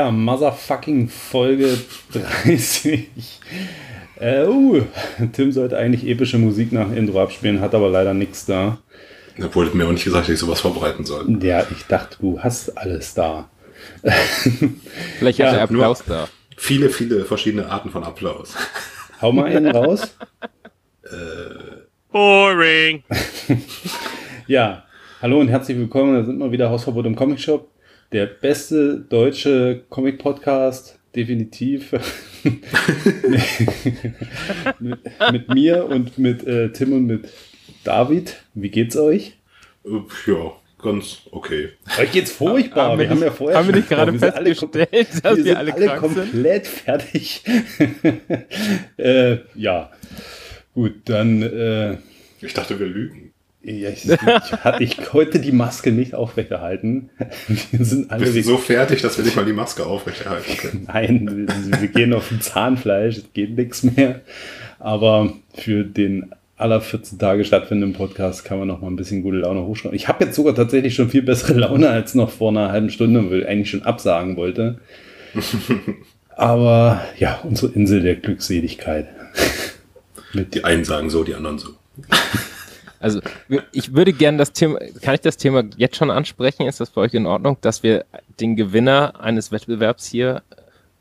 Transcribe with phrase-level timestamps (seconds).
[0.00, 1.76] Yeah, motherfucking Folge
[2.42, 3.10] 30.
[4.18, 4.80] Äh, uh,
[5.34, 8.78] Tim sollte eigentlich epische Musik nach Intro abspielen, hat aber leider nichts da.
[9.36, 11.26] Er wurde mir auch nicht gesagt, dass ich sowas vorbereiten soll.
[11.42, 13.50] Ja, ich dachte, du hast alles da.
[15.18, 16.30] Vielleicht Ja, hat Applaus da.
[16.56, 18.54] Viele, viele verschiedene Arten von Applaus.
[19.20, 20.16] Hau mal einen raus.
[22.10, 23.04] Boring.
[24.46, 24.82] Ja,
[25.22, 26.14] hallo und herzlich willkommen.
[26.14, 27.69] Da sind wir wieder Hausverbot im Comic Shop.
[28.12, 31.92] Der beste deutsche Comic-Podcast, definitiv.
[34.80, 34.98] mit,
[35.32, 37.28] mit mir und mit äh, Tim und mit
[37.84, 38.36] David.
[38.54, 39.36] Wie geht's euch?
[39.84, 39.90] Äh,
[40.26, 40.52] Ja,
[40.82, 41.68] ganz okay.
[42.00, 42.88] Euch geht's furchtbar.
[42.90, 45.08] Haben wir wir haben nicht- ja vorher haben wir nicht schon gerade sind alle festgestellt,
[45.22, 46.14] dass wir wir sind alle alle krank sind?
[46.32, 47.44] komplett fertig.
[48.96, 49.90] äh, ja,
[50.74, 51.98] gut, dann äh,
[52.40, 53.29] Ich dachte, wir lügen.
[53.62, 57.10] Ja, ich, ich hatte ich heute die Maske nicht aufrechterhalten.
[57.70, 60.84] Wir sind alle Wir sind so fertig, dass wir nicht mal die Maske aufrechterhalten können.
[60.86, 64.22] Nein, wir, wir gehen auf ein Zahnfleisch, es geht nichts mehr.
[64.78, 69.38] Aber für den aller 14 Tage stattfindenden Podcast kann man noch mal ein bisschen gute
[69.38, 69.96] Laune hochschreiben.
[69.96, 73.30] Ich habe jetzt sogar tatsächlich schon viel bessere Laune als noch vor einer halben Stunde,
[73.30, 74.78] weil ich eigentlich schon absagen wollte.
[76.36, 79.08] Aber ja, unsere Insel der Glückseligkeit.
[80.32, 81.68] Die einen sagen so, die anderen so.
[83.00, 83.20] Also
[83.72, 86.66] ich würde gerne das Thema, kann ich das Thema jetzt schon ansprechen?
[86.66, 88.04] Ist das für euch in Ordnung, dass wir
[88.38, 90.42] den Gewinner eines Wettbewerbs hier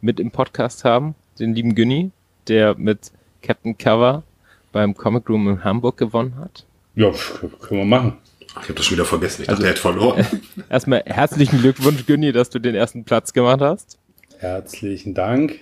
[0.01, 2.11] mit im Podcast haben, den lieben Günni,
[2.47, 4.23] der mit Captain Cover
[4.71, 6.65] beim Comic Room in Hamburg gewonnen hat?
[6.95, 7.11] Ja,
[7.59, 8.17] können wir machen.
[8.55, 9.41] Ach, ich habe das schon wieder vergessen.
[9.41, 10.25] Ich dachte, Also- er hätte verloren.
[10.69, 13.97] Erstmal herzlichen Glückwunsch, Günni, dass du den ersten Platz gemacht hast.
[14.39, 15.59] Herzlichen Dank.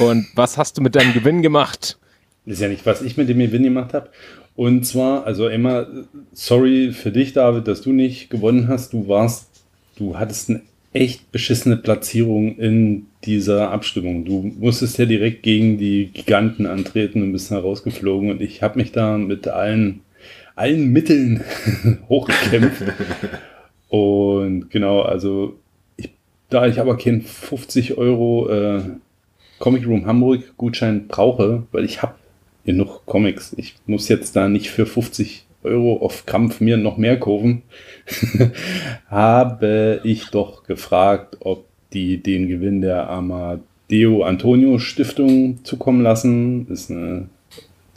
[0.00, 1.98] Und was hast du mit deinem Gewinn gemacht?
[2.44, 4.10] Das ist ja nicht, was ich mit dem Gewinn gemacht habe.
[4.56, 5.86] Und zwar, also immer,
[6.32, 8.94] sorry für dich, David, dass du nicht gewonnen hast.
[8.94, 9.50] Du warst,
[9.96, 10.62] du hattest eine
[10.94, 14.24] echt beschissene Platzierung in dieser Abstimmung.
[14.24, 18.30] Du musstest ja direkt gegen die Giganten antreten und bist da rausgeflogen.
[18.30, 20.00] Und ich habe mich da mit allen,
[20.54, 21.44] allen Mitteln
[22.08, 22.82] hochgekämpft.
[23.88, 25.58] und genau, also
[25.98, 26.10] ich,
[26.48, 28.80] da ich aber keinen 50 Euro äh,
[29.58, 32.14] Comic Room Hamburg Gutschein brauche, weil ich habe
[32.66, 33.54] genug Comics.
[33.56, 37.62] Ich muss jetzt da nicht für 50 Euro auf Krampf mir noch mehr kaufen.
[39.08, 46.66] habe ich doch gefragt, ob die den Gewinn der Amadeo Antonio Stiftung zukommen lassen.
[46.68, 47.28] Ist eine,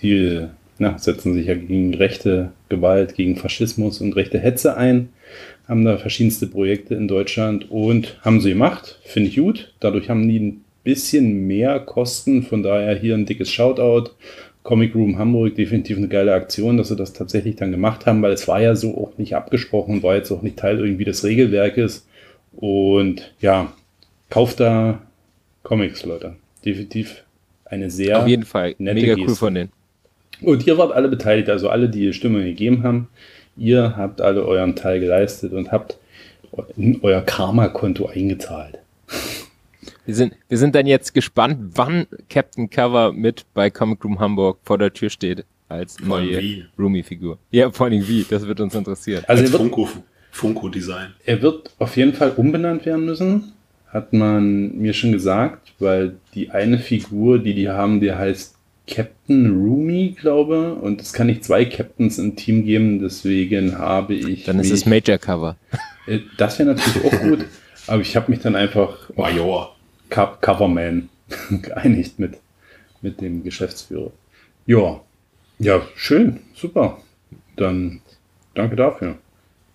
[0.02, 0.47] die
[0.80, 5.09] na, setzen sich ja gegen rechte Gewalt, gegen Faschismus und rechte Hetze ein.
[5.68, 9.00] Haben da verschiedenste Projekte in Deutschland und haben sie gemacht.
[9.03, 9.74] Finde ich gut.
[9.80, 12.44] Dadurch haben die ein bisschen mehr Kosten.
[12.44, 14.12] Von daher hier ein dickes Shoutout.
[14.63, 18.33] Comic Room Hamburg, definitiv eine geile Aktion, dass sie das tatsächlich dann gemacht haben, weil
[18.33, 22.05] es war ja so auch nicht abgesprochen, war jetzt auch nicht Teil irgendwie des Regelwerkes.
[22.55, 23.71] Und ja,
[24.29, 25.01] kauft da
[25.63, 26.35] Comics, Leute.
[26.65, 27.23] Definitiv
[27.65, 28.75] eine sehr Auf jeden Fall.
[28.79, 29.35] nette Mega cool Geste.
[29.39, 29.71] von denen.
[30.41, 33.07] und ihr wart alle beteiligt, also alle, die Stimme gegeben haben.
[33.57, 35.97] Ihr habt alle euren Teil geleistet und habt
[36.77, 38.79] in euer Karma-Konto eingezahlt.
[40.09, 44.57] Wir sind, wir sind dann jetzt gespannt, wann Captain Cover mit bei Comic Room Hamburg
[44.63, 46.65] vor der Tür steht als neue.
[46.79, 47.37] Roomie-Figur.
[47.51, 49.23] Ja, vor allem wie, das wird uns interessieren.
[49.27, 49.87] Also Als er wird, Funko,
[50.31, 51.09] Funko Design.
[51.27, 53.51] er wird auf jeden Fall umbenannt werden müssen,
[53.89, 58.55] hat man mir schon gesagt, weil die eine Figur, die die haben, die heißt
[58.88, 64.45] Captain Roomy, glaube und es kann nicht zwei Captains im Team geben, deswegen habe ich
[64.45, 65.55] Dann ist es Major Cover.
[66.07, 67.45] Äh, Das wäre natürlich auch gut,
[67.85, 69.75] aber ich habe mich dann einfach Major.
[70.09, 71.09] Co- Coverman
[71.61, 72.38] geeinigt mit,
[73.01, 74.11] mit dem Geschäftsführer.
[74.65, 75.01] Ja,
[75.59, 77.00] ja, schön, super.
[77.56, 78.01] Dann
[78.56, 79.15] danke dafür.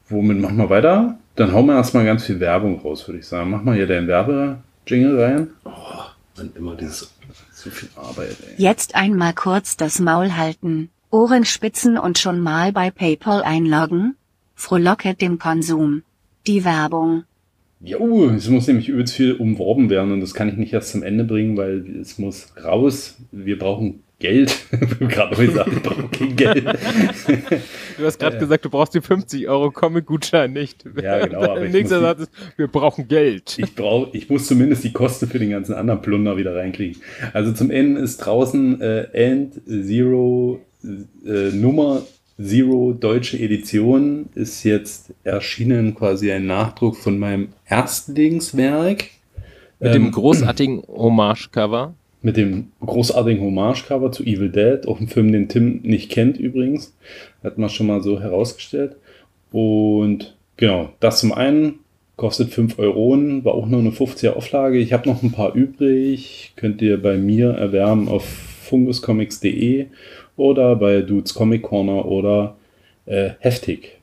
[0.08, 1.18] Womit machen wir weiter?
[1.36, 3.50] Dann hauen wir erstmal ganz viel Werbung raus, würde ich sagen.
[3.50, 5.50] Mach mal hier deinen Werbejingle rein.
[6.36, 7.12] Wenn immer dieses.
[7.52, 8.54] So viel Arbeit, ey.
[8.62, 14.16] Jetzt einmal kurz das Maul halten, Ohren spitzen und schon mal bei PayPal einloggen?
[14.54, 16.02] Frohlocket dem Konsum.
[16.46, 17.24] Die Werbung.
[17.80, 20.90] Ja, uh, es muss nämlich übelst viel umworben werden und das kann ich nicht erst
[20.90, 23.16] zum Ende bringen, weil es muss raus.
[23.30, 24.56] Wir brauchen Geld.
[25.00, 26.64] Gerade habe gesagt, ich brauche kein Geld.
[27.96, 30.84] Du hast gerade gesagt, du brauchst die 50 Euro Comic-Gutschein nicht.
[31.00, 33.56] Ja, genau, aber ich Nächster Satz ist, wir brauchen Geld.
[33.56, 37.00] Ich brauche, ich muss zumindest die Kosten für den ganzen anderen Plunder wieder reinkriegen.
[37.32, 42.02] Also zum Ende ist draußen äh, End Zero äh, Nummer
[42.40, 49.04] Zero deutsche Edition ist jetzt erschienen, quasi ein Nachdruck von meinem Erstlingswerk.
[49.80, 51.94] Mit dem Ähm, großartigen Hommage-Cover.
[52.22, 56.96] mit dem großartigen Hommage-Cover zu Evil Dead, auch ein Film, den Tim nicht kennt übrigens.
[57.42, 58.96] Hat man schon mal so herausgestellt.
[59.52, 61.80] Und genau, das zum einen
[62.16, 64.78] kostet 5 Euro, war auch nur eine 50er Auflage.
[64.78, 69.86] Ich habe noch ein paar übrig, könnt ihr bei mir erwerben auf funguscomics.de
[70.36, 72.56] oder bei Dudes Comic Corner oder
[73.06, 73.98] äh, Heftig.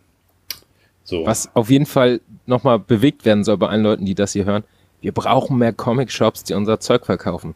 [1.03, 1.25] So.
[1.25, 4.63] Was auf jeden Fall nochmal bewegt werden soll bei allen Leuten, die das hier hören.
[5.01, 7.55] Wir brauchen mehr Comic-Shops, die unser Zeug verkaufen.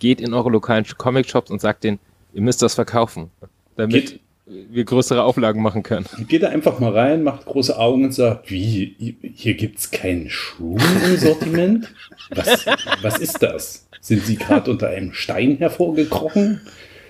[0.00, 1.98] Geht in eure lokalen Comic-Shops und sagt denen,
[2.34, 3.30] ihr müsst das verkaufen,
[3.76, 6.04] damit Geht- wir größere Auflagen machen können.
[6.28, 10.76] Geht da einfach mal rein, macht große Augen und sagt, wie, hier gibt's keinen Schuh
[11.06, 11.94] im Sortiment?
[12.28, 12.66] Was,
[13.00, 13.88] was ist das?
[14.02, 16.60] Sind Sie gerade unter einem Stein hervorgekrochen?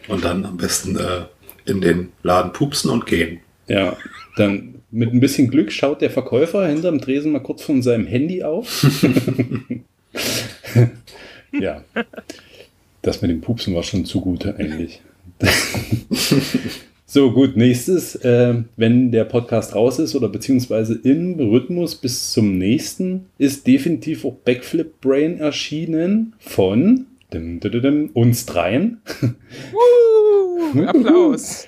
[0.09, 1.23] Und dann am besten äh,
[1.65, 3.41] in den Laden pupsen und gehen.
[3.69, 3.97] Ja,
[4.37, 8.43] dann mit ein bisschen Glück schaut der Verkäufer hinterm Tresen mal kurz von seinem Handy
[8.43, 8.87] auf.
[11.61, 11.83] ja,
[13.03, 15.01] das mit dem Pupsen war schon zu gut eigentlich.
[17.07, 22.57] so, gut, nächstes, äh, wenn der Podcast raus ist oder beziehungsweise im Rhythmus bis zum
[22.59, 29.00] nächsten, ist definitiv auch Backflip Brain erschienen von dim, dim, dim, dim, uns dreien.
[29.73, 31.67] Uh, Applaus.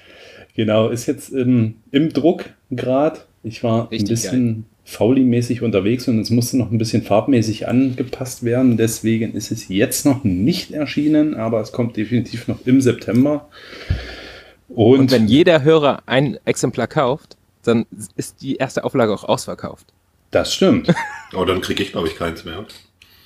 [0.55, 3.21] Genau, ist jetzt ähm, im Druck gerade.
[3.43, 8.45] Ich war ein Richtig bisschen Fauli-mäßig unterwegs und es musste noch ein bisschen farbmäßig angepasst
[8.45, 8.77] werden.
[8.77, 13.49] Deswegen ist es jetzt noch nicht erschienen, aber es kommt definitiv noch im September.
[14.69, 17.87] Und, Und wenn jeder Hörer ein Exemplar kauft, dann
[18.17, 19.87] ist die erste Auflage auch ausverkauft.
[20.31, 20.93] das stimmt.
[21.33, 22.65] Aber dann kriege ich, glaube ich, keins mehr.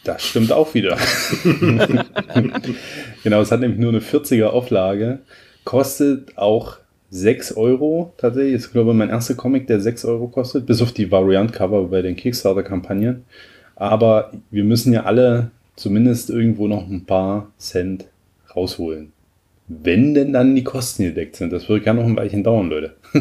[0.05, 0.97] Das stimmt auch wieder.
[3.23, 5.19] genau, es hat nämlich nur eine 40er Auflage.
[5.65, 6.79] Kostet auch
[7.11, 8.55] 6 Euro tatsächlich.
[8.55, 12.03] Ist, glaube ich, mein erster Comic, der 6 Euro kostet, bis auf die Variant-Cover bei
[12.03, 13.25] den Kickstarter-Kampagnen.
[13.77, 18.07] Aber wir müssen ja alle zumindest irgendwo noch ein paar Cent
[18.55, 19.13] rausholen.
[19.69, 21.53] Wenn denn dann die Kosten gedeckt sind.
[21.53, 22.95] Das wird ja noch ein Weilchen dauern, Leute.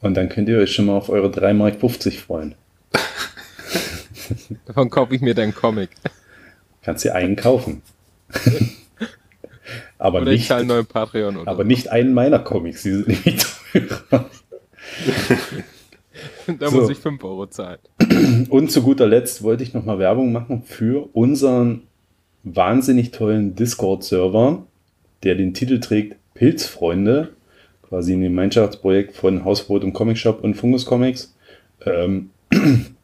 [0.00, 1.76] Und dann könnt ihr euch schon mal auf eure 3,50 Mark
[2.14, 2.54] freuen.
[4.66, 5.90] Davon kaufe ich mir deinen Comic.
[6.82, 7.82] Kannst dir einen kaufen.
[9.98, 11.36] aber, Oder ich nicht, einen neuen Patreon.
[11.36, 12.82] Oder aber nicht einen meiner Comics.
[12.82, 14.30] Die sind nämlich teurer.
[16.58, 16.80] Da so.
[16.80, 17.78] muss ich 5 Euro zahlen.
[18.48, 21.82] Und zu guter Letzt wollte ich nochmal Werbung machen für unseren
[22.42, 24.66] wahnsinnig tollen Discord-Server,
[25.22, 27.30] der den Titel trägt Pilzfreunde,
[27.88, 31.34] quasi ein Gemeinschaftsprojekt von Hausbrot und Comic Shop und Fungus Comics.
[31.86, 32.30] Ähm,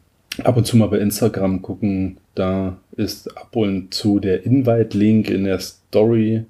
[0.44, 5.44] ab und zu mal bei Instagram gucken, da ist ab und zu der Invite-Link in
[5.44, 6.44] der Story.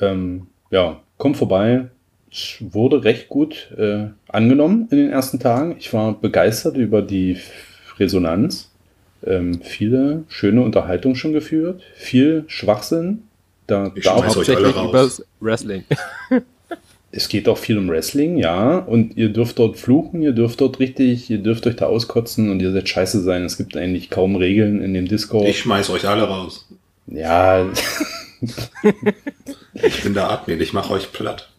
[0.00, 1.86] Ähm, ja, komm vorbei.
[2.60, 5.76] Wurde recht gut äh, angenommen in den ersten Tagen.
[5.78, 7.38] Ich war begeistert über die
[7.98, 8.70] Resonanz.
[9.26, 11.82] Ähm, viele schöne Unterhaltungen schon geführt.
[11.94, 13.24] Viel Schwachsinn.
[13.66, 15.84] Da Ich darf, schmeiß euch alle Hauptsächlich übers Wrestling.
[17.12, 18.78] es geht auch viel um Wrestling, ja.
[18.78, 22.60] Und ihr dürft dort fluchen, ihr dürft dort richtig, ihr dürft euch da auskotzen und
[22.60, 23.44] ihr seid scheiße sein.
[23.44, 25.48] Es gibt eigentlich kaum Regeln in dem Discord.
[25.48, 26.68] Ich schmeiß euch alle raus.
[27.06, 27.66] ja,
[29.74, 31.50] Ich bin der Admin, ich mache euch platt.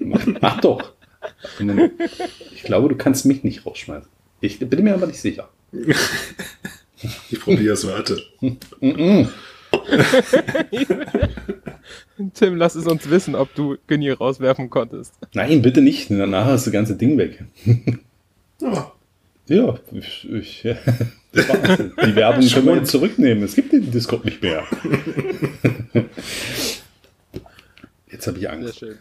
[0.00, 0.92] mach, mach doch.
[2.54, 4.08] Ich glaube, du kannst mich nicht rausschmeißen.
[4.40, 5.48] Ich bin mir aber nicht sicher.
[7.30, 8.22] Ich probiere es, warte.
[12.34, 15.14] Tim, lass es uns wissen, ob du Genie rauswerfen konntest.
[15.34, 16.10] Nein, bitte nicht.
[16.10, 17.44] Danach ist das ganze Ding weg.
[18.60, 18.92] Ja.
[19.48, 20.76] Ja, ich, ich, ja.
[21.32, 21.78] Das war's.
[22.06, 23.42] Die Werbung können wir jetzt zurücknehmen.
[23.42, 24.64] Es gibt den Discord nicht mehr.
[28.10, 28.78] Jetzt habe ich Sehr Angst.
[28.78, 28.98] schön.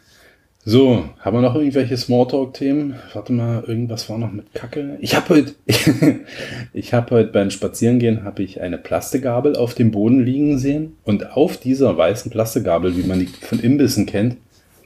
[0.66, 2.96] So, haben wir noch irgendwelche Smalltalk-Themen?
[3.14, 4.98] Warte mal, irgendwas war noch mit Kacke.
[5.00, 5.56] Ich habe heute,
[6.74, 11.32] ich habe heute beim Spazierengehen habe ich eine Plastikgabel auf dem Boden liegen sehen und
[11.32, 14.36] auf dieser weißen Plastikgabel, wie man die von Imbissen kennt,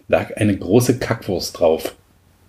[0.07, 1.95] lag eine große Kackwurst drauf.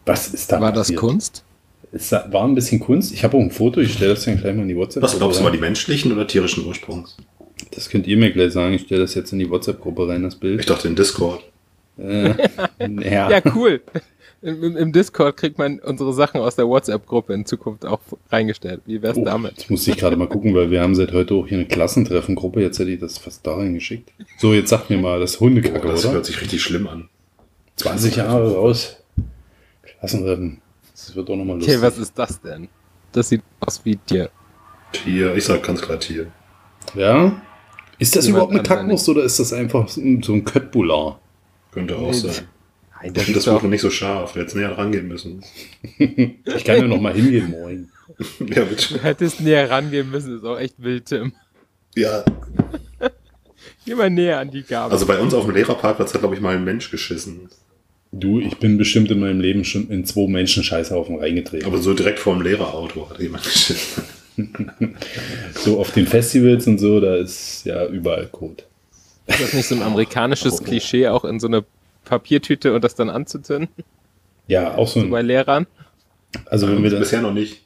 [0.04, 1.00] Was ist da War das passiert?
[1.00, 1.44] Kunst?
[1.92, 3.12] Es war ein bisschen Kunst.
[3.14, 5.02] Ich habe auch ein Foto, ich stelle das dann gleich mal in die WhatsApp.
[5.02, 7.16] Was glaubst du mal, die menschlichen oder tierischen Ursprungs?
[7.70, 8.74] Das könnt ihr mir gleich sagen.
[8.74, 10.68] Ich stelle das jetzt in die WhatsApp-Gruppe rein, das Ich Bild.
[10.68, 11.40] dachte in Discord.
[11.98, 12.34] Äh,
[12.78, 13.30] ja.
[13.30, 13.80] Ja, cool.
[14.42, 18.82] Im, im, Discord kriegt man unsere Sachen aus der WhatsApp-Gruppe in Zukunft auch reingestellt.
[18.84, 19.56] Wie wär's Oh, damit?
[19.56, 22.60] Jetzt muss ich gerade mal gucken, weil wir haben seit heute auch hier eine Klassentreffengruppe.
[22.60, 24.12] Jetzt hätte ich das fast da reingeschickt.
[24.36, 26.14] So, jetzt sag mir mal, das ist Hundekacke, Boah, das oder?
[26.14, 27.08] hört sich richtig schlimm an.
[27.76, 29.02] 20 Jahre raus.
[29.82, 30.60] Klassentreffen.
[30.92, 31.76] Das wird doch nochmal lustig.
[31.76, 32.68] Okay, was ist das denn?
[33.12, 34.28] Das sieht aus wie dir.
[34.92, 36.26] Tier, ich sag ganz klar Tier.
[36.94, 37.40] Ja?
[37.98, 41.20] Ist das Jemand überhaupt eine Kackwurst oder ist das einfach so ein Köttbullar?
[41.74, 42.48] Könnte auch Nee, sein.
[43.02, 44.32] Nein, Ich finde das Buch noch nicht so scharf.
[44.32, 45.42] Du hättest näher rangehen müssen.
[45.98, 47.90] Ich kann ja noch mal hingehen morgen.
[48.54, 48.94] ja, bitte.
[48.94, 51.32] Du hättest näher rangehen müssen, ist auch echt wild, Tim.
[51.96, 52.24] Ja,
[53.86, 54.92] Geh mal näher an die Gabel.
[54.92, 57.48] also bei uns auf dem Lehrerparkplatz hat, glaube ich, mal ein Mensch geschissen.
[58.12, 61.66] Du, ich bin bestimmt in meinem Leben schon in zwei Menschen Scheißhaufen reingetreten.
[61.66, 64.04] Aber so direkt vor dem Lehrerauto hat jemand geschissen.
[65.54, 68.64] so auf den Festivals und so, da ist ja überall Kot.
[69.26, 70.64] Ist das nicht so ein amerikanisches Oh.
[70.64, 71.64] Klischee, auch in so eine
[72.04, 73.68] Papiertüte und das dann anzuzünden?
[74.46, 75.66] Ja, auch so So bei Lehrern?
[76.46, 77.62] also wenn wir das Bisher noch nicht.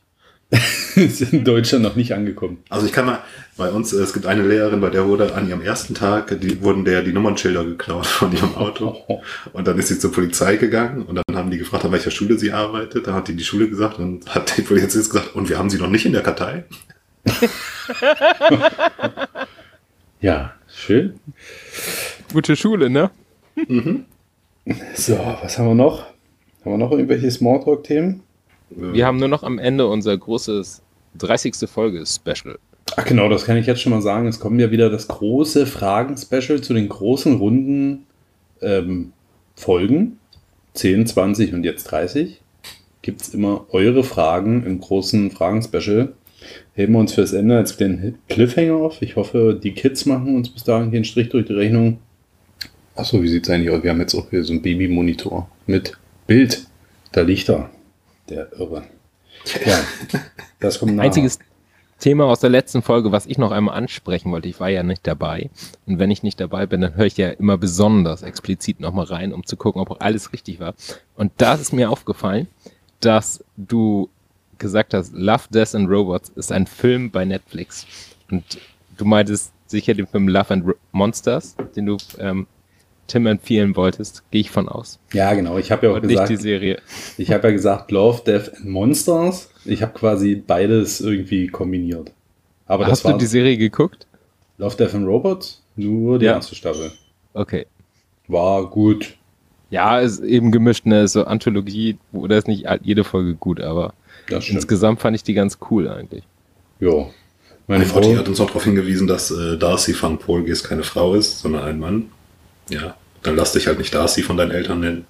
[0.95, 2.59] ist in Deutschland noch nicht angekommen.
[2.71, 3.19] Also ich kann mal,
[3.59, 6.87] bei uns, es gibt eine Lehrerin, bei der wurde an ihrem ersten Tag, die wurden
[6.87, 9.21] der die Nummernschilder geklaut von ihrem Auto.
[9.53, 12.39] Und dann ist sie zur Polizei gegangen und dann haben die gefragt, an welcher Schule
[12.39, 13.07] sie arbeitet.
[13.07, 15.77] Dann hat die die Schule gesagt und hat die Polizist gesagt, und wir haben sie
[15.79, 16.65] noch nicht in der Kartei.
[20.21, 21.15] Ja, schön.
[22.33, 23.11] Gute Schule, ne?
[24.95, 26.07] So, was haben wir noch?
[26.65, 28.23] Haben wir noch irgendwelche Smalltalk-Themen?
[28.71, 30.83] Wir haben nur noch am Ende unser großes
[31.17, 31.69] 30.
[31.69, 32.59] Folge-Special.
[32.97, 34.27] Ach genau, das kann ich jetzt schon mal sagen.
[34.27, 38.07] Es kommt ja wieder das große Fragen-Special zu den großen Runden
[38.61, 39.13] ähm,
[39.57, 40.19] Folgen.
[40.75, 42.41] 10, 20 und jetzt 30.
[43.03, 46.13] Gibt es immer eure Fragen im großen Fragen-Special.
[46.79, 49.03] Heben wir uns fürs Ende als den Cliffhanger auf.
[49.03, 51.99] Ich hoffe, die Kids machen uns bis dahin den Strich durch die Rechnung.
[52.95, 53.83] Achso, wie sieht es eigentlich aus?
[53.83, 56.69] Wir haben jetzt auch hier so einen Babymonitor mit Bild.
[57.11, 57.69] Da liegt er.
[58.29, 58.85] Der Irre.
[59.67, 59.81] Ja,
[60.61, 61.03] das kommt nach.
[61.03, 61.41] Einziges
[61.99, 64.47] Thema aus der letzten Folge, was ich noch einmal ansprechen wollte.
[64.47, 65.51] Ich war ja nicht dabei.
[65.85, 69.33] Und wenn ich nicht dabei bin, dann höre ich ja immer besonders explizit nochmal rein,
[69.33, 70.75] um zu gucken, ob auch alles richtig war.
[71.17, 72.47] Und da ist mir aufgefallen,
[73.01, 74.11] dass du
[74.59, 77.87] gesagt hast, Love, Death and Robots ist ein Film bei Netflix.
[78.31, 78.45] Und
[78.97, 82.47] du meintest sicher den Film Love and Monsters, den du ähm,
[83.07, 84.23] Tim empfehlen wolltest.
[84.31, 84.99] Gehe ich von aus.
[85.13, 85.59] Ja, genau.
[85.59, 86.81] Ich habe ja auch Und nicht gesagt, die Serie.
[87.17, 89.51] Ich habe ja gesagt Love, Death and Monsters.
[89.65, 92.13] Ich habe quasi beides irgendwie kombiniert.
[92.67, 94.07] Aber das Hast du die Serie geguckt?
[94.59, 95.63] Love, Death and Robots.
[95.77, 96.33] Nur die Ja.
[96.33, 96.93] erste Staffel.
[97.33, 97.67] Okay.
[98.27, 99.17] War gut.
[99.71, 101.07] Ja, ist eben gemischt, ne?
[101.09, 103.95] So Anthologie, wo da ist nicht jede Folge gut, aber
[104.29, 104.59] Das stimmt.
[104.59, 106.25] insgesamt fand ich die ganz cool eigentlich.
[106.81, 107.13] Jo.
[107.67, 111.41] Meine Frau hat uns auch darauf hingewiesen, dass äh, Darcy van Polges keine Frau ist,
[111.41, 112.11] sondern ein Mann.
[112.71, 115.07] Ja, dann lass dich halt nicht Darcy von deinen Eltern nennen.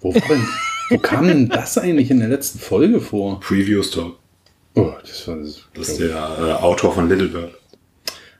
[0.00, 0.48] Wo, denn,
[0.88, 3.38] wo kam denn das eigentlich in der letzten Folge vor?
[3.40, 4.16] Previews Talk.
[4.74, 5.60] Oh, das war das.
[5.74, 7.54] Das ist der äh, Autor von Little Bird.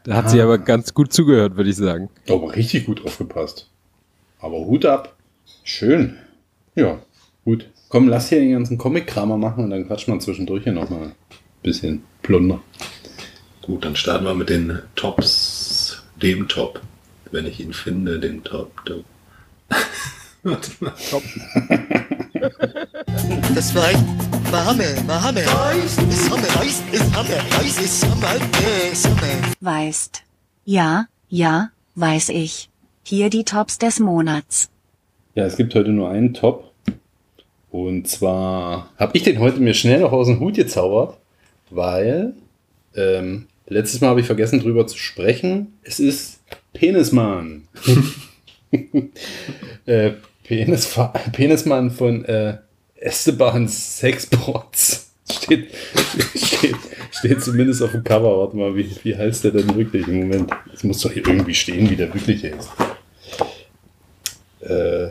[0.04, 2.08] Da hat sie aber ganz gut zugehört, würde ich sagen.
[2.28, 3.68] Aber richtig gut aufgepasst.
[4.40, 5.14] Aber Hut ab.
[5.62, 6.16] Schön.
[6.74, 7.00] Ja,
[7.44, 7.68] gut.
[7.90, 11.14] Komm, lass hier den ganzen Comic-Kramer machen und dann quatscht man zwischendurch hier nochmal ein
[11.64, 12.60] bisschen Plunder.
[13.62, 16.04] Gut, dann starten wir mit den Tops.
[16.22, 16.80] Dem Top.
[17.32, 18.70] Wenn ich ihn finde, den Top.
[18.84, 19.04] Top.
[20.44, 20.94] Warte mal.
[23.54, 24.18] Das war ein
[24.52, 24.84] warme.
[24.94, 26.26] Sommer, Reis, ist
[27.12, 29.54] Sommer, Reis, ist Sommer, äh, Sommer.
[29.60, 30.22] Weißt.
[30.64, 32.70] Ja, ja, weiß ich.
[33.02, 34.70] Hier die Tops des Monats.
[35.34, 36.69] Ja, es gibt heute nur einen Top.
[37.70, 41.16] Und zwar habe ich den heute mir schnell noch aus dem Hut gezaubert,
[41.70, 42.34] weil
[42.96, 45.78] ähm, letztes Mal habe ich vergessen drüber zu sprechen.
[45.82, 46.40] Es ist
[46.72, 47.68] Penismann.
[49.86, 50.12] äh,
[50.44, 52.58] Penisfa Penismann von äh,
[52.96, 55.12] Esteban Sexbots.
[55.30, 55.70] Steht,
[56.34, 56.76] steht,
[57.12, 58.36] steht zumindest auf dem Cover.
[58.36, 60.50] Warte mal, wie, wie heißt der denn wirklich im Moment?
[60.74, 62.68] Es muss doch hier irgendwie stehen, wie der wirklich ist.
[64.60, 65.10] Äh,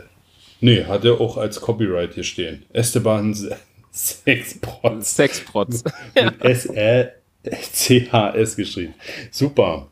[0.60, 2.64] nee, hat er auch als Copyright hier stehen.
[2.72, 3.36] Esteban.
[3.92, 5.84] Sexprotz.
[6.14, 7.06] Mit S-R-C-H-S
[8.56, 8.94] geschrieben.
[9.30, 9.88] Super.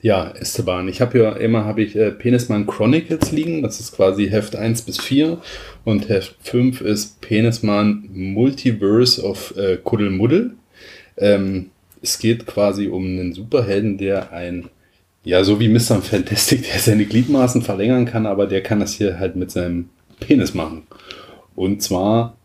[0.00, 0.88] Ja, Esteban.
[0.88, 3.62] Ich habe hier immer habe ich äh, Penisman Chronicles liegen.
[3.62, 5.40] Das ist quasi Heft 1 bis 4.
[5.84, 10.52] Und Heft 5 ist Penisman Multiverse of äh, Kuddelmuddel.
[11.16, 14.68] Ähm, es geht quasi um einen Superhelden, der ein,
[15.28, 16.00] ja, so wie Mr.
[16.00, 20.54] Fantastic, der seine Gliedmaßen verlängern kann, aber der kann das hier halt mit seinem Penis
[20.54, 20.84] machen.
[21.54, 22.38] Und zwar,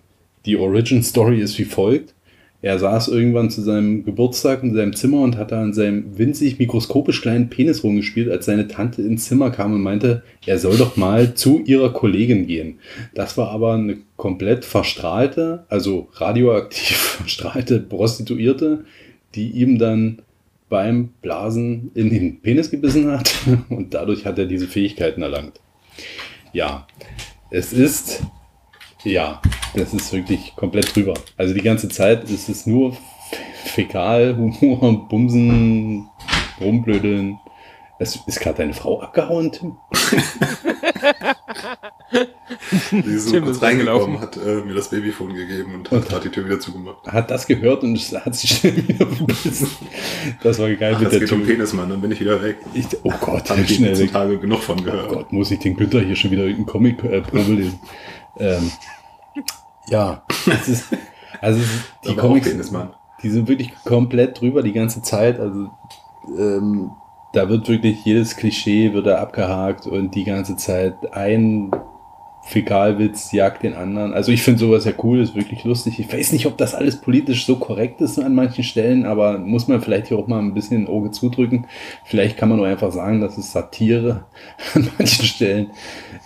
[0.45, 2.13] die Origin Story ist wie folgt.
[2.61, 6.59] er saß irgendwann zu seinem Geburtstag in seinem Zimmer und hat da an seinem winzig
[6.59, 10.97] mikroskopisch kleinen Penis rumgespielt, als seine Tante ins Zimmer kam und meinte, er soll doch
[10.97, 12.79] mal zu ihrer Kollegin gehen.
[13.15, 18.83] Das war aber eine komplett verstrahlte, also radioaktiv verstrahlte Prostituierte,
[19.35, 20.19] die ihm dann
[20.73, 23.31] beim Blasen in den Penis gebissen hat
[23.69, 25.59] und dadurch hat er diese Fähigkeiten erlangt.
[26.51, 26.87] Ja,
[27.51, 28.23] es ist
[29.03, 29.39] ja,
[29.75, 31.13] das ist wirklich komplett drüber.
[31.37, 32.97] Also die ganze Zeit ist es nur
[33.65, 36.09] Fäkal, Humor, Bumsen,
[36.59, 37.37] Rumblödeln.
[37.99, 39.77] Es ist gerade deine Frau abgehauen, Tim?
[43.05, 44.21] Ist so kurz reingekommen, reingelaufen.
[44.21, 47.07] hat äh, mir das Babyphone gegeben und hat gerade die Tür wieder zugemacht.
[47.07, 49.69] Hat das gehört und hat sich schnell wieder verbissen.
[50.41, 51.55] Das war geil Ach, mit es der geht um Tür.
[51.55, 52.57] Penismann, dann bin ich wieder weg.
[52.73, 54.07] Ich, oh Gott, Habe ich schnell.
[54.07, 55.09] Tage genug von Oh gehört.
[55.09, 57.21] Gott, muss ich den Günther hier schon wieder irgendeinen Comic äh,
[57.53, 57.79] lesen.
[58.37, 58.71] Ähm,
[59.87, 60.85] ja, es ist,
[61.41, 62.93] also es ist, die Comics, Penismann.
[63.21, 65.39] die sind wirklich komplett drüber die ganze Zeit.
[65.39, 65.69] Also
[66.37, 66.91] ähm,
[67.33, 71.71] da wird wirklich jedes Klischee wird da abgehakt und die ganze Zeit ein
[72.43, 74.13] Fäkalwitz jagt den anderen.
[74.13, 75.99] Also ich finde sowas ja cool, ist wirklich lustig.
[75.99, 79.67] Ich weiß nicht, ob das alles politisch so korrekt ist an manchen Stellen, aber muss
[79.67, 81.65] man vielleicht hier auch mal ein bisschen ein Auge zudrücken.
[82.03, 84.25] Vielleicht kann man nur einfach sagen, das ist Satire
[84.75, 85.71] an manchen Stellen.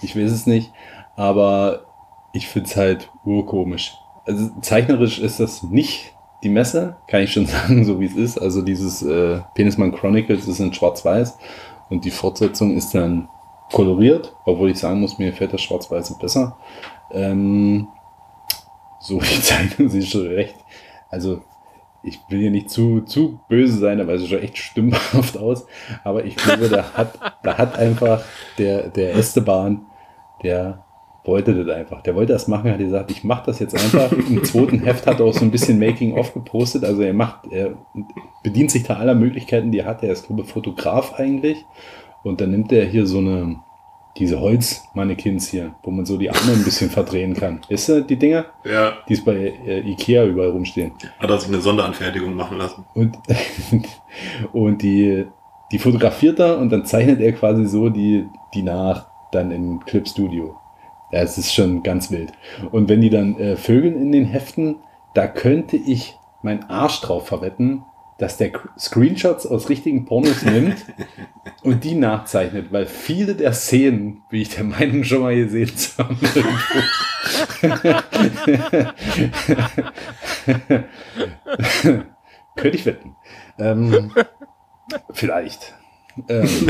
[0.02, 0.74] Ich weiß es nicht,
[1.16, 1.86] aber
[2.34, 3.96] ich finde es halt urkomisch.
[4.26, 8.38] Also zeichnerisch ist das nicht die Messe, kann ich schon sagen, so wie es ist.
[8.38, 11.38] Also dieses äh, Penisman Chronicles ist in schwarz-weiß
[11.89, 13.29] und die Fortsetzung ist dann
[13.72, 16.58] koloriert, obwohl ich sagen muss, mir gefällt das Schwarz-Weiße besser.
[17.12, 17.88] Ähm,
[19.00, 20.56] so die Zeichnung sie schon recht.
[21.10, 21.41] Also
[22.03, 25.65] ich will hier nicht zu, zu böse sein, aber es sieht schon echt stümperhaft aus.
[26.03, 28.24] Aber ich glaube, da hat, da hat einfach
[28.58, 29.86] der, der Esteban,
[30.44, 30.86] der
[31.27, 32.01] wollte das einfach.
[32.01, 34.12] Der wollte das machen, hat gesagt, ich mache das jetzt einfach.
[34.29, 36.84] Im zweiten Heft hat er auch so ein bisschen Making-of gepostet.
[36.84, 37.74] Also er macht, er
[38.43, 40.03] bedient sich da aller Möglichkeiten, die er hat.
[40.03, 41.65] Er ist, glaube ich, Fotograf eigentlich.
[42.24, 43.57] Und dann nimmt er hier so eine,
[44.17, 47.62] diese Holzmannequins hier, wo man so die Arme ein bisschen verdrehen kann.
[47.69, 48.46] Ist du die Dinger?
[48.65, 50.93] Ja, Die es bei äh, Ikea überall rumstehen.
[51.19, 52.86] hat er sich eine Sonderanfertigung machen lassen.
[52.96, 53.17] Und,
[54.53, 55.25] und die,
[55.72, 60.56] die fotografiert er und dann zeichnet er quasi so die, die nach, dann im Clipstudio.
[61.12, 62.32] Ja, es ist schon ganz wild.
[62.72, 64.78] Und wenn die dann äh, Vögeln in den Heften,
[65.13, 67.84] da könnte ich meinen Arsch drauf verwetten,
[68.17, 70.76] dass der Screenshots aus richtigen Pornos nimmt
[71.63, 77.62] und die nachzeichnet, weil viele der Szenen, wie ich der Meinung schon mal gesehen irgendwo-
[82.56, 83.15] könnte ich wetten.
[83.60, 84.12] Ähm,
[85.12, 85.76] vielleicht.
[86.28, 86.50] Ähm,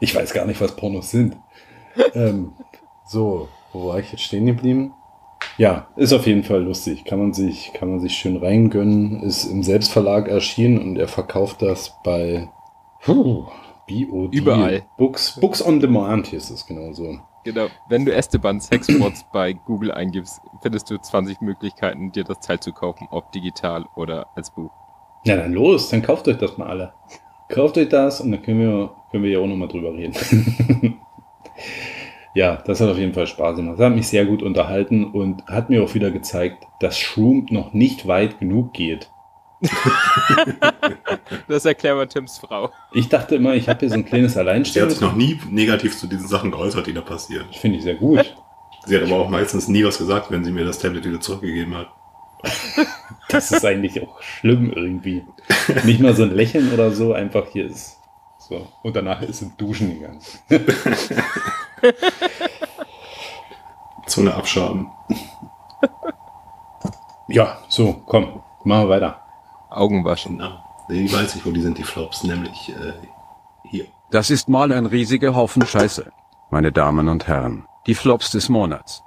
[0.00, 1.36] ich weiß gar nicht, was Pornos sind.
[2.14, 2.52] Ähm,
[3.06, 4.92] so, wo war ich jetzt stehen geblieben?
[5.58, 7.04] Ja, ist auf jeden Fall lustig.
[7.04, 9.22] Kann man sich, kann man sich schön reingönnen.
[9.22, 12.48] Ist im Selbstverlag erschienen und er verkauft das bei
[13.02, 13.46] puh,
[13.88, 14.34] BOD.
[14.34, 14.82] Überall.
[14.98, 17.18] Books, Books on Demand hieß es genau so.
[17.44, 17.68] Genau.
[17.88, 22.72] Wenn du Esteban Sexbots bei Google eingibst, findest du 20 Möglichkeiten, dir das Teil zu
[22.72, 24.72] kaufen, ob digital oder als Buch.
[25.24, 26.92] Ja, dann los, dann kauft euch das mal alle.
[27.48, 30.98] Kauft euch das und dann können wir, können wir ja auch nochmal drüber reden.
[32.36, 33.78] ja, das hat auf jeden Fall Spaß gemacht.
[33.78, 37.72] Das hat mich sehr gut unterhalten und hat mir auch wieder gezeigt, dass Shroom noch
[37.72, 39.10] nicht weit genug geht.
[41.48, 42.70] Das erklärt mal Tims Frau.
[42.92, 44.90] Ich dachte immer, ich habe hier so ein kleines Sie hat Alleinstehen.
[44.90, 47.46] sich noch nie negativ zu diesen Sachen geäußert, die da passieren.
[47.52, 48.34] Finde ich sehr gut.
[48.84, 51.74] Sie hat aber auch meistens nie was gesagt, wenn sie mir das Tablet wieder zurückgegeben
[51.74, 51.88] hat.
[53.28, 55.24] Das ist eigentlich auch schlimm irgendwie.
[55.84, 57.95] Nicht mal so ein Lächeln oder so, einfach hier ist
[58.48, 58.66] so.
[58.82, 60.20] Und danach ist sie duschen gegangen.
[64.06, 64.88] Zunge abschaben.
[67.28, 69.20] Ja, so, komm, machen wir weiter.
[69.70, 70.36] Augen waschen.
[70.38, 72.92] Na, die weiß ich, wo die sind, die Flops, nämlich äh,
[73.64, 73.86] hier.
[74.10, 76.12] Das ist mal ein riesiger Haufen Scheiße.
[76.50, 79.02] Meine Damen und Herren, die Flops des Monats.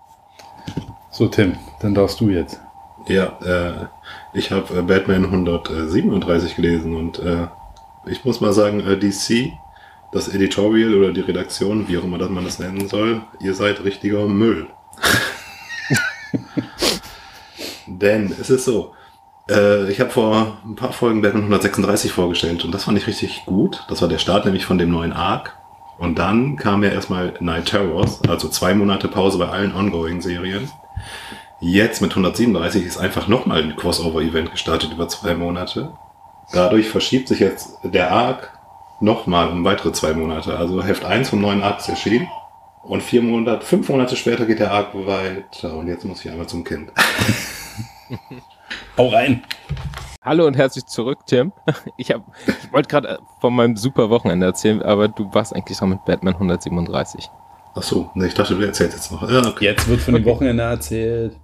[1.11, 2.59] So, Tim, dann darfst du jetzt.
[3.07, 3.87] Ja, äh,
[4.33, 7.47] ich habe äh, Batman 137 gelesen und äh,
[8.09, 9.53] ich muss mal sagen, äh, DC,
[10.11, 13.83] das Editorial oder die Redaktion, wie auch immer das man das nennen soll, ihr seid
[13.83, 14.67] richtiger Müll.
[17.87, 18.93] Denn es ist so,
[19.49, 23.45] äh, ich habe vor ein paar Folgen Batman 136 vorgestellt und das fand ich richtig
[23.45, 23.83] gut.
[23.89, 25.55] Das war der Start nämlich von dem neuen Arc.
[25.97, 30.69] Und dann kam ja erstmal Night Terrors, also zwei Monate Pause bei allen Ongoing-Serien.
[31.59, 35.91] Jetzt mit 137 ist einfach nochmal ein Crossover-Event gestartet über zwei Monate.
[36.51, 38.51] Dadurch verschiebt sich jetzt der Arc
[39.01, 40.57] nochmal um weitere zwei Monate.
[40.57, 42.27] Also Heft 1 vom neuen Arc ist erschienen.
[42.83, 45.75] Und vier Monate, fünf Monate später geht der Arc weiter.
[45.75, 46.91] Und jetzt muss ich einmal zum Kind.
[48.97, 49.43] Hau rein.
[50.23, 51.53] Hallo und herzlich zurück, Tim.
[51.97, 55.89] Ich, hab- ich wollte gerade von meinem super Wochenende erzählen, aber du warst eigentlich dran
[55.89, 57.29] mit Batman 137.
[57.75, 59.29] Ach so, ne, ich dachte, du erzählst jetzt noch.
[59.29, 59.65] Ja, okay.
[59.65, 61.37] Jetzt wird von dem Wochenende erzählt.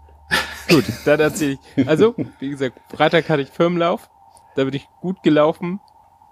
[0.68, 1.88] Gut, dann erzähle ich.
[1.88, 4.10] Also, wie gesagt, Freitag hatte ich Firmenlauf.
[4.56, 5.80] Da bin ich gut gelaufen.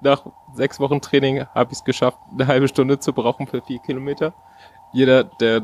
[0.02, 3.80] Nach sechs Wochen Training habe ich es geschafft, eine halbe Stunde zu brauchen für vier
[3.80, 4.34] Kilometer.
[4.92, 5.62] Jeder, der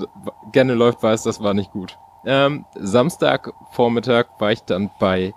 [0.52, 1.98] gerne läuft, weiß, das war nicht gut.
[2.26, 5.34] Ähm, Samstag Vormittag war ich dann bei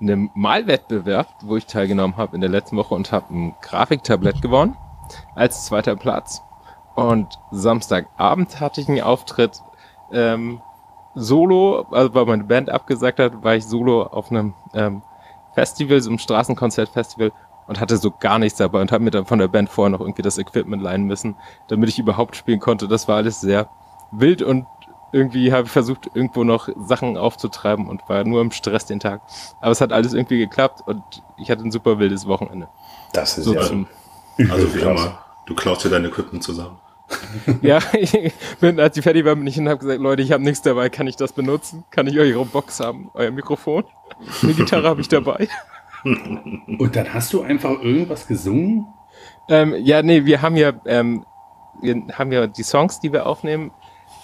[0.00, 4.76] einem Malwettbewerb, wo ich teilgenommen habe in der letzten Woche und habe ein Grafiktablett gewonnen
[5.34, 6.42] als zweiter Platz.
[6.94, 9.62] Und Samstagabend hatte ich einen Auftritt
[10.12, 10.60] ähm,
[11.14, 15.02] solo, also weil meine Band abgesagt hat, war ich solo auf einem ähm,
[15.54, 17.32] Festival, so einem Straßenkonzertfestival
[17.66, 20.00] und hatte so gar nichts dabei und habe mir dann von der Band vorher noch
[20.00, 21.36] irgendwie das Equipment leihen müssen,
[21.68, 22.88] damit ich überhaupt spielen konnte.
[22.88, 23.68] Das war alles sehr
[24.10, 24.66] wild und
[25.12, 29.20] irgendwie habe ich versucht, irgendwo noch Sachen aufzutreiben und war nur im Stress den Tag.
[29.60, 31.02] Aber es hat alles irgendwie geklappt und
[31.36, 32.68] ich hatte ein super wildes Wochenende.
[33.12, 33.62] Das ist So ja
[34.50, 36.78] Also wie immer, du klaust dir dein Equipment zusammen.
[37.62, 40.32] ja, ich bin, als ich fertig war, bin ich hin und habe gesagt, Leute, ich
[40.32, 41.84] habe nichts dabei, kann ich das benutzen?
[41.90, 43.84] Kann ich eure Box haben, euer Mikrofon?
[44.42, 45.48] Eine Gitarre habe ich dabei.
[46.04, 48.86] Und dann hast du einfach irgendwas gesungen?
[49.48, 51.24] Ähm, ja, nee, wir haben ja, ähm,
[51.80, 53.72] wir haben ja die Songs, die wir aufnehmen,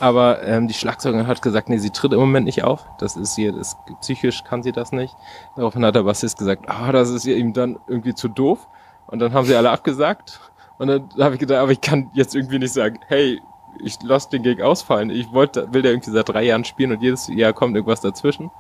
[0.01, 2.85] aber ähm, die Schlagzeugerin hat gesagt, nee, sie tritt im Moment nicht auf.
[2.99, 5.15] Das ist ihr, das, psychisch kann sie das nicht.
[5.57, 8.69] Daraufhin hat der Bassist gesagt, ah, das ist ihr ihm dann irgendwie zu doof.
[9.07, 10.41] Und dann haben sie alle abgesagt.
[10.79, 13.41] Und dann habe ich gedacht, aber ich kann jetzt irgendwie nicht sagen, hey,
[13.83, 15.11] ich lasse den Gig ausfallen.
[15.11, 18.47] Ich wollte, will der irgendwie seit drei Jahren spielen und jedes Jahr kommt irgendwas dazwischen.
[18.47, 18.53] Und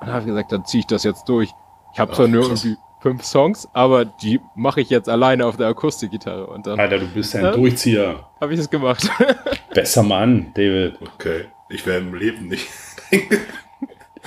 [0.00, 1.50] dann habe ich gesagt, dann ziehe ich das jetzt durch.
[1.92, 2.64] Ich habe zwar nur krass.
[2.64, 6.46] irgendwie fünf Songs, aber die mache ich jetzt alleine auf der Akustikgitarre.
[6.46, 7.52] Und dann Alter, du bist ein Ja.
[7.52, 8.28] Durchzieher.
[8.40, 9.08] habe ich es gemacht.
[9.74, 10.98] Besser Mann, David.
[11.14, 12.68] Okay, ich wäre im Leben nicht.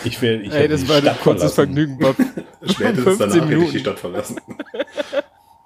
[0.03, 1.55] Ich will, ich Ey, das war ein kurzes verlassen.
[1.55, 2.15] Vergnügen, Bob.
[2.61, 3.79] Spätestens 15 danach hätte ich die Minuten.
[3.79, 4.39] Stadt verlassen.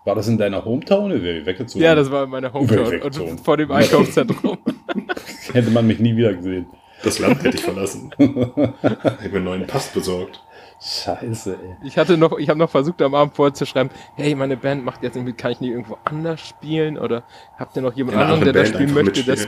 [0.04, 1.84] War das in deiner Hometown oder wäre ich weggezogen?
[1.84, 4.58] Ja, das war in meiner Hometown und vor dem Einkaufszentrum.
[5.54, 6.66] Hätte man mich nie wieder gesehen.
[7.04, 8.14] Das Land hätte ich verlassen.
[8.18, 8.74] Ich habe
[9.30, 10.44] mir einen neuen Pass besorgt.
[10.84, 11.76] Scheiße, ey.
[11.84, 14.84] Ich hatte noch, ich habe noch versucht am Abend vorher zu schreiben, hey, meine Band
[14.84, 17.22] macht jetzt irgendwie, kann ich nicht irgendwo anders spielen oder
[17.60, 19.24] habt ihr noch jemand einer anderen, der da anderen spielen Band möchte?
[19.24, 19.48] Das,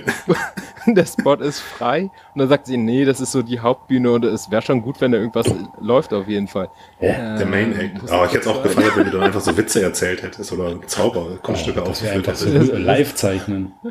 [0.86, 2.12] der Spot ist frei.
[2.36, 5.02] Und dann sagt sie, nee, das ist so die Hauptbühne und es wäre schon gut,
[5.02, 5.48] wenn da irgendwas
[5.82, 6.69] läuft auf jeden Fall.
[7.00, 8.12] Ja, Der Main Act.
[8.12, 10.80] Aber ich hätte es auch gefeiert, wenn du dann einfach so Witze erzählt hättest oder
[10.86, 12.74] Zauberkunststücke Oh, ausgeführt einfach so hättest.
[12.74, 13.74] live zeichnen.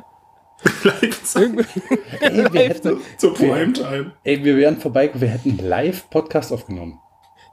[1.35, 1.65] Irgendwie-
[2.21, 4.13] Ey, wir hätten, Zur Primetime.
[4.23, 7.01] ey, wir wären vorbeigekommen, wir hätten live Podcast aufgenommen.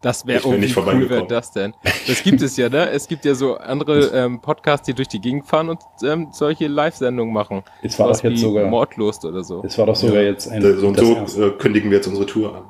[0.01, 1.73] Das wäre irgendwie nicht cool, wäre das denn?
[2.07, 2.89] Das gibt es ja, ne?
[2.89, 6.67] Es gibt ja so andere ähm, Podcasts, die durch die Gegend fahren und ähm, solche
[6.67, 7.63] Live-Sendungen machen.
[7.83, 9.61] Es war Sowas doch jetzt sogar, Mordlust oder so.
[9.65, 12.07] es war doch sogar jetzt ein, So und das, so erste, äh, kündigen wir jetzt
[12.07, 12.63] unsere Tour an.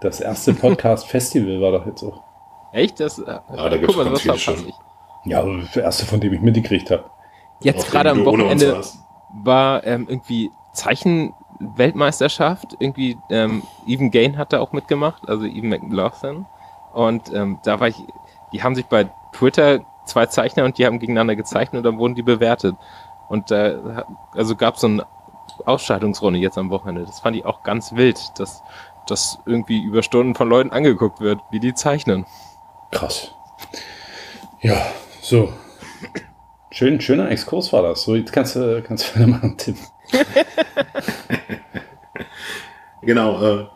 [0.00, 2.24] das erste Podcast-Festival war doch jetzt auch.
[2.72, 2.98] Echt?
[2.98, 3.42] Das, äh, da
[3.76, 4.72] gibt's ganz viele verpasse schon.
[5.24, 7.04] Ja, das erste, von dem ich mitgekriegt habe.
[7.60, 8.80] Jetzt gerade am Wochenende
[9.44, 12.74] war ähm, irgendwie Zeichenweltmeisterschaft.
[12.80, 16.46] Irgendwie ähm, Even Gain hat da auch mitgemacht, also Even McLaughlin.
[16.92, 17.96] Und ähm, da war ich,
[18.52, 22.14] die haben sich bei Twitter zwei Zeichner und die haben gegeneinander gezeichnet und dann wurden
[22.14, 22.76] die bewertet.
[23.28, 25.06] Und da also gab es so eine
[25.64, 27.04] Ausscheidungsrunde jetzt am Wochenende.
[27.04, 28.62] Das fand ich auch ganz wild, dass
[29.06, 32.26] das irgendwie über Stunden von Leuten angeguckt wird, wie die zeichnen.
[32.90, 33.34] Krass.
[34.60, 34.76] Ja,
[35.20, 35.52] so.
[36.70, 38.02] Schön, schöner Exkurs war das.
[38.02, 39.76] So, jetzt kannst du, kannst du weitermachen, Tim.
[43.02, 43.66] Genau, äh,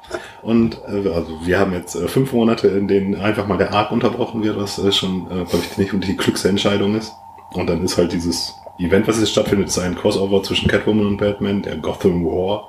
[0.42, 3.90] und äh, also wir haben jetzt äh, fünf Monate, in denen einfach mal der Arc
[3.90, 7.12] unterbrochen wird, was äh, schon, äh, glaube ich, nicht und die klügste Entscheidung ist.
[7.52, 11.16] Und dann ist halt dieses Event, was jetzt stattfindet, ist ein Crossover zwischen Catwoman und
[11.16, 12.68] Batman, der Gotham War,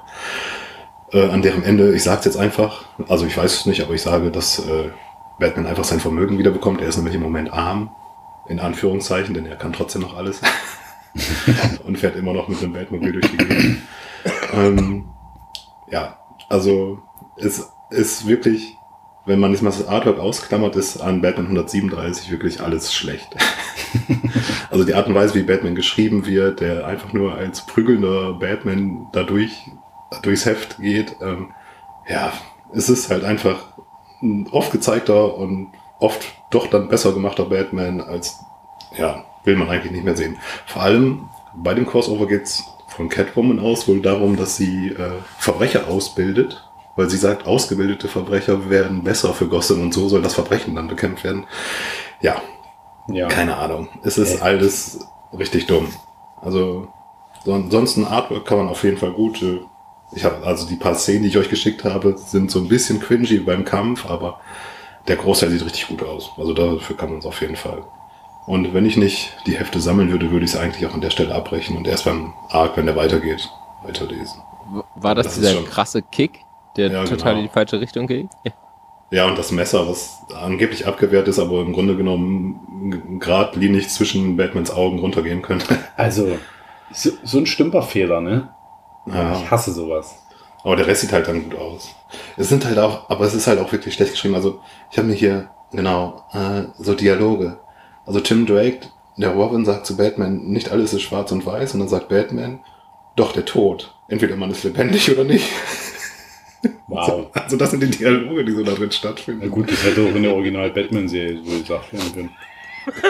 [1.11, 4.01] äh, an deren Ende, ich sag's jetzt einfach, also ich weiß es nicht, aber ich
[4.01, 4.89] sage, dass äh,
[5.39, 6.81] Batman einfach sein Vermögen wiederbekommt.
[6.81, 7.91] Er ist nämlich im Moment arm,
[8.47, 10.41] in Anführungszeichen, denn er kann trotzdem noch alles.
[11.85, 13.77] und fährt immer noch mit einem Batmobil durch die Gegend.
[14.53, 15.09] ähm,
[15.89, 16.17] ja,
[16.49, 16.99] also
[17.37, 18.77] es ist wirklich,
[19.25, 23.35] wenn man jetzt mal das Artwork ausklammert, ist an Batman 137 wirklich alles schlecht.
[24.71, 29.07] also die Art und Weise, wie Batman geschrieben wird, der einfach nur als prügelnder Batman
[29.11, 29.69] dadurch
[30.21, 31.51] durchs Heft geht, ähm,
[32.07, 32.31] ja,
[32.73, 33.73] es ist halt einfach
[34.21, 38.39] ein oft gezeigter und oft doch dann besser gemachter Batman als,
[38.97, 40.37] ja, will man eigentlich nicht mehr sehen.
[40.65, 42.63] Vor allem bei dem Crossover geht's
[42.97, 48.69] von Catwoman aus wohl darum, dass sie äh, Verbrecher ausbildet, weil sie sagt, ausgebildete Verbrecher
[48.71, 51.45] werden besser für Gotham und so soll das Verbrechen dann bekämpft werden.
[52.21, 52.41] Ja,
[53.07, 53.27] Ja.
[53.27, 53.87] keine Ahnung.
[54.03, 54.41] Es ist Okay.
[54.43, 54.99] alles
[55.37, 55.87] richtig dumm.
[56.41, 56.87] Also
[57.45, 59.41] son sonst ein Artwork kann man auf jeden Fall gut.
[59.43, 59.59] äh,
[60.13, 62.99] Ich habe also die paar Szenen, die ich euch geschickt habe, sind so ein bisschen
[62.99, 64.39] cringy beim Kampf, aber
[65.07, 66.31] der Großteil sieht richtig gut aus.
[66.37, 67.83] Also dafür kann man es auf jeden Fall.
[68.47, 71.09] Und wenn ich nicht die Hefte sammeln würde, würde ich es eigentlich auch an der
[71.11, 73.47] Stelle abbrechen und erst beim Arc, wenn der weitergeht,
[73.83, 74.41] weiterlesen.
[74.95, 76.39] War das, Das dieser schon- krasse Kick,
[76.77, 77.37] der Ja, total genau.
[77.41, 78.29] in die falsche Richtung geht?
[78.43, 78.51] Ja.
[79.09, 84.71] Ja, und das Messer, was angeblich abgewehrt ist, aber im Grunde genommen geradlinig zwischen Batmans
[84.71, 85.77] Augen runtergehen könnte.
[85.97, 86.37] Also,
[86.91, 88.49] so, so ein Stümperfehler, ne?
[89.05, 89.33] Ja.
[89.41, 90.23] Ich hasse sowas.
[90.63, 91.95] Aber der Rest sieht halt dann gut aus.
[92.35, 94.35] Es sind halt auch, aber es ist halt auch wirklich schlecht geschrieben.
[94.35, 94.59] Also
[94.91, 97.59] ich habe mir hier, genau, äh, so Dialoge.
[98.07, 98.79] Also Tim Drake,
[99.17, 101.73] der Robin sagt zu Batman, nicht alles ist schwarz und weiß.
[101.73, 102.59] Und dann sagt Batman,
[103.15, 103.93] doch der Tod.
[104.07, 105.47] Entweder man ist lebendig oder nicht.
[106.87, 107.27] Wow.
[107.33, 109.51] Also das sind die Dialoge, die so da drin Na stattfinden.
[109.51, 112.29] gut, das hätte auch in der Original-Batman-Serie so gesagt werden können.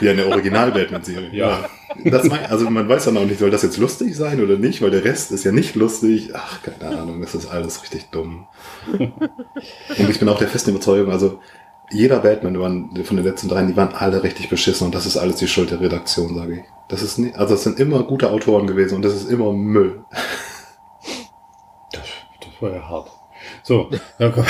[0.02, 1.30] Ja, in der Original-Batman-Serie.
[1.34, 1.70] Ja.
[2.04, 4.82] Das mein, also man weiß dann auch nicht, soll das jetzt lustig sein oder nicht,
[4.82, 6.32] weil der Rest ist ja nicht lustig.
[6.34, 8.48] Ach, keine Ahnung, das ist alles richtig dumm.
[8.88, 11.40] Und ich bin auch der festen Überzeugung, also
[11.92, 15.06] jeder Batman die waren- von den letzten dreien, die waren alle richtig beschissen und das
[15.06, 16.64] ist alles die Schuld der Redaktion, sage ich.
[16.90, 20.04] Das ist nicht, also es sind immer gute Autoren gewesen und das ist immer Müll.
[21.92, 22.02] Das,
[22.42, 23.10] das war ja hart.
[23.64, 24.46] So, dann komm.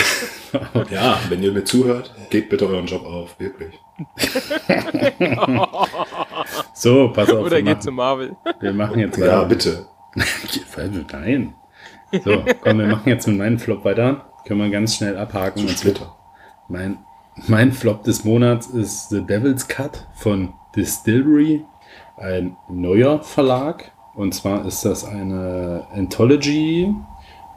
[0.89, 3.79] Ja, wenn ihr mir zuhört, geht bitte euren Job auf, wirklich.
[6.73, 7.45] so, pass auf.
[7.45, 8.35] Oder geht zu Marvel?
[8.59, 9.87] wir machen jetzt Ja, bitte.
[11.11, 11.53] Nein.
[12.23, 14.25] So, komm, wir machen jetzt mit meinem Flop weiter.
[14.45, 15.67] Können wir ganz schnell abhaken.
[15.67, 16.15] Zu Splitter.
[16.69, 16.99] Mein,
[17.47, 21.65] mein Flop des Monats ist The Devil's Cut von Distillery,
[22.17, 23.91] ein neuer Verlag.
[24.15, 26.93] Und zwar ist das eine Anthology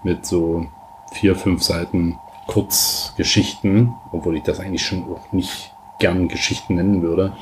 [0.04, 0.66] mit so
[1.12, 7.32] vier, fünf Seiten Kurzgeschichten, obwohl ich das eigentlich schon auch nicht gern Geschichten nennen würde.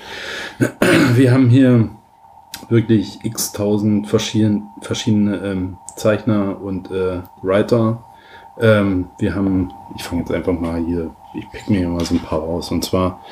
[1.14, 1.90] Wir haben hier
[2.68, 8.04] wirklich x-tausend verschieden, verschiedene ähm, Zeichner und äh, Writer.
[8.60, 12.14] Ähm, wir haben, ich fange jetzt einfach mal hier, ich pick mir hier mal so
[12.14, 12.70] ein paar raus.
[12.70, 13.24] Und zwar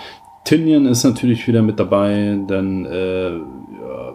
[0.44, 4.14] Tinian ist natürlich wieder mit dabei, dann, äh, ja,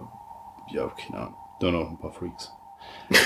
[0.69, 2.53] ja, keine Ahnung, da noch ein paar Freaks.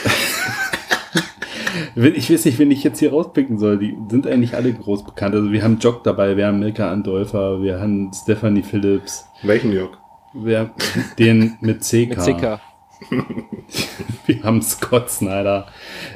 [1.96, 3.78] Ich weiß nicht, wen ich jetzt hier rauspicken soll.
[3.78, 5.36] Die sind eigentlich alle groß bekannt.
[5.36, 9.98] Also wir haben Jock dabei, wir haben Milka Andolfa, wir haben Stephanie Phillips, Welchen Jörg?
[10.34, 10.72] wir haben
[11.20, 12.10] den mit CK.
[12.10, 12.62] Mit Zicker.
[14.26, 15.68] Wir haben Scott Snyder,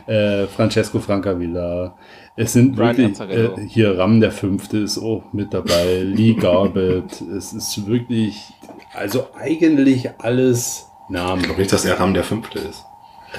[0.07, 1.93] äh, Francesco Francavilla.
[2.41, 7.19] Es sind Brian wirklich äh, hier Ram der Fünfte ist auch mit dabei, Lee Garbett.
[7.19, 8.53] es ist wirklich,
[8.93, 11.41] also eigentlich alles Namen.
[11.41, 12.85] Ich glaube nicht, dass er Ram der Fünfte ist.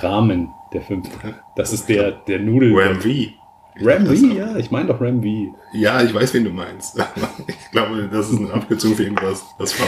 [0.02, 1.34] Rahmen der Fünfte.
[1.56, 2.78] Das ist der der Nudel.
[2.78, 3.08] Ram V.
[3.80, 5.56] Ram V, ja, ich meine doch Ram V.
[5.72, 6.98] Ja, ich weiß, wen du meinst.
[7.46, 9.46] ich glaube, das ist ein Abgezug für irgendwas.
[9.58, 9.86] Das war.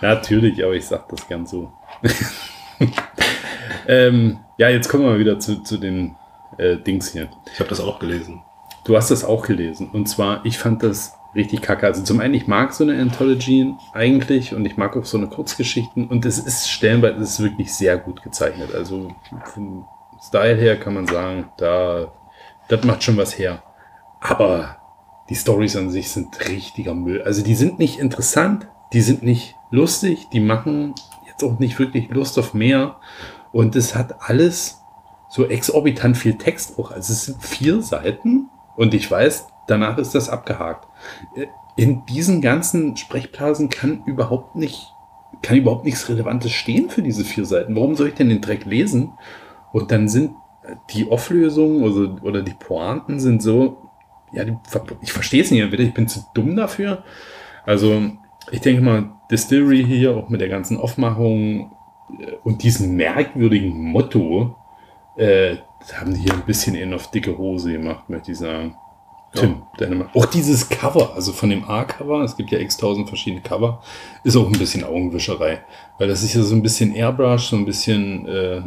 [0.00, 1.72] Natürlich, aber ich sag das gern so.
[3.88, 6.14] ähm, ja, jetzt kommen wir mal wieder zu, zu den
[6.58, 7.28] äh, Dings hier.
[7.52, 8.42] Ich habe das auch gelesen.
[8.84, 9.90] Du hast das auch gelesen.
[9.92, 11.86] Und zwar, ich fand das richtig kacke.
[11.86, 15.28] Also zum einen, ich mag so eine Anthology eigentlich und ich mag auch so eine
[15.28, 16.06] Kurzgeschichten.
[16.08, 18.74] Und es ist stellenweise es ist wirklich sehr gut gezeichnet.
[18.74, 19.10] Also
[19.44, 19.86] vom
[20.22, 22.12] Style her kann man sagen, da,
[22.68, 23.62] das macht schon was her.
[24.20, 24.76] Aber
[25.28, 27.22] die Stories an sich sind richtiger Müll.
[27.22, 30.94] Also die sind nicht interessant, die sind nicht lustig, die machen
[31.26, 32.96] jetzt auch nicht wirklich Lust auf mehr.
[33.52, 34.83] Und es hat alles
[35.34, 36.92] so exorbitant viel Text auch.
[36.92, 40.86] Also es sind vier Seiten und ich weiß, danach ist das abgehakt.
[41.34, 44.94] Äh, In diesen ganzen Sprechblasen kann überhaupt nicht,
[45.42, 47.74] kann überhaupt nichts Relevantes stehen für diese vier Seiten.
[47.74, 49.14] Warum soll ich denn den Dreck lesen?
[49.72, 50.36] Und dann sind
[50.90, 53.90] die Auflösungen oder, oder die Pointen sind so,
[54.32, 54.56] ja, die,
[55.02, 57.02] ich verstehe es nicht, entweder ich bin zu dumm dafür.
[57.66, 58.02] Also,
[58.52, 61.72] ich denke mal, Distillery hier auch mit der ganzen Aufmachung
[62.20, 64.54] äh, und diesem merkwürdigen Motto,
[65.16, 68.76] äh, das haben die hier ein bisschen eher auf dicke Hose gemacht, möchte ich sagen.
[69.34, 70.14] Tim, deine Meinung?
[70.14, 73.82] Auch dieses Cover, also von dem A-Cover, es gibt ja x tausend verschiedene Cover,
[74.22, 75.60] ist auch ein bisschen Augenwischerei.
[75.98, 78.62] Weil das ist ja so ein bisschen Airbrush, so ein bisschen äh,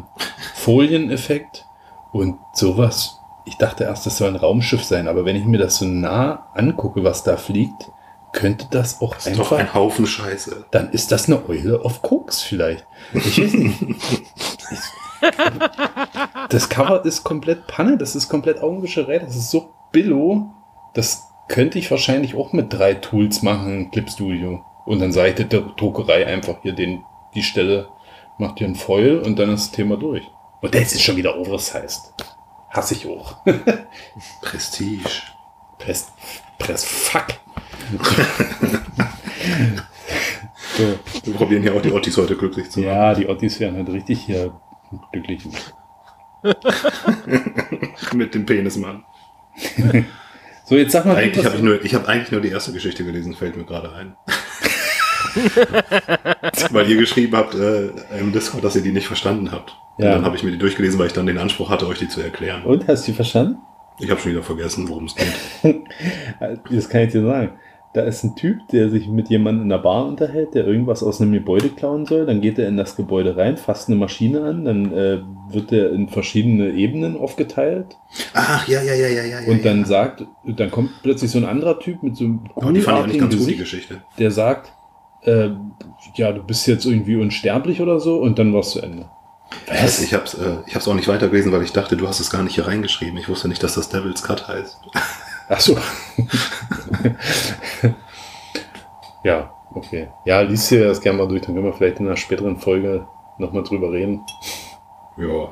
[0.56, 1.66] Folieneffekt
[2.12, 3.20] und sowas.
[3.46, 6.50] Ich dachte erst, das soll ein Raumschiff sein, aber wenn ich mir das so nah
[6.54, 7.90] angucke, was da fliegt,
[8.34, 10.66] könnte das auch Das ist doch einfach ein Haufen Scheiße.
[10.72, 12.86] dann ist das eine Eule auf Koks vielleicht.
[13.14, 13.80] Ich weiß nicht.
[16.50, 20.54] Das Cover ist komplett Panne, das ist komplett Augenwischerei, das ist so billo.
[20.94, 24.64] Das könnte ich wahrscheinlich auch mit drei Tools machen, Clip Studio.
[24.86, 27.04] Und dann sage ich der Druckerei einfach hier den,
[27.36, 27.90] die Stelle,
[28.38, 30.24] macht hier ein Foil und dann ist das Thema durch.
[30.62, 32.14] Und der ist schon wieder oversized.
[32.70, 33.38] Hasse ich auch.
[34.42, 35.10] Prestige.
[35.78, 36.12] Press,
[36.58, 37.28] press fuck.
[40.78, 41.00] so.
[41.24, 42.90] Wir probieren hier auch die Ottis heute glücklich zu machen.
[42.90, 44.60] Ja, die Ottis werden halt richtig hier
[45.12, 45.48] glücklich.
[48.14, 49.04] Mit dem Penismann.
[50.66, 53.04] So, jetzt sag mal, Eigentlich habe ich nur, ich habe eigentlich nur die erste Geschichte
[53.04, 54.16] gelesen, fällt mir gerade ein.
[56.72, 57.88] weil ihr geschrieben habt äh,
[58.20, 59.76] im Discord, dass ihr die nicht verstanden habt.
[59.98, 60.08] Ja.
[60.08, 62.08] Und dann habe ich mir die durchgelesen, weil ich dann den Anspruch hatte, euch die
[62.08, 62.64] zu erklären.
[62.64, 63.58] Und, hast du die verstanden?
[64.00, 65.34] Ich habe schon wieder vergessen, worum es geht.
[66.70, 67.60] Das kann ich dir sagen.
[67.98, 71.20] Da ist ein Typ, der sich mit jemandem in der Bar unterhält, der irgendwas aus
[71.20, 72.28] einem Gebäude klauen soll.
[72.28, 75.92] Dann geht er in das Gebäude rein, fasst eine Maschine an, dann äh, wird er
[75.92, 77.98] in verschiedene Ebenen aufgeteilt.
[78.36, 79.52] Ach, ja, ja, ja, ja, ja.
[79.52, 79.86] Und dann ja.
[79.88, 83.18] sagt, dann kommt plötzlich so ein anderer Typ mit so einem Oh, die fand ich
[83.18, 84.02] gummiartigen ganz gut, die Gesicht, Geschichte.
[84.20, 84.72] der sagt,
[85.24, 85.50] äh,
[86.14, 89.10] ja, du bist jetzt irgendwie unsterblich oder so und dann war's zu Ende.
[89.66, 90.04] Was?
[90.04, 92.30] Ich habe es äh, ich hab's auch nicht weitergelesen, weil ich dachte, du hast es
[92.30, 93.18] gar nicht hier reingeschrieben.
[93.18, 94.78] Ich wusste nicht, dass das Devil's Cut heißt.
[95.50, 95.78] Ach so.
[99.24, 100.10] ja, okay.
[100.26, 103.08] Ja, liest dir das gerne mal durch, dann können wir vielleicht in einer späteren Folge
[103.38, 104.22] nochmal drüber reden.
[105.18, 105.50] Ja.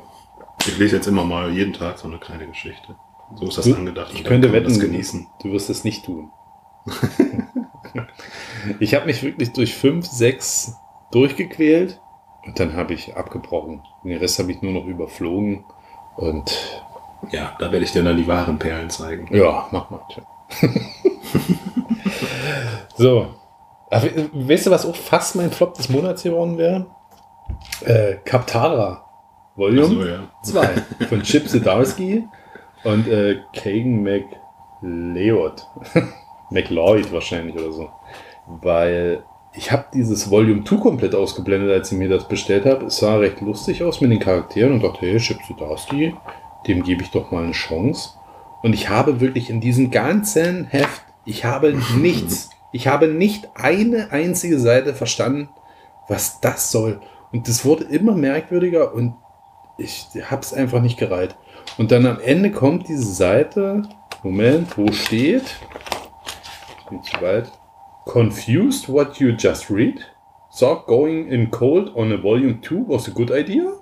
[0.66, 2.96] Ich lese jetzt immer mal jeden Tag so eine kleine Geschichte.
[3.34, 4.12] So ist das Du, angedacht.
[4.14, 5.26] ich könnte wetten, das genießen.
[5.42, 6.30] du wirst es nicht tun.
[8.80, 10.76] ich habe mich wirklich durch fünf, sechs
[11.10, 12.00] durchgequält
[12.44, 13.82] und dann habe ich abgebrochen.
[14.04, 15.64] Den Rest habe ich nur noch überflogen
[16.16, 16.84] und
[17.30, 19.34] Ja, da werde ich dir dann die wahren Perlen zeigen.
[19.34, 20.00] ja, mach mal.
[22.96, 23.34] so.
[23.90, 26.86] Aber, äh, weißt du, was auch fast mein Flop des Monats geworden wäre?
[27.84, 29.04] Äh, Kaptara.
[29.54, 30.66] Volume Ach so, ja.
[31.00, 32.24] 2 von Chip Zdarsky
[32.84, 35.66] und äh, Kagan McLeod.
[36.50, 37.88] McLeod wahrscheinlich oder so.
[38.46, 42.86] Weil ich habe dieses Volume 2 komplett ausgeblendet, als ich mir das bestellt habe.
[42.86, 46.14] Es sah recht lustig aus mit den Charakteren und dachte, hey, Chip Zdarsky,
[46.66, 48.10] dem gebe ich doch mal eine Chance.
[48.62, 54.12] Und ich habe wirklich in diesem ganzen Heft, ich habe nichts, ich habe nicht eine
[54.12, 55.48] einzige Seite verstanden,
[56.08, 57.00] was das soll.
[57.32, 59.14] Und das wurde immer merkwürdiger und
[59.78, 61.36] ich habe es einfach nicht gereiht.
[61.78, 63.82] Und dann am Ende kommt diese Seite,
[64.22, 65.60] Moment, wo steht,
[66.78, 67.50] ich bin zu weit,
[68.06, 70.00] Confused what you just read?
[70.58, 73.72] Thought going in cold on a volume 2 was a good idea?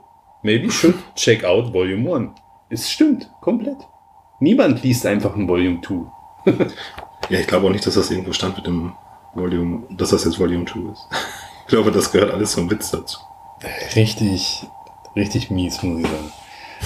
[0.42, 2.34] Maybe should check out volume 1.
[2.74, 3.76] Es stimmt, komplett.
[4.40, 5.94] Niemand liest einfach ein Volume 2.
[7.30, 8.92] Ja, ich glaube auch nicht, dass das irgendwo stand mit dem
[9.32, 11.06] Volume, dass das jetzt Volume 2 ist.
[11.66, 13.20] Ich glaube, das gehört alles zum Witz dazu.
[13.96, 14.66] Richtig,
[15.16, 16.32] richtig mies, muss ich sagen.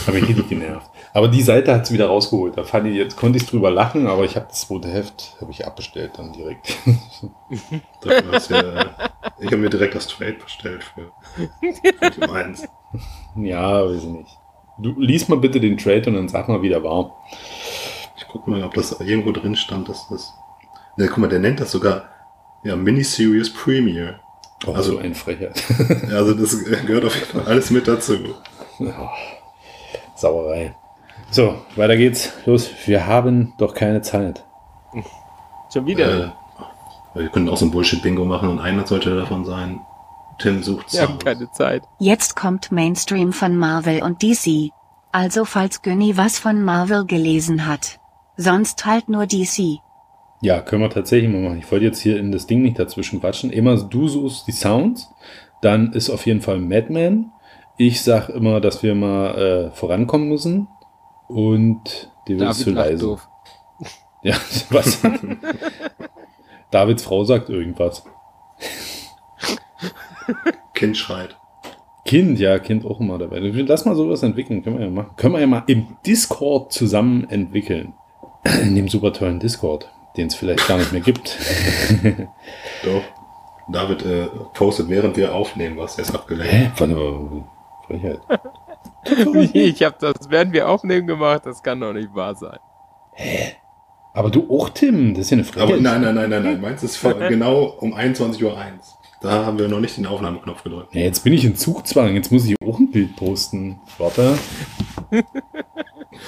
[0.07, 0.89] Habe ich richtig genervt.
[1.13, 2.57] Aber die Seite hat es wieder rausgeholt.
[2.57, 5.51] Da fand ich, jetzt konnte ich drüber lachen, aber ich habe das zweite Heft habe
[5.51, 6.77] ich abbestellt dann direkt.
[8.05, 11.11] Ja, ich habe mir direkt das Trade bestellt für
[12.21, 12.69] Volume 1.
[13.37, 14.39] ja, weiß ich nicht.
[14.79, 17.17] Du liest mal bitte den Trade und dann sag mal, wie der war.
[18.17, 20.33] Ich guck mal, ob das irgendwo drin stand, dass das.
[20.97, 22.05] Ja, guck mal, der nennt das sogar
[22.65, 24.21] ja, Miniseries Premiere.
[24.67, 25.51] Oh, Also- so ein Frecher.
[26.13, 28.15] Also das gehört auf jeden Fall alles mit dazu.
[30.15, 30.75] Sauerei.
[31.31, 32.33] So, weiter geht's.
[32.47, 34.45] Los, wir haben doch keine Zeit.
[35.73, 36.35] Schon wieder.
[37.15, 39.81] Äh, wir können auch so ein Bullshit-Bingo machen und einer sollte davon sein.
[40.39, 41.83] Tim sucht Wir haben keine Zeit.
[41.99, 44.71] Jetzt kommt Mainstream von Marvel und DC.
[45.13, 47.99] Also falls Günni was von Marvel gelesen hat.
[48.37, 49.81] Sonst halt nur DC.
[50.41, 51.59] Ja, können wir tatsächlich mal machen.
[51.59, 53.51] Ich wollte jetzt hier in das Ding nicht dazwischen quatschen.
[53.51, 55.09] Immer du suchst die Sounds,
[55.61, 57.33] dann ist auf jeden Fall Madman.
[57.77, 60.69] Ich sag immer, dass wir mal äh, vorankommen müssen.
[61.27, 63.05] Und dir wird zu leise.
[63.05, 63.29] doof.
[64.21, 64.35] Ja,
[64.71, 65.01] was?
[66.73, 68.03] Davids Frau sagt irgendwas.
[70.75, 71.37] Kind schreit.
[72.05, 73.39] Kind, ja, Kind auch immer dabei.
[73.39, 74.63] Lass mal sowas entwickeln.
[74.63, 75.11] Können wir ja machen.
[75.17, 77.93] Können wir ja mal im Discord zusammen entwickeln.
[78.63, 81.37] In dem super tollen Discord, den es vielleicht gar nicht mehr gibt.
[82.85, 83.03] Doch.
[83.71, 86.53] David äh, postet, während wir aufnehmen, was er ist abgelenkt.
[86.53, 86.71] Hä?
[86.79, 87.45] Warte mal.
[87.87, 88.21] Frechheit.
[89.55, 92.59] ich habe das, während wir aufnehmen gemacht, das kann doch nicht wahr sein.
[94.15, 95.15] Aber du auch, Tim.
[95.15, 95.69] Das ist ja eine Frechheit.
[95.69, 96.61] Aber nein, nein, nein, nein, nein.
[96.61, 98.57] Meins ist von- genau um 21.01 Uhr.
[99.21, 100.95] Da haben wir noch nicht den Aufnahmeknopf gedrückt.
[100.95, 102.15] Ja, jetzt bin ich in Zugzwang.
[102.15, 103.81] Jetzt muss ich auch ein Bild posten.
[103.99, 104.39] Warte.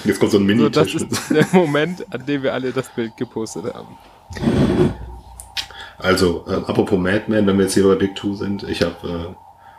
[0.05, 0.95] Jetzt kommt so ein So, das Mini-Tisch.
[1.11, 3.97] ist der Moment, an dem wir alle das Bild gepostet haben.
[5.99, 9.35] Also, äh, apropos Madman, wenn wir jetzt hier bei Big Two sind, ich habe äh,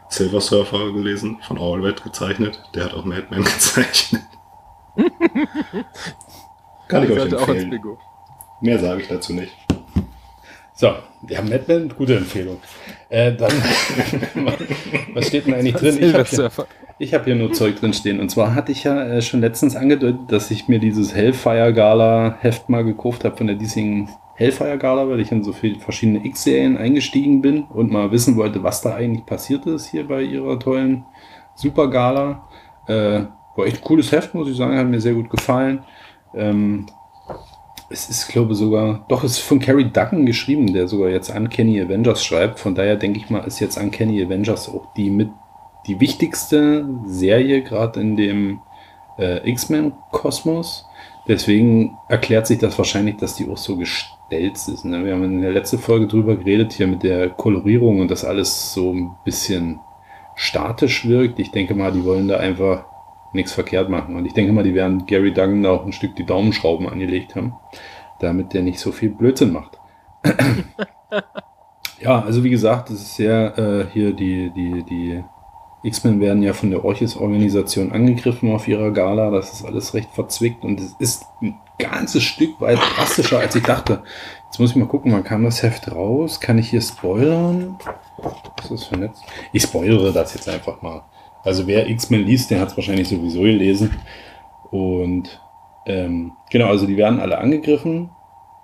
[0.09, 2.61] Silver Surfer gelesen, von Allred gezeichnet.
[2.75, 4.21] Der hat auch Madman gezeichnet.
[6.87, 7.69] Kann ich euch Sollte auch empfehlen.
[7.71, 7.97] Bingo.
[8.61, 9.51] Mehr sage ich dazu nicht.
[10.81, 10.95] So,
[11.27, 12.57] ja, Madman, gute Empfehlung.
[13.07, 13.51] Äh, dann,
[15.13, 15.95] was steht denn eigentlich drin?
[16.01, 16.49] Ich habe hier,
[16.97, 18.19] ich hab hier nur Zeug drin stehen.
[18.19, 22.35] Und zwar hatte ich ja äh, schon letztens angedeutet, dass ich mir dieses Hellfire Gala
[22.39, 26.25] Heft mal gekauft habe von der diesjährigen Hellfire Gala, weil ich in so viele verschiedene
[26.25, 30.57] X-Serien eingestiegen bin und mal wissen wollte, was da eigentlich passiert ist hier bei ihrer
[30.57, 31.05] tollen
[31.53, 32.49] Super Gala.
[32.87, 33.25] Äh,
[33.55, 35.83] war echt ein cooles Heft, muss ich sagen, hat mir sehr gut gefallen.
[36.33, 36.87] Ähm,
[37.91, 41.29] Es ist, glaube ich, sogar, doch, es ist von Carrie Duggan geschrieben, der sogar jetzt
[41.29, 42.59] Uncanny Avengers schreibt.
[42.59, 45.29] Von daher denke ich mal, ist jetzt Uncanny Avengers auch die mit
[45.87, 48.61] die wichtigste Serie gerade in dem
[49.17, 50.85] äh, X-Men-Kosmos.
[51.27, 54.85] Deswegen erklärt sich das wahrscheinlich, dass die auch so gestellt ist.
[54.85, 55.03] Ne?
[55.05, 58.73] Wir haben in der letzten Folge drüber geredet hier mit der Kolorierung und das alles
[58.73, 59.79] so ein bisschen
[60.35, 61.39] statisch wirkt.
[61.39, 62.85] Ich denke mal, die wollen da einfach
[63.33, 64.15] nichts verkehrt machen.
[64.15, 67.35] Und ich denke mal, die werden Gary Duggan da auch ein Stück die Daumenschrauben angelegt
[67.35, 67.53] haben,
[68.19, 69.79] damit der nicht so viel Blödsinn macht.
[71.99, 75.23] ja, also wie gesagt, es ist sehr äh, hier die, die, die
[75.83, 79.31] X-Men werden ja von der Orchis-Organisation angegriffen auf ihrer Gala.
[79.31, 83.63] Das ist alles recht verzwickt und es ist ein ganzes Stück weit drastischer, als ich
[83.63, 84.03] dachte.
[84.45, 86.39] Jetzt muss ich mal gucken, wann kam das Heft raus?
[86.39, 87.77] Kann ich hier spoilern?
[88.17, 89.21] Was ist das für ein Netz?
[89.53, 91.03] Ich spoilere das jetzt einfach mal.
[91.43, 93.91] Also wer X-Men liest, der hat es wahrscheinlich sowieso gelesen.
[94.69, 95.41] Und
[95.85, 98.09] ähm, genau, also die werden alle angegriffen.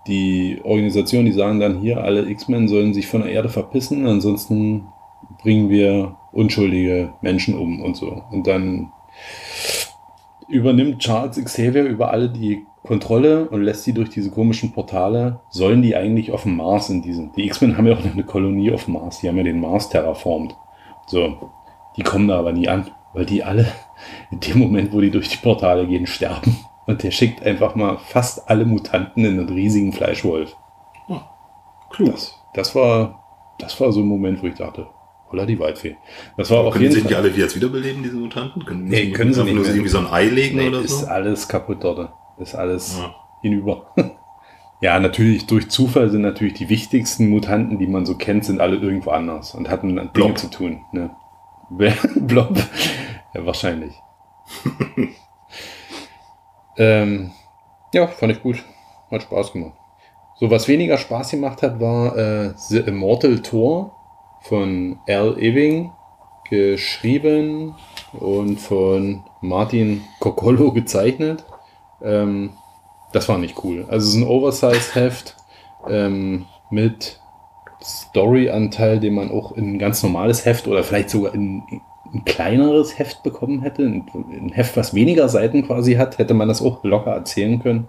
[0.07, 4.87] Die Organisation, die sagen dann hier, alle X-Men sollen sich von der Erde verpissen, ansonsten
[5.41, 8.23] bringen wir unschuldige Menschen um und so.
[8.31, 8.91] Und dann
[10.47, 15.41] übernimmt Charles Xavier über alle die Kontrolle und lässt sie durch diese komischen Portale.
[15.49, 17.33] Sollen die eigentlich auf dem Mars in diesem?
[17.33, 19.19] Die X-Men haben ja auch eine Kolonie auf Mars.
[19.19, 20.55] Die haben ja den Mars terraformt.
[21.07, 21.51] So,
[21.97, 23.67] die kommen da aber nie an, weil die alle
[24.31, 26.57] in dem Moment, wo die durch die Portale gehen, sterben.
[26.85, 30.55] Und der schickt einfach mal fast alle Mutanten in einen riesigen Fleischwolf.
[31.09, 31.19] Oh,
[31.89, 32.11] klug.
[32.11, 33.23] Das, das war,
[33.59, 34.87] das war so ein Moment, wo ich dachte,
[35.29, 35.97] Holla die Waldfee.
[36.37, 37.09] Das war auf Können jeden sie Fall.
[37.09, 38.63] die alle jetzt wiederbeleben, diese Mutanten?
[38.63, 40.99] Können, Nee, müssen- können sie nicht nur irgendwie so ein Ei legen Nee, oder ist
[41.01, 41.07] so?
[41.07, 42.13] alles kaputt dort.
[42.37, 43.13] Ist alles Ja.
[43.41, 43.87] hinüber.
[44.81, 48.77] ja, natürlich, durch Zufall sind natürlich die wichtigsten Mutanten, die man so kennt, sind alle
[48.77, 50.37] irgendwo anders und hatten Dinge Blob.
[50.37, 50.85] zu tun.
[50.93, 51.09] Ne?
[52.15, 52.57] Blob?
[53.33, 53.93] Ja, wahrscheinlich.
[56.77, 57.31] ähm,
[57.93, 58.63] ja, fand ich gut.
[59.11, 59.73] Hat Spaß gemacht.
[60.39, 63.95] So, was weniger Spaß gemacht hat, war äh, The Immortal Thor
[64.41, 65.91] von Al Ewing,
[66.49, 67.75] geschrieben
[68.13, 71.43] und von Martin Coccolo gezeichnet.
[72.01, 72.53] Ähm,
[73.13, 73.85] das war nicht cool.
[73.89, 75.35] Also es ist ein Oversized-Heft
[75.89, 77.19] ähm, mit
[77.83, 81.63] Story-Anteil, den man auch in ein ganz normales Heft oder vielleicht sogar in
[82.13, 83.83] ein kleineres Heft bekommen hätte.
[83.83, 87.87] Ein, Heft, was weniger Seiten quasi hat, hätte man das auch locker erzählen können.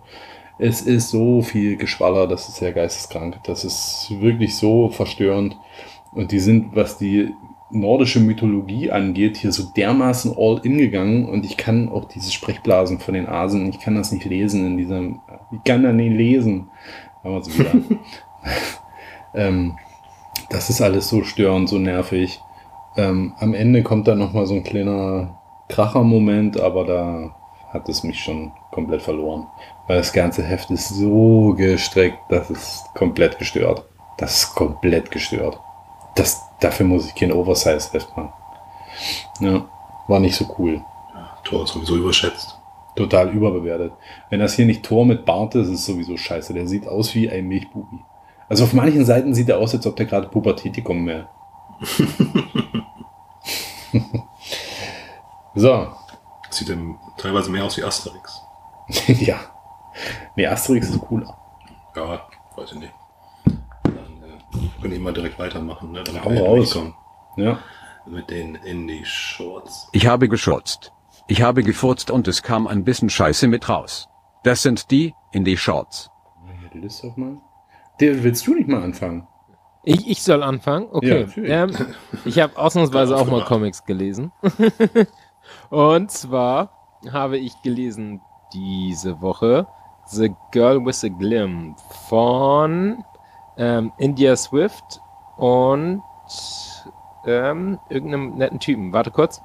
[0.58, 3.38] Es ist so viel Geschwaller, das ist sehr geisteskrank.
[3.44, 5.56] Das ist wirklich so verstörend.
[6.12, 7.32] Und die sind, was die
[7.70, 11.26] nordische Mythologie angeht, hier so dermaßen all in gegangen.
[11.26, 14.76] Und ich kann auch diese Sprechblasen von den Asen, ich kann das nicht lesen in
[14.78, 15.20] diesem,
[15.52, 16.70] ich kann da nicht lesen.
[17.22, 17.72] Haben wir es wieder.
[19.34, 19.78] Ähm,
[20.50, 22.40] das ist alles so störend, so nervig.
[22.96, 27.34] Ähm, am Ende kommt dann nochmal so ein kleiner Kracher-Moment, aber da
[27.72, 29.46] hat es mich schon komplett verloren.
[29.86, 33.84] Weil das ganze Heft ist so gestreckt, das ist komplett gestört.
[34.16, 35.60] Das ist komplett gestört.
[36.14, 38.32] Das, dafür muss ich kein Oversize-Heft machen.
[39.40, 39.64] Ja,
[40.08, 40.82] war nicht so cool.
[41.44, 42.58] Tor ist sowieso überschätzt.
[42.96, 43.92] Total überbewertet.
[44.28, 46.52] Wenn das hier nicht Tor mit Bart ist, ist es sowieso scheiße.
[46.52, 48.00] Der sieht aus wie ein Milchbubi.
[48.48, 51.28] Also auf manchen Seiten sieht er aus, als ob der gerade Pubertetikum wäre.
[55.54, 55.88] so,
[56.50, 58.40] Sieht dann teilweise mehr aus wie Asterix.
[59.06, 59.38] ja.
[60.34, 61.36] Nee, Asterix ist cooler.
[61.94, 62.26] Ja,
[62.56, 62.94] weiß ich nicht.
[63.84, 65.92] Dann äh, können wir mal direkt weitermachen.
[65.92, 66.04] Ne?
[66.04, 66.78] Damit Hau wir raus.
[67.36, 67.58] Ja.
[68.06, 69.88] Mit den Indie-Shorts.
[69.92, 70.92] Ich habe geschurzt.
[71.26, 74.08] Ich habe gefurzt und es kam ein bisschen Scheiße mit raus.
[74.44, 76.10] Das sind die in die Shorts.
[76.60, 77.42] Hier die Liste aufmachen.
[78.00, 79.26] Der, willst du nicht mal anfangen?
[79.84, 80.86] Ich, ich soll anfangen?
[80.86, 81.20] Ja, Okay.
[81.26, 81.50] natürlich.
[81.50, 81.70] ähm,
[82.24, 83.44] ich habe ausnahmsweise auch mal.
[83.44, 84.32] Comics gelesen.
[85.70, 86.70] Und zwar
[87.12, 88.20] habe ich gelesen
[88.52, 89.66] diese Woche
[90.10, 91.74] The Girl with a Glim
[92.08, 93.04] von
[93.56, 95.00] ähm, India Swift
[95.36, 96.02] und
[97.26, 98.92] ähm, irgendeinem netten Typen.
[98.92, 99.42] Warte kurz.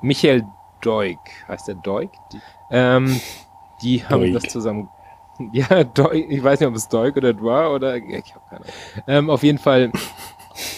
[0.00, 0.44] Michael
[0.80, 1.18] Doig.
[1.48, 2.10] Heißt der Doig?
[2.32, 2.40] Die,
[2.70, 3.20] ähm,
[3.82, 4.34] die haben Doig.
[4.34, 4.88] das zusammen.
[5.52, 8.72] Ja, Doig, ich weiß nicht, ob es Doig oder Dwa oder ich habe keine Ahnung.
[9.06, 9.92] Ähm, auf jeden Fall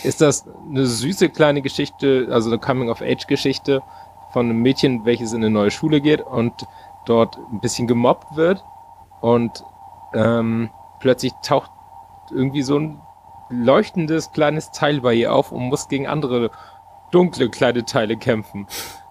[0.04, 3.82] ist das eine süße kleine Geschichte, also eine Coming-of-Age-Geschichte
[4.32, 6.66] von einem Mädchen, welches in eine neue Schule geht und
[7.06, 8.62] dort ein bisschen gemobbt wird
[9.20, 9.64] und
[10.14, 11.70] ähm, plötzlich taucht
[12.30, 13.00] irgendwie so ein
[13.48, 16.50] leuchtendes kleines Teil bei ihr auf und muss gegen andere
[17.10, 18.66] dunkle kleine Teile kämpfen.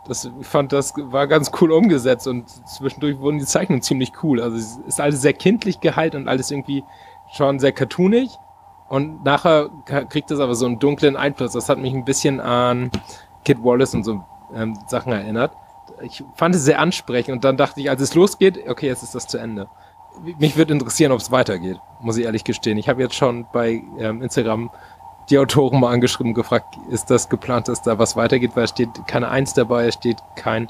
[0.10, 4.41] Das, ich fand, das war ganz cool umgesetzt und zwischendurch wurden die Zeichnungen ziemlich cool.
[4.41, 6.84] Also es ist alles sehr kindlich gehalten und alles irgendwie
[7.32, 8.32] schon sehr cartoonig.
[8.89, 9.70] Und nachher
[10.10, 11.51] kriegt es aber so einen dunklen Einfluss.
[11.51, 12.89] Das hat mich ein bisschen an
[13.45, 15.53] Kid Wallace und so ähm, Sachen erinnert.
[16.01, 19.14] Ich fand es sehr ansprechend und dann dachte ich, als es losgeht, okay, jetzt ist
[19.14, 19.70] das zu Ende.
[20.39, 22.80] mich würde interessieren, ob es weitergeht, muss ich ehrlich gestehen.
[22.80, 24.72] Ich habe jetzt schon bei ähm, Instagram
[25.30, 28.90] die Autoren mal angeschrieben, gefragt, ist das geplant, dass da was weitergeht, weil es steht
[29.08, 30.70] keine Eins dabei, es steht kein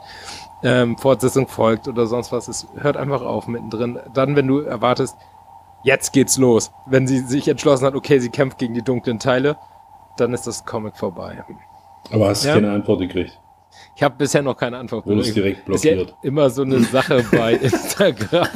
[0.63, 2.47] ähm, Fortsetzung folgt oder sonst was.
[2.47, 3.99] Es hört einfach auf mittendrin.
[4.13, 5.15] Dann, wenn du erwartest,
[5.83, 6.71] jetzt geht's los.
[6.85, 9.57] Wenn sie sich entschlossen hat, okay, sie kämpft gegen die dunklen Teile,
[10.17, 11.43] dann ist das Comic vorbei.
[12.11, 12.55] Aber hast du Ja.
[12.55, 13.39] keine Antwort gekriegt?
[13.95, 15.05] Ich habe bisher noch keine Antwort.
[15.05, 16.15] Wurdest direkt Ist ja blockiert.
[16.23, 18.47] immer so eine Sache bei Instagram.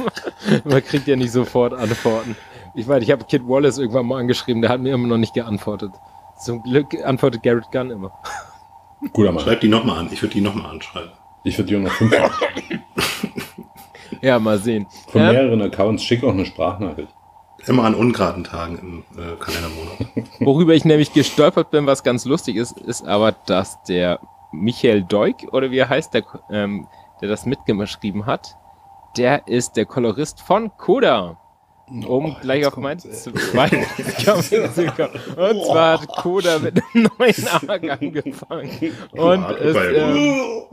[0.65, 2.35] Man kriegt ja nicht sofort Antworten.
[2.75, 5.33] Ich meine, ich habe Kid Wallace irgendwann mal angeschrieben, der hat mir immer noch nicht
[5.33, 5.91] geantwortet.
[6.43, 8.11] Zum Glück antwortet Garrett Gunn immer.
[9.13, 9.43] Guter Mann.
[9.43, 10.09] Schreib die nochmal an.
[10.11, 11.11] Ich würde die nochmal anschreiben.
[11.43, 12.83] Ich würde dir noch fünf machen.
[14.21, 14.87] Ja, mal sehen.
[15.09, 17.09] Von Ähm, mehreren Accounts schick auch eine Sprachnachricht.
[17.65, 20.29] Immer an ungeraden Tagen im äh, Kalendermonat.
[20.39, 24.21] Worüber ich nämlich gestolpert bin, was ganz lustig ist, ist aber, dass der
[24.53, 26.87] Michael Deuk, oder wie er heißt, der, ähm,
[27.19, 28.55] der das mitgeschrieben hat,
[29.17, 31.37] der ist der Kolorist von Koda.
[31.93, 33.23] Um Oh, gleich auf mein zweites
[34.25, 35.11] Comic zu kommen.
[35.37, 38.93] Und zwar hat Koda mit einem neuen Arc angefangen.
[39.11, 40.63] Und es, ähm,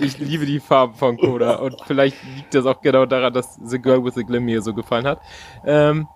[0.00, 1.56] ich liebe die Farben von Koda.
[1.56, 4.74] Und vielleicht liegt das auch genau daran, dass The Girl with the Glim mir so
[4.74, 5.20] gefallen hat.
[5.64, 6.08] Ähm,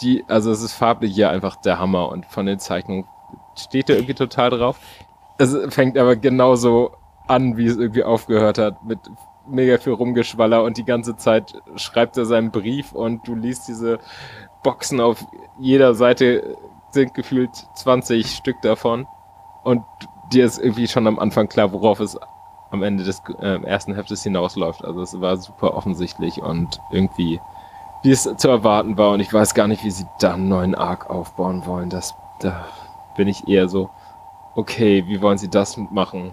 [0.00, 3.04] die, also es ist farblich ja einfach der Hammer und von den Zeichnungen
[3.56, 4.78] steht er irgendwie total drauf.
[5.38, 6.92] Es fängt aber genauso
[7.26, 9.00] an, wie es irgendwie aufgehört hat, mit
[9.48, 13.98] mega viel Rumgeschwaller und die ganze Zeit schreibt er seinen Brief und du liest diese
[14.62, 15.24] Boxen auf
[15.58, 16.56] jeder Seite
[16.90, 19.06] sind gefühlt 20 Stück davon
[19.64, 19.82] und
[20.32, 22.18] dir ist irgendwie schon am Anfang klar, worauf es
[22.70, 24.84] am Ende des äh, ersten Heftes hinausläuft.
[24.84, 27.40] Also es war super offensichtlich und irgendwie
[28.02, 30.74] wie es zu erwarten war und ich weiß gar nicht, wie sie da einen neuen
[30.74, 31.90] Arc aufbauen wollen.
[31.90, 32.66] Das, da
[33.16, 33.90] bin ich eher so,
[34.54, 36.32] okay, wie wollen sie das machen?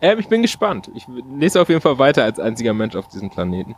[0.00, 0.90] Ähm, ich bin gespannt.
[0.94, 3.74] Ich lese auf jeden Fall weiter als einziger Mensch auf diesem Planeten,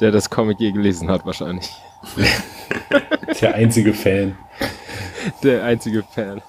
[0.00, 1.70] der das Comic je gelesen hat, wahrscheinlich.
[3.40, 4.36] Der einzige Fan.
[5.42, 6.40] Der einzige Fan.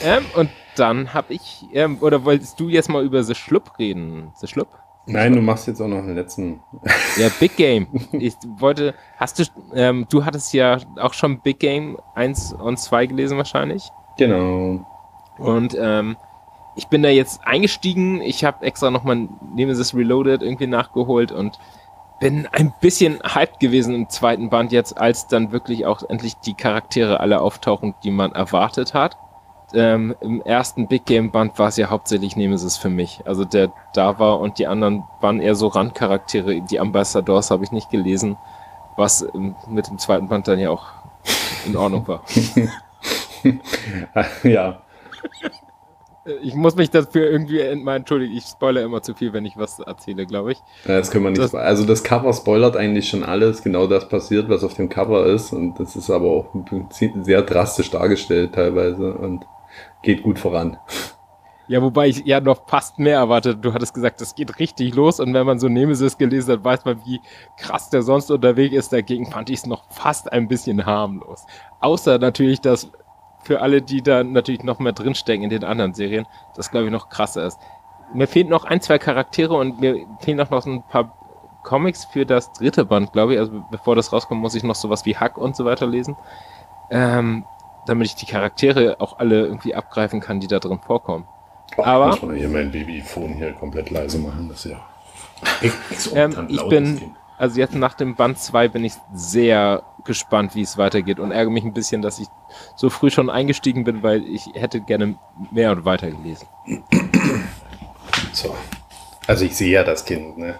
[0.00, 4.32] ähm, und dann habe ich, ähm, oder wolltest du jetzt mal über The Schlupp reden?
[4.36, 4.68] The Schlupp?
[5.06, 6.60] Nein, du machst jetzt auch noch einen letzten.
[7.16, 7.86] Ja, Big Game.
[8.12, 9.44] Ich wollte, hast du,
[9.74, 13.90] ähm, du hattest ja auch schon Big Game 1 und 2 gelesen wahrscheinlich.
[14.16, 14.86] Genau.
[15.38, 16.16] Und ähm,
[16.80, 18.22] ich bin da jetzt eingestiegen.
[18.22, 21.58] Ich habe extra nochmal Nemesis Reloaded irgendwie nachgeholt und
[22.20, 26.54] bin ein bisschen hyped gewesen im zweiten Band jetzt, als dann wirklich auch endlich die
[26.54, 29.18] Charaktere alle auftauchen, die man erwartet hat.
[29.74, 33.20] Ähm, Im ersten Big Game Band war es ja hauptsächlich Nemesis für mich.
[33.26, 36.62] Also der da war und die anderen waren eher so Randcharaktere.
[36.62, 38.38] Die Ambassadors habe ich nicht gelesen,
[38.96, 39.26] was
[39.68, 40.86] mit dem zweiten Band dann ja auch
[41.66, 42.22] in Ordnung war.
[44.44, 44.80] ja.
[46.42, 48.36] Ich muss mich dafür irgendwie mal entschuldigen.
[48.36, 50.58] Ich spoilere immer zu viel, wenn ich was erzähle, glaube ich.
[50.86, 51.42] Ja, Das können wir nicht.
[51.42, 55.24] Das- also das Cover spoilert eigentlich schon alles, genau das passiert, was auf dem Cover
[55.26, 55.52] ist.
[55.52, 56.54] Und das ist aber auch
[57.22, 59.46] sehr drastisch dargestellt teilweise und
[60.02, 60.76] geht gut voran.
[61.68, 63.64] Ja, wobei ich ja noch fast mehr erwartet.
[63.64, 65.20] Du hattest gesagt, das geht richtig los.
[65.20, 67.20] Und wenn man so Nemesis gelesen hat, weiß man, wie
[67.56, 68.92] krass der sonst unterwegs ist.
[68.92, 71.46] Dagegen fand ich es noch fast ein bisschen harmlos.
[71.78, 72.90] Außer natürlich, dass
[73.42, 76.26] für alle, die da natürlich noch mehr drinstecken in den anderen Serien,
[76.56, 77.58] das glaube ich noch krasser ist.
[78.12, 81.16] Mir fehlen noch ein, zwei Charaktere und mir fehlen auch noch ein paar
[81.62, 83.38] Comics für das dritte Band, glaube ich.
[83.38, 86.16] Also bevor das rauskommt, muss ich noch sowas wie Hack und so weiter lesen.
[86.90, 87.44] Ähm,
[87.86, 91.26] damit ich die Charaktere auch alle irgendwie abgreifen kann, die da drin vorkommen.
[91.76, 94.48] Aber- Ich muss mal hier mein Babyphone hier komplett leise machen.
[94.48, 94.80] Das ist ja.
[96.14, 97.14] Ähm, ich bin.
[97.40, 101.50] Also jetzt nach dem Band 2 bin ich sehr gespannt, wie es weitergeht und ärgere
[101.50, 102.28] mich ein bisschen, dass ich
[102.76, 105.16] so früh schon eingestiegen bin, weil ich hätte gerne
[105.50, 106.46] mehr und weiter gelesen.
[108.32, 108.54] So.
[109.26, 110.58] Also ich sehe ja das Kind, ne?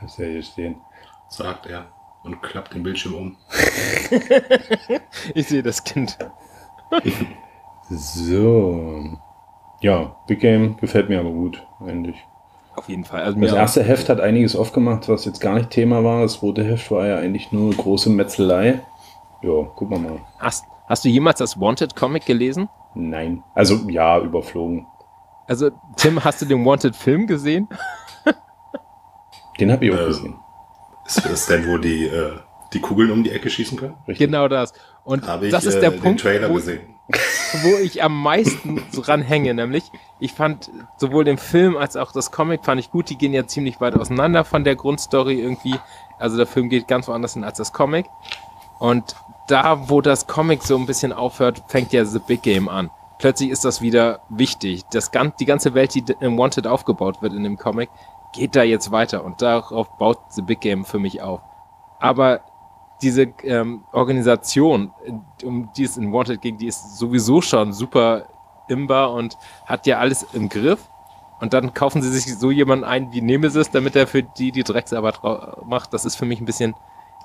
[0.00, 0.76] Hab's ja hier stehen.
[1.28, 1.86] sagt er
[2.22, 3.36] und klappt den Bildschirm um.
[5.34, 6.18] Ich sehe das Kind.
[7.88, 9.18] So.
[9.80, 12.16] Ja, Big Game gefällt mir aber gut, eigentlich.
[12.74, 13.22] Auf jeden Fall.
[13.22, 16.22] Also Das erste Heft hat einiges aufgemacht, was jetzt gar nicht Thema war.
[16.22, 18.80] Das zweite Heft war ja eigentlich nur eine große Metzelei.
[19.42, 20.20] Ja, gucken wir mal.
[20.38, 22.68] hast, hast du jemals das Wanted Comic gelesen?
[22.94, 23.42] Nein.
[23.54, 24.86] Also ja, überflogen.
[25.46, 27.68] Also Tim, hast du den Wanted Film gesehen?
[29.60, 30.34] Den habe ich auch Ähm, gesehen.
[31.06, 32.32] Ist das denn, wo die, äh,
[32.72, 33.94] die Kugeln um die Ecke schießen können?
[34.08, 34.26] Richtig.
[34.26, 34.72] Genau das.
[35.04, 36.80] Und ich das ist äh, der den Punkt, Trailer wo, gesehen.
[37.62, 42.30] Wo ich am meisten dran hänge, nämlich ich fand sowohl den Film als auch das
[42.30, 45.78] Comic fand ich gut, die gehen ja ziemlich weit auseinander von der Grundstory irgendwie.
[46.18, 48.06] Also der Film geht ganz woanders hin als das Comic.
[48.78, 49.16] Und
[49.48, 52.90] da, wo das Comic so ein bisschen aufhört, fängt ja The Big Game an.
[53.18, 54.84] Plötzlich ist das wieder wichtig.
[54.92, 57.90] Das, die ganze Welt, die im Wanted aufgebaut wird in dem Comic,
[58.32, 61.40] geht da jetzt weiter und darauf baut The Big Game für mich auf.
[62.00, 62.40] Aber
[63.02, 64.92] diese ähm, Organisation,
[65.44, 68.26] um die es in Wanted ging, die ist sowieso schon super
[68.68, 69.36] imbar und
[69.66, 70.88] hat ja alles im Griff.
[71.40, 74.62] Und dann kaufen sie sich so jemanden ein wie Nemesis, damit er für die die
[74.62, 75.20] Drecksarbeit
[75.66, 75.92] macht.
[75.92, 76.74] Das ist für mich ein bisschen,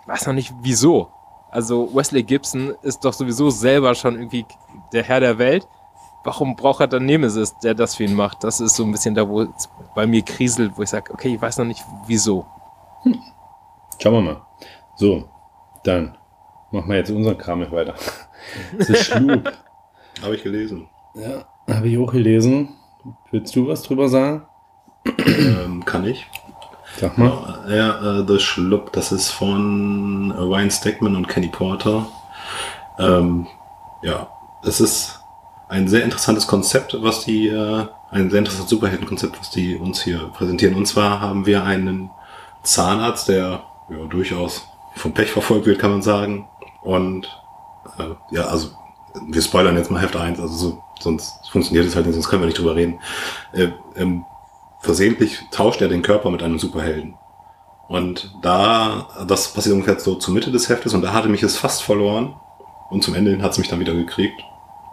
[0.02, 1.12] ich weiß noch nicht wieso.
[1.52, 4.46] Also Wesley Gibson ist doch sowieso selber schon irgendwie
[4.92, 5.68] der Herr der Welt.
[6.24, 8.44] Warum braucht er dann Nemesis, der das für ihn macht?
[8.44, 11.36] Das ist so ein bisschen da, wo es bei mir kriselt, wo ich sage, okay,
[11.36, 12.46] ich weiß noch nicht wieso.
[14.00, 14.42] Schauen wir mal.
[14.96, 15.26] So,
[15.88, 16.18] dann
[16.72, 17.96] machen wir jetzt unseren Kram weiter.
[18.80, 19.52] The Schlup.
[20.22, 20.90] Habe ich gelesen.
[21.14, 22.70] Ja, habe ich auch gelesen.
[23.32, 24.46] Willst du was drüber sagen?
[25.06, 26.26] ähm, kann ich.
[27.00, 27.64] Sag mal.
[27.70, 32.08] Ja, äh, The Schlupp, das ist von Ryan Stegman und Kenny Porter.
[32.98, 33.46] Ähm,
[34.02, 34.28] ja,
[34.64, 35.20] es ist
[35.70, 40.30] ein sehr interessantes Konzept, was die, äh, ein sehr interessantes Superheldenkonzept, was die uns hier
[40.30, 40.76] präsentieren.
[40.76, 42.10] Und zwar haben wir einen
[42.64, 44.68] Zahnarzt, der ja, durchaus
[44.98, 46.48] vom Pech verfolgt wird, kann man sagen.
[46.82, 47.28] Und
[47.98, 48.70] äh, ja, also
[49.28, 52.42] wir spoilern jetzt mal Heft 1, also so, sonst funktioniert es halt nicht, sonst können
[52.42, 53.00] wir nicht drüber reden.
[53.54, 54.26] Äh, ähm,
[54.80, 57.16] versehentlich tauscht er den Körper mit einem Superhelden.
[57.88, 61.58] Und da, das passiert ungefähr so zur Mitte des Heftes und da hatte mich es
[61.58, 62.36] fast verloren.
[62.90, 64.42] Und zum Ende hat es mich dann wieder gekriegt.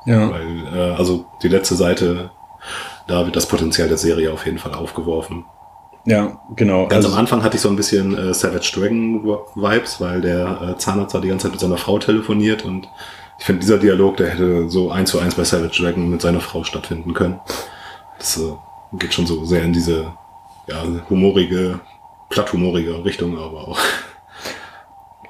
[0.06, 0.30] Ja.
[0.30, 2.30] Weil, äh, also die letzte Seite,
[3.06, 5.44] da wird das Potenzial der Serie auf jeden Fall aufgeworfen.
[6.06, 6.86] Ja, genau.
[6.88, 9.24] Ganz Also- am Anfang hatte ich so ein bisschen äh, Savage Dragon
[9.54, 12.88] Vibes, weil der äh, Zahnarzt da die ganze Zeit mit seiner Frau telefoniert und
[13.38, 16.40] ich finde, dieser Dialog, der hätte so eins zu eins bei Savage Dragon mit seiner
[16.40, 17.40] Frau stattfinden können.
[18.18, 18.52] Das äh,
[18.96, 20.12] geht schon so sehr in diese
[20.68, 21.80] ja, humorige,
[22.28, 23.78] platthumorige Richtung, aber auch.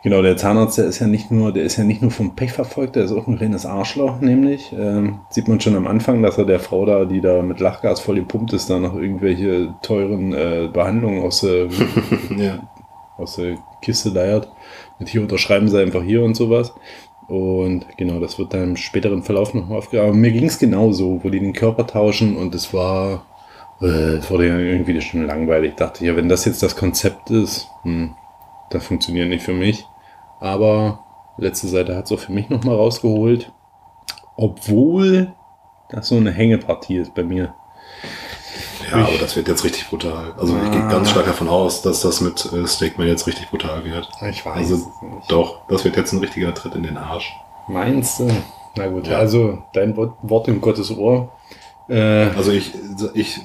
[0.04, 2.52] Genau, der Zahnarzt, der ist ja nicht nur, der ist ja nicht nur vom Pech
[2.52, 4.70] verfolgt, der ist auch ein reines Arschloch, nämlich.
[4.78, 8.00] Ähm, sieht man schon am Anfang, dass er der Frau da, die da mit Lachgas
[8.00, 11.68] voll gepumpt ist, da noch irgendwelche teuren äh, Behandlungen aus der,
[12.36, 12.68] ja.
[13.16, 14.52] aus der Kiste leiert.
[14.98, 16.74] Mit hier unterschreiben sie einfach hier und sowas.
[17.26, 20.10] Und genau, das wird dann im späteren Verlauf nochmal aufgegraben.
[20.10, 23.24] Aber mir ging es genauso, wo die den Körper tauschen und es war,
[23.80, 25.70] äh, es wurde ja irgendwie schon langweilig.
[25.70, 28.14] Ich dachte, ja, wenn das jetzt das Konzept ist, hm,
[28.68, 29.86] das funktioniert nicht für mich.
[30.44, 30.98] Aber
[31.38, 33.50] letzte Seite hat es auch für mich nochmal rausgeholt.
[34.36, 35.32] Obwohl
[35.90, 37.54] das so eine Hängepartie ist bei mir.
[38.90, 40.34] Ja, aber das wird jetzt richtig brutal.
[40.38, 43.84] Also ich gehe ganz stark davon aus, dass das mit äh, Steakman jetzt richtig brutal
[43.84, 44.06] wird.
[44.30, 44.92] Ich weiß Also
[45.28, 47.32] doch, das wird jetzt ein richtiger Tritt in den Arsch.
[47.66, 48.28] Meinst du?
[48.76, 49.18] Na gut, Ja.
[49.18, 51.32] also dein Wort, Wort in Gottes Ohr.
[51.88, 52.74] Äh, Also ich,
[53.14, 53.40] ich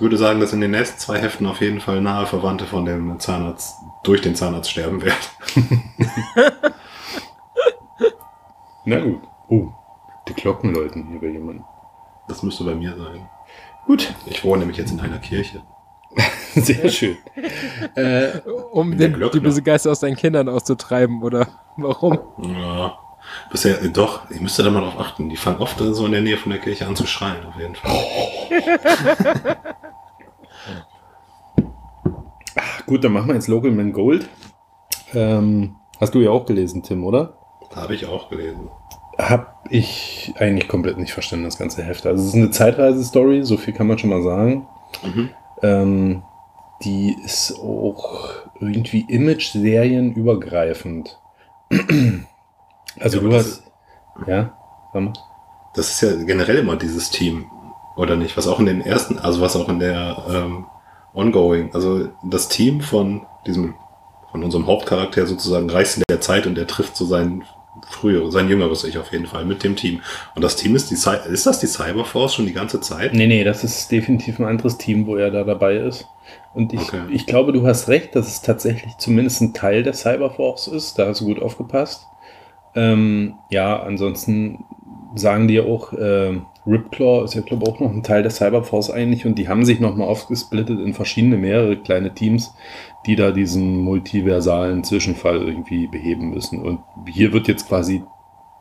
[0.00, 3.18] würde sagen, dass in den nächsten zwei Heften auf jeden Fall nahe Verwandte von dem
[3.18, 5.16] Zahnarzt durch den Zahnarzt sterben werden.
[8.84, 9.20] na gut.
[9.48, 9.68] Oh,
[10.28, 11.64] die Glocken läuten hier bei jemandem.
[12.28, 13.28] Das müsste bei mir sein.
[13.86, 15.62] Gut, Ich wohne nämlich jetzt in einer Kirche.
[16.54, 17.16] sehr schön.
[17.96, 18.38] äh,
[18.72, 22.18] Um den, die böse Geister aus deinen Kindern auszutreiben, oder warum?
[22.38, 22.99] Ja.
[23.50, 25.28] Bisher, äh, doch, ich müsste da mal drauf achten.
[25.28, 27.74] Die fangen oft so in der Nähe von der Kirche an zu schreien, auf jeden
[27.74, 27.90] Fall.
[32.86, 34.28] gut, dann machen wir jetzt Local Man Gold.
[35.12, 37.36] Ähm, hast du ja auch gelesen, Tim, oder?
[37.74, 38.68] Habe ich auch gelesen.
[39.18, 42.06] Hab ich eigentlich komplett nicht verstanden, das ganze Heft.
[42.06, 44.66] Also es ist eine Zeitreise-Story, so viel kann man schon mal sagen.
[45.02, 45.30] Mhm.
[45.62, 46.22] Ähm,
[46.82, 48.28] die ist auch
[48.60, 51.18] irgendwie Image-Serien übergreifend.
[52.98, 53.62] also Ja, du hast.
[54.26, 54.52] Ja,
[54.92, 55.12] sag mal.
[55.74, 57.46] Das ist ja generell immer dieses Team,
[57.96, 58.36] oder nicht?
[58.36, 60.66] Was auch in den ersten, also was auch in der ähm,
[61.14, 63.74] Ongoing, also das Team von diesem,
[64.32, 67.44] von unserem Hauptcharakter sozusagen reist in der Zeit und der trifft so sein
[67.88, 70.00] früheres, sein jüngeres Ich auf jeden Fall mit dem Team.
[70.34, 73.14] Und das Team ist die ist das die Cyberforce schon die ganze Zeit?
[73.14, 76.06] Nee, nee, das ist definitiv ein anderes Team, wo er da dabei ist.
[76.52, 77.02] Und ich, Okay.
[77.10, 80.98] ich glaube, du hast recht, dass es tatsächlich zumindest ein Teil der Cyberforce ist.
[80.98, 82.06] Da hast du gut aufgepasst.
[82.74, 84.64] Ähm, ja, ansonsten
[85.14, 88.30] sagen die ja auch, äh, Ripclaw ist ja, glaube ich, auch noch ein Teil der
[88.30, 92.54] Cyberforce eigentlich und die haben sich nochmal aufgesplittet in verschiedene, mehrere kleine Teams,
[93.06, 96.62] die da diesen multiversalen Zwischenfall irgendwie beheben müssen.
[96.62, 98.02] Und hier wird jetzt quasi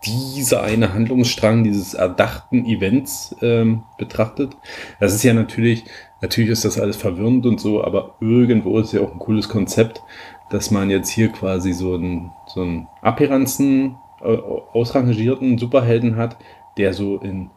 [0.05, 4.55] dieser eine Handlungsstrang dieses erdachten Events ähm, betrachtet.
[4.99, 5.83] Das ist ja natürlich,
[6.21, 10.01] natürlich ist das alles verwirrend und so, aber irgendwo ist ja auch ein cooles Konzept,
[10.49, 14.37] dass man jetzt hier quasi so einen, so einen abgeranzten, äh,
[14.73, 16.37] ausrangierten Superhelden hat,
[16.77, 17.49] der so in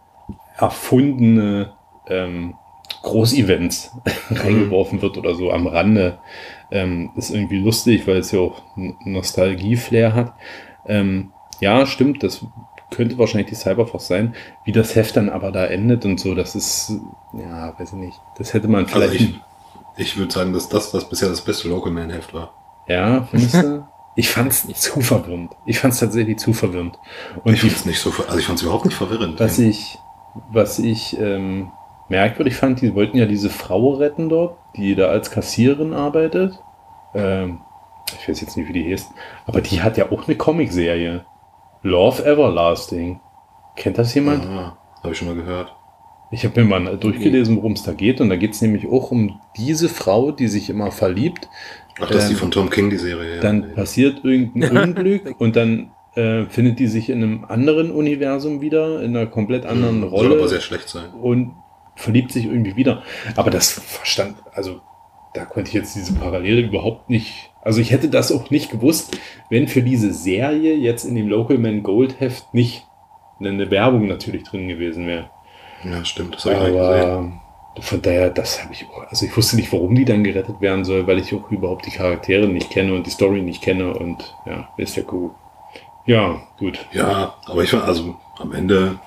[0.56, 1.72] erfundene
[2.06, 2.54] ähm,
[3.02, 3.92] Großevents
[4.30, 6.18] reingeworfen wird oder so am Rande.
[6.70, 10.34] Ähm, ist irgendwie lustig, weil es ja auch Nostalgie-Flair hat.
[10.86, 12.44] Ähm, ja, stimmt, das
[12.90, 14.34] könnte wahrscheinlich die Cyberforce sein.
[14.64, 16.92] Wie das Heft dann aber da endet und so, das ist,
[17.32, 18.20] ja, weiß ich nicht.
[18.36, 19.20] Das hätte man Also vielleicht.
[19.20, 19.40] ich,
[19.96, 22.54] ich würde sagen, dass das, das bisher das beste Local Man Heft war.
[22.92, 23.84] Ja, findest du?
[24.14, 25.52] Ich fand es zu verwirrend.
[25.64, 26.98] Ich fand es tatsächlich zu verwirrend.
[27.44, 29.40] Und ich finde es nicht so, also ich fand es überhaupt nicht verwirrend.
[29.40, 29.98] was ich,
[30.50, 31.72] was ich ähm,
[32.10, 36.62] merkwürdig fand, die wollten ja diese Frau retten dort, die da als Kassiererin arbeitet.
[37.14, 37.60] Ähm,
[38.20, 39.10] ich weiß jetzt nicht, wie die heißt.
[39.46, 41.24] Aber die hat ja auch eine Comicserie.
[41.82, 43.20] Love Everlasting.
[43.76, 44.44] Kennt das jemand?
[44.46, 45.74] Ah, habe ich schon mal gehört.
[46.30, 48.20] Ich habe mir mal durchgelesen, worum es da geht.
[48.20, 51.48] Und da geht es nämlich auch um diese Frau, die sich immer verliebt.
[52.00, 53.36] Ach, das ist die Ähm, von Tom King, die Serie.
[53.36, 53.40] ja.
[53.40, 59.02] Dann passiert irgendein Unglück und dann äh, findet die sich in einem anderen Universum wieder,
[59.02, 61.10] in einer komplett anderen Soll Rolle aber sehr schlecht sein.
[61.20, 61.52] und
[61.96, 63.02] verliebt sich irgendwie wieder.
[63.36, 64.80] Aber das verstand, also
[65.34, 67.50] da konnte ich jetzt diese Parallele überhaupt nicht.
[67.62, 69.16] Also ich hätte das auch nicht gewusst,
[69.48, 72.86] wenn für diese Serie jetzt in dem Local Man Gold Heft nicht
[73.40, 75.30] eine Werbung natürlich drin gewesen wäre.
[75.84, 76.34] Ja, stimmt.
[76.34, 77.40] Das habe ich nicht gesehen.
[77.80, 79.08] Von daher, das habe ich auch.
[79.08, 81.90] Also ich wusste nicht, warum die dann gerettet werden soll, weil ich auch überhaupt die
[81.90, 85.30] Charaktere nicht kenne und die Story nicht kenne und ja, ist ja cool.
[86.04, 86.86] Ja, gut.
[86.92, 88.98] Ja, aber ich fand, also am Ende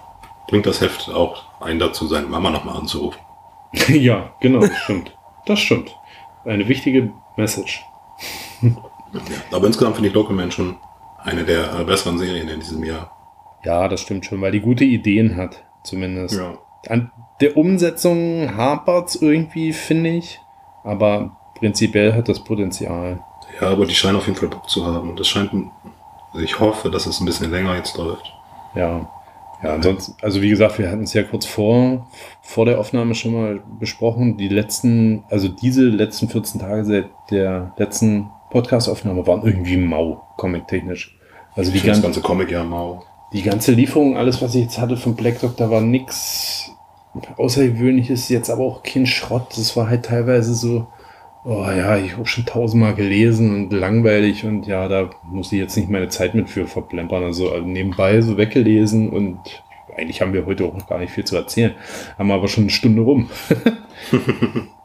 [0.48, 3.20] bringt das Heft auch einen dazu, seine Mama nochmal anzurufen.
[3.90, 5.16] ja, genau, das stimmt.
[5.46, 5.96] Das stimmt.
[6.44, 7.84] Eine wichtige Message.
[8.62, 8.72] Ja,
[9.52, 10.78] aber insgesamt finde ich Local Man schon
[11.24, 13.12] eine der äh, besseren Serien in diesem Jahr.
[13.64, 16.40] Ja, das stimmt schon, weil die gute Ideen hat, zumindest.
[16.88, 17.12] An
[17.42, 20.40] der Umsetzung hapert irgendwie, finde ich.
[20.84, 23.20] Aber prinzipiell hat das Potenzial.
[23.60, 25.10] Ja, aber die scheinen auf jeden Fall Bock zu haben.
[25.10, 25.72] Und das scheint, ein-
[26.34, 28.32] also ich hoffe, dass es ein bisschen länger jetzt läuft.
[28.76, 29.10] Ja.
[29.64, 32.08] Ja, ansonsten, also wie gesagt, wir hatten es ja kurz vor,
[32.42, 34.38] vor der Aufnahme schon mal besprochen.
[34.38, 41.18] Die letzten, also diese letzten 14 Tage seit der letzten Podcast-Aufnahme waren irgendwie mau, comic-technisch.
[41.56, 43.04] Also die finde das ganze, ganze Comic ja mau.
[43.32, 46.72] die ganze Lieferung, alles, was ich jetzt hatte von Black Doctor, war nix
[47.38, 49.48] Außergewöhnliches, jetzt aber auch kein Schrott.
[49.58, 50.88] Das war halt teilweise so,
[51.44, 55.76] oh ja, ich habe schon tausendmal gelesen und langweilig und ja, da muss ich jetzt
[55.78, 57.24] nicht meine Zeit mit für verplempern.
[57.24, 59.40] Also äh, nebenbei so weggelesen und
[59.96, 61.74] eigentlich haben wir heute auch noch gar nicht viel zu erzählen.
[62.18, 63.30] Haben aber schon eine Stunde rum.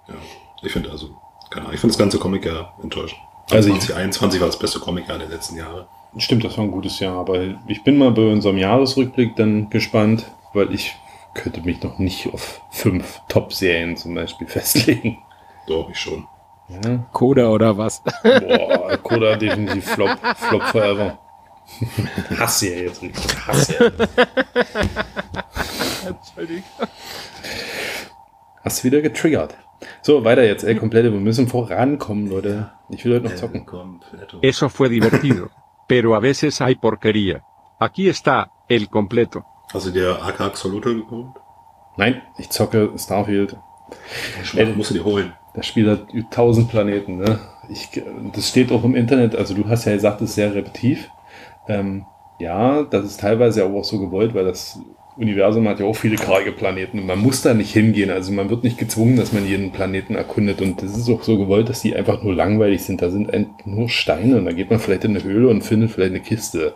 [0.08, 0.14] Ja,
[0.62, 1.10] ich finde also,
[1.50, 3.20] keine Ahnung, ich finde das ganze Comic ja enttäuschend.
[3.50, 5.86] Also Also ich- 2021 war das beste Comic-Jahr der letzten Jahre.
[6.16, 10.30] Stimmt, das war ein gutes Jahr, aber ich bin mal bei unserem Jahresrückblick dann gespannt,
[10.52, 10.94] weil ich
[11.34, 15.18] könnte mich noch nicht auf fünf Top-Serien zum Beispiel festlegen.
[15.66, 16.26] Doch, ich schon.
[16.68, 17.08] Ja.
[17.12, 18.02] Coda oder was?
[18.22, 21.18] Boah, Koda definitiv Flop, Flop forever.
[22.38, 23.46] Hass ja jetzt richtig.
[23.46, 23.90] Hass ja.
[28.64, 29.56] Hast wieder getriggert.
[30.02, 31.12] So, weiter jetzt, ey, komplette.
[31.12, 32.70] Wir müssen vorankommen, Leute.
[32.90, 33.66] Ich will heute noch zocken.
[34.42, 35.48] Eso fue divertido.
[35.88, 37.42] Pero a veces hay porquería.
[37.78, 39.44] Aquí está el completo.
[39.72, 41.28] Hast du dir AK Axolotl geholt?
[41.96, 43.56] Nein, ich zocke Starfield.
[44.56, 45.32] Ey, musst du dir holen.
[45.54, 47.40] Das Spiel hat 1000 Planeten, ne?
[47.68, 48.02] Ich,
[48.34, 51.10] das steht auch im Internet, also du hast ja gesagt, es ist sehr repetitiv.
[51.68, 52.04] Ähm,
[52.40, 54.80] ja, das ist teilweise aber auch so gewollt, weil das
[55.16, 58.10] Universum hat ja auch viele karge Planeten und man muss da nicht hingehen.
[58.10, 61.38] Also man wird nicht gezwungen, dass man jeden Planeten erkundet und das ist auch so
[61.38, 63.02] gewollt, dass die einfach nur langweilig sind.
[63.02, 63.30] Da sind
[63.66, 66.74] nur Steine und da geht man vielleicht in eine Höhle und findet vielleicht eine Kiste.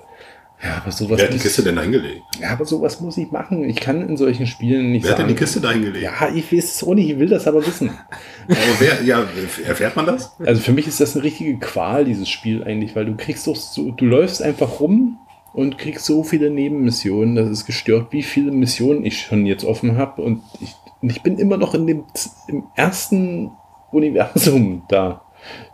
[0.62, 2.22] Ja, aber sowas, Wer hat die Kiste denn eingelegt?
[2.40, 3.68] ja, aber sowas muss ich machen.
[3.68, 5.34] Ich kann in solchen Spielen nicht Wer hat denn sagen.
[5.36, 6.02] die Kiste da eingelegt?
[6.02, 7.90] ja, ich weiß es auch nicht, ich will das aber wissen.
[8.48, 9.24] Aber wer, ja,
[9.66, 10.34] erfährt man das?
[10.40, 13.56] Also für mich ist das eine richtige Qual, dieses Spiel eigentlich, weil du kriegst doch
[13.56, 15.18] so, du läufst einfach rum
[15.52, 19.96] und kriegst so viele Nebenmissionen, das ist gestört, wie viele Missionen ich schon jetzt offen
[19.96, 22.04] habe und ich, ich bin immer noch in dem
[22.48, 23.50] im ersten
[23.92, 25.22] Universum da.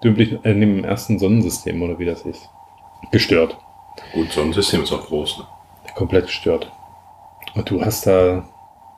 [0.02, 2.48] Dümplich, äh, in dem ersten Sonnensystem oder wie das ist.
[3.12, 3.56] Gestört.
[4.12, 5.38] Gut, so ein System ist auch groß.
[5.38, 5.44] Ne?
[5.94, 6.70] Komplett gestört.
[7.54, 8.44] Und du hast da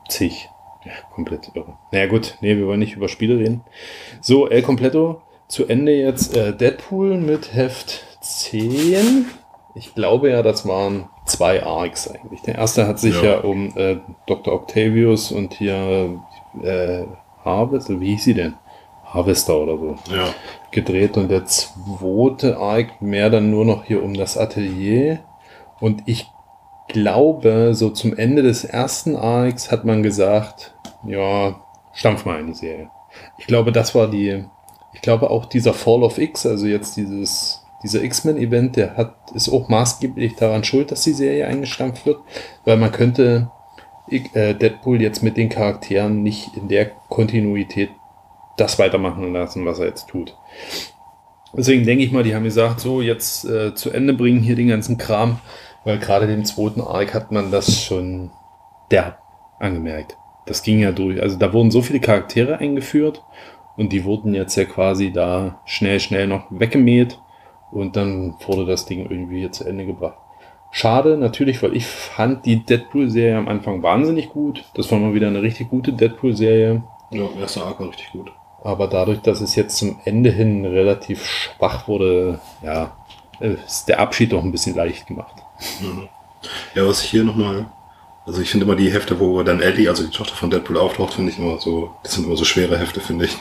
[0.07, 0.49] zig.
[0.85, 1.77] Ja, komplett irre.
[1.91, 2.37] Naja, gut.
[2.41, 3.63] Nee, wir wollen nicht über Spiele reden.
[4.21, 5.21] So, El Completo.
[5.47, 9.27] Zu Ende jetzt äh, Deadpool mit Heft 10.
[9.75, 12.41] Ich glaube ja, das waren zwei Arcs eigentlich.
[12.41, 13.39] Der erste hat sich ja, Ja.
[13.39, 14.53] um äh, Dr.
[14.53, 16.19] Octavius und hier
[16.61, 17.03] äh,
[17.43, 18.53] Harvest, wie hieß sie denn?
[19.13, 20.33] Harvester oder so Ja.
[20.71, 25.19] gedreht und der zweite Arc mehr dann nur noch hier um das Atelier.
[25.79, 26.27] Und ich
[26.87, 30.73] glaube, so zum Ende des ersten Arcs hat man gesagt,
[31.05, 31.55] ja,
[31.93, 32.89] stampf mal in die Serie.
[33.37, 34.45] Ich glaube, das war die,
[34.93, 39.49] ich glaube auch dieser Fall of X, also jetzt dieses, dieser X-Men-Event, der hat, ist
[39.49, 42.19] auch maßgeblich daran schuld, dass die Serie eingestampft wird,
[42.65, 43.51] weil man könnte
[44.09, 47.89] äh, Deadpool jetzt mit den Charakteren nicht in der Kontinuität
[48.57, 50.35] das weitermachen lassen, was er jetzt tut.
[51.55, 54.67] Deswegen denke ich mal, die haben gesagt, so jetzt äh, zu Ende bringen hier den
[54.67, 55.39] ganzen Kram,
[55.83, 58.31] weil gerade dem zweiten Arc hat man das schon
[58.91, 59.19] derb
[59.59, 60.17] angemerkt.
[60.45, 61.21] Das ging ja durch.
[61.21, 63.23] Also da wurden so viele Charaktere eingeführt
[63.77, 67.19] und die wurden jetzt ja quasi da schnell, schnell noch weggemäht
[67.71, 70.17] Und dann wurde das Ding irgendwie hier zu Ende gebracht.
[70.71, 74.65] Schade, natürlich, weil ich fand die Deadpool-Serie am Anfang wahnsinnig gut.
[74.73, 76.83] Das war mal wieder eine richtig gute Deadpool-Serie.
[77.11, 78.31] Ja, erster Arc war richtig gut.
[78.63, 82.95] Aber dadurch, dass es jetzt zum Ende hin relativ schwach wurde, ja,
[83.39, 85.35] ist der Abschied doch ein bisschen leicht gemacht.
[86.73, 87.65] Ja, was ich hier nochmal,
[88.25, 91.13] also ich finde immer die Hefte, wo dann Ellie, also die Tochter von Deadpool auftaucht,
[91.13, 93.37] finde ich immer so, das sind immer so schwere Hefte, finde ich.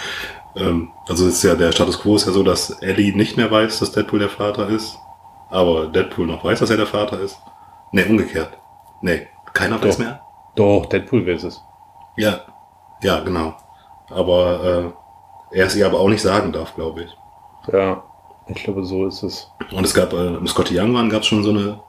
[0.56, 3.78] ähm, also ist ja der Status Quo ist ja so, dass Ellie nicht mehr weiß,
[3.78, 4.98] dass Deadpool der Vater ist,
[5.50, 7.38] aber Deadpool noch weiß, dass er der Vater ist.
[7.90, 8.56] Nee, umgekehrt.
[9.02, 10.04] Nee, keiner weiß Doch.
[10.04, 10.22] mehr.
[10.54, 11.62] Doch, Deadpool weiß es.
[12.16, 12.40] Ja,
[13.02, 13.54] ja, genau.
[14.14, 14.94] Aber
[15.52, 17.16] äh, er es ihr aber auch nicht sagen darf, glaube ich.
[17.72, 18.02] Ja,
[18.48, 19.50] ich glaube, so ist es.
[19.70, 21.80] Und es gab, äh, im Scotty Young Run gab es schon so eine,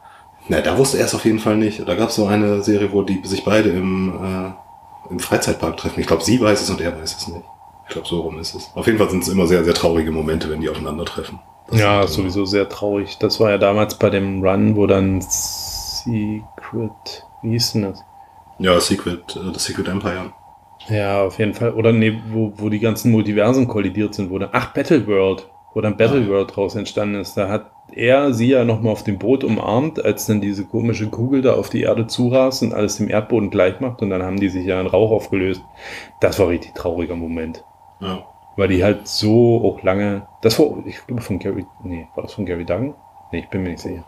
[0.48, 1.88] na, da wusste er es auf jeden Fall nicht.
[1.88, 6.00] Da gab es so eine Serie, wo die sich beide im, äh, im Freizeitpark treffen.
[6.00, 7.44] Ich glaube, sie weiß es und er weiß es nicht.
[7.88, 8.70] Ich glaube, so rum ist es.
[8.76, 11.40] Auf jeden Fall sind es immer sehr, sehr traurige Momente, wenn die aufeinandertreffen.
[11.68, 13.18] Das ja, sowieso sehr traurig.
[13.20, 18.04] Das war ja damals bei dem Run, wo dann Secret, wie hieß denn das?
[18.60, 20.34] Ja, Secret, äh, das Secret Empire.
[20.90, 21.74] Ja, auf jeden Fall.
[21.74, 25.82] Oder nee, wo, wo die ganzen Multiversen kollidiert sind, wo dann, ach, Battle World, wo
[25.82, 26.28] dann Battle.
[26.30, 27.36] World draus entstanden ist.
[27.36, 31.42] Da hat er sie ja nochmal auf dem Boot umarmt, als dann diese komische Kugel
[31.42, 34.50] da auf die Erde zurast und alles dem Erdboden gleich macht und dann haben die
[34.50, 35.62] sich ja in Rauch aufgelöst.
[36.20, 37.64] Das war richtig trauriger Moment.
[38.00, 38.24] Ja.
[38.56, 42.34] Weil die halt so auch lange, das war, ich glaube von Gary, nee, war das
[42.34, 42.94] von Gary Duggan?
[43.32, 44.04] Nee, ich bin mir nicht sicher.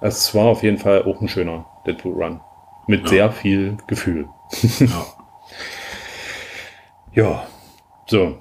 [0.00, 2.40] Es war auf jeden Fall auch ein schöner Deadpool Run.
[2.86, 3.08] Mit Ja.
[3.08, 4.28] sehr viel Gefühl.
[4.80, 5.06] Ja.
[7.12, 7.46] Ja,
[8.06, 8.38] so.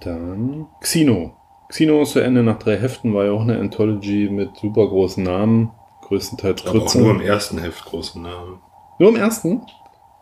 [0.00, 0.66] Dann.
[0.80, 5.22] Xeno ist zu Ende nach drei Heften, war ja auch eine Anthology mit super großen
[5.22, 5.70] Namen.
[6.02, 7.00] Größtenteils Grütze.
[7.00, 8.60] nur im ersten Heft großen Namen.
[8.98, 9.62] Nur im ersten?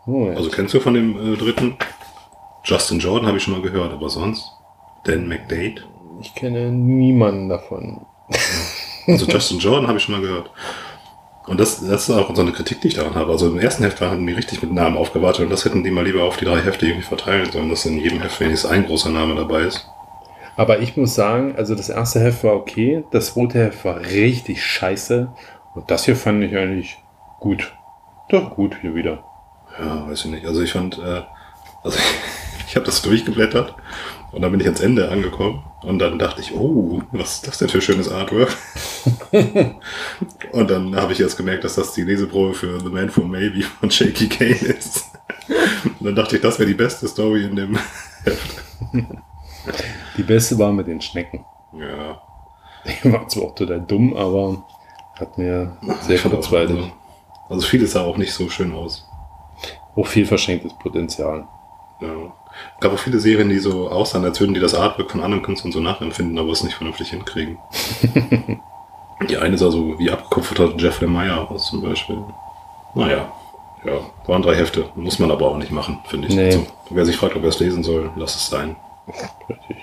[0.07, 0.35] Oh, ja.
[0.35, 1.77] Also kennst du von dem äh, dritten?
[2.65, 4.45] Justin Jordan habe ich schon mal gehört, aber sonst?
[5.05, 5.83] Dan McDade?
[6.23, 8.07] ich kenne niemanden davon.
[9.07, 10.51] Also Justin Jordan habe ich schon mal gehört.
[11.47, 13.33] Und das, das ist auch so eine Kritik, die ich daran habe.
[13.33, 16.05] Also im ersten Heft hatten die richtig mit Namen aufgewartet und das hätten die mal
[16.05, 19.11] lieber auf die drei Hefte irgendwie verteilen sollen, dass in jedem Heft wenigstens ein großer
[19.11, 19.89] Name dabei ist.
[20.57, 24.65] Aber ich muss sagen, also das erste Heft war okay, das zweite Heft war richtig
[24.65, 25.33] scheiße
[25.75, 26.99] und das hier fand ich eigentlich
[27.41, 27.73] gut.
[28.29, 29.25] Doch gut hier wieder.
[29.81, 30.47] Ja, weiß ich nicht.
[30.47, 31.23] Also ich fand, äh,
[31.83, 31.99] also
[32.69, 33.75] ich habe das durchgeblättert
[34.31, 37.59] und dann bin ich ans Ende angekommen und dann dachte ich, oh, was ist das
[37.59, 38.57] denn für schönes Artwork?
[40.53, 43.63] und dann habe ich erst gemerkt, dass das die Leseprobe für The Man from Maybe
[43.63, 45.11] von Shaky Kane ist.
[45.99, 47.79] und dann dachte ich, das wäre die beste Story in dem
[48.25, 48.63] Heft.
[50.17, 51.45] Die beste war mit den Schnecken.
[51.73, 52.21] Ja,
[53.03, 54.65] Die war zwar auch total dumm, aber
[55.19, 56.77] hat mir sehr ich kurzweilig.
[56.77, 56.93] also,
[57.49, 59.09] also vieles sah auch nicht so schön aus.
[59.95, 61.47] Auch viel verschenktes Potenzial.
[62.01, 62.35] Ja.
[62.81, 65.73] Gab auch viele Serien, die so aussahen, als würden die das Artwork von anderen Künstlern
[65.73, 67.59] so nachempfinden, aber es nicht vernünftig hinkriegen.
[69.29, 72.19] die eine sah so wie abgekupferter Jeff Lemire aus zum Beispiel.
[72.95, 73.33] Naja,
[73.85, 73.93] ja,
[74.27, 74.87] waren drei Hefte.
[74.95, 76.35] Muss man aber auch nicht machen, finde ich.
[76.35, 76.47] Nee.
[76.47, 78.77] Also, wer sich fragt, ob er es lesen soll, lass es sein.
[79.49, 79.77] Richtig.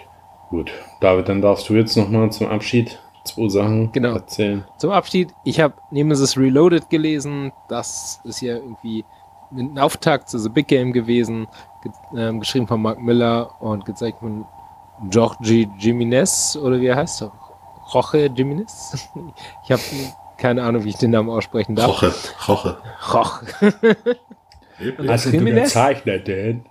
[0.50, 0.72] Gut.
[1.00, 4.14] David, dann darfst du jetzt nochmal zum Abschied zwei Sachen Genau.
[4.14, 4.66] erzählen.
[4.78, 7.52] Zum Abschied, ich habe Nemesis Reloaded gelesen.
[7.68, 9.06] Das ist ja irgendwie
[9.52, 11.48] ein Auftakt zu The Big Game gewesen.
[11.82, 14.46] Ge ähm, geschrieben von Mark Miller und gezeigt von
[15.12, 17.26] Jorge Jimenez oder wie er heißt.
[17.92, 19.10] Jorge Jimenez?
[19.64, 19.82] Ich habe
[20.38, 21.88] keine Ahnung, wie ich den Namen aussprechen darf.
[21.88, 22.14] Roche,
[22.48, 22.78] Roche.
[23.14, 23.42] Roch.
[24.80, 25.10] Wirklich?
[25.10, 25.74] Also Jimenez?
[25.74, 26.66] Zeichner denn?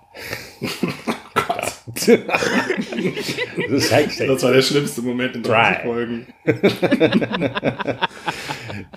[1.95, 3.89] das.
[4.17, 5.51] Das war der schlimmste Moment in Dry.
[5.51, 6.27] 30 Folgen.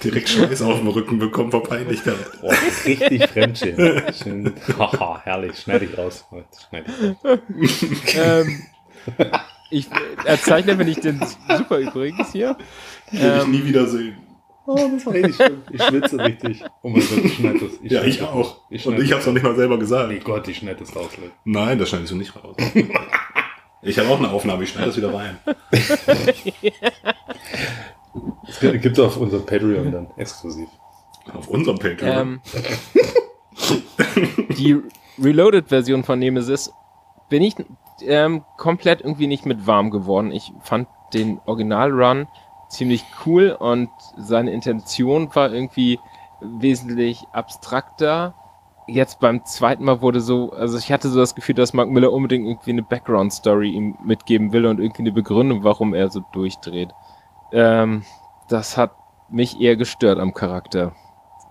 [0.03, 2.16] Direkt Schweiß auf dem Rücken bekommen vor Peinlichkeit.
[2.43, 2.53] Oh,
[2.85, 4.03] richtig Fremdschämen.
[4.14, 4.53] Schön.
[4.78, 5.59] Haha, herrlich.
[5.59, 6.24] Schneide ich raus.
[6.68, 7.39] Schneide ich raus.
[8.14, 8.62] ähm,
[9.70, 9.87] ich,
[10.26, 11.20] als Zeichner finde ich den
[11.57, 12.57] super übrigens hier.
[13.11, 14.16] Will ich Ähm, nie wiedersehen.
[14.66, 15.62] Oh, das war richtig schlimm.
[15.72, 16.62] Ich schwitze richtig.
[16.83, 17.72] Oh mein Gott, ich schneide das.
[17.83, 18.28] Ja, schneide ich das.
[18.28, 18.61] auch.
[18.70, 20.09] Ich Und ich habe es noch nicht mal selber gesagt.
[20.09, 21.33] Nee, Gott, ich schneide das raus, Leute.
[21.45, 22.57] Nein, das schneidest du nicht raus.
[23.85, 25.39] Ich habe auch eine Aufnahme, ich schneide das wieder rein.
[28.61, 30.68] Das gibt es auf unserem Patreon dann exklusiv.
[31.32, 32.18] Auf unserem Patreon.
[32.18, 32.40] Ähm,
[34.59, 34.80] die
[35.18, 36.72] Reloaded-Version von Nemesis
[37.28, 37.55] bin ich
[38.03, 40.32] ähm, komplett irgendwie nicht mit warm geworden.
[40.32, 42.26] Ich fand den Original-Run
[42.68, 45.98] ziemlich cool und seine Intention war irgendwie
[46.40, 48.34] wesentlich abstrakter.
[48.88, 52.12] Jetzt beim zweiten Mal wurde so, also ich hatte so das Gefühl, dass Mark Miller
[52.12, 56.90] unbedingt irgendwie eine Background-Story ihm mitgeben will und irgendwie eine Begründung, warum er so durchdreht.
[57.53, 58.03] Ähm,
[58.49, 58.93] das hat
[59.30, 60.93] mich eher gestört am Charakter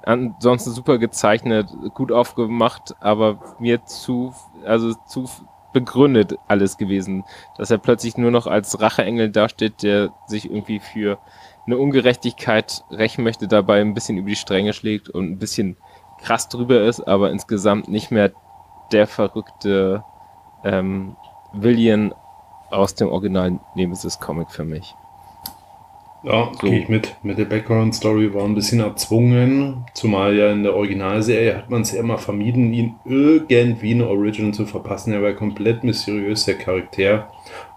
[0.04, 4.34] ansonsten super gezeichnet, gut aufgemacht, aber mir zu,
[4.66, 5.30] also zu
[5.74, 7.24] begründet alles gewesen.
[7.58, 11.20] Dass er plötzlich nur noch als Racheengel dasteht, der sich irgendwie für
[11.66, 15.78] eine Ungerechtigkeit rächen möchte, dabei ein bisschen über die Stränge schlägt und ein bisschen
[16.22, 18.32] krass drüber ist, aber insgesamt nicht mehr
[18.92, 20.04] der verrückte
[20.64, 21.16] ähm,
[21.54, 22.14] Villian
[22.70, 24.96] aus dem Original Nemesis Comic für mich.
[26.24, 26.68] Ja, So.
[26.68, 27.16] gehe ich mit.
[27.24, 29.86] Mit der Background-Story war ein bisschen erzwungen.
[29.94, 34.54] Zumal ja in der Originalserie hat man es ja immer vermieden, ihn irgendwie eine Origin
[34.54, 35.14] zu verpassen.
[35.14, 37.32] Er war komplett mysteriös, der Charakter.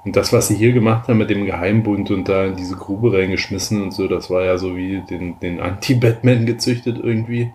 [0.05, 3.17] Und das, was sie hier gemacht haben mit dem Geheimbund und da in diese Grube
[3.17, 7.53] reingeschmissen und so, das war ja so wie den, den Anti-Batman gezüchtet irgendwie.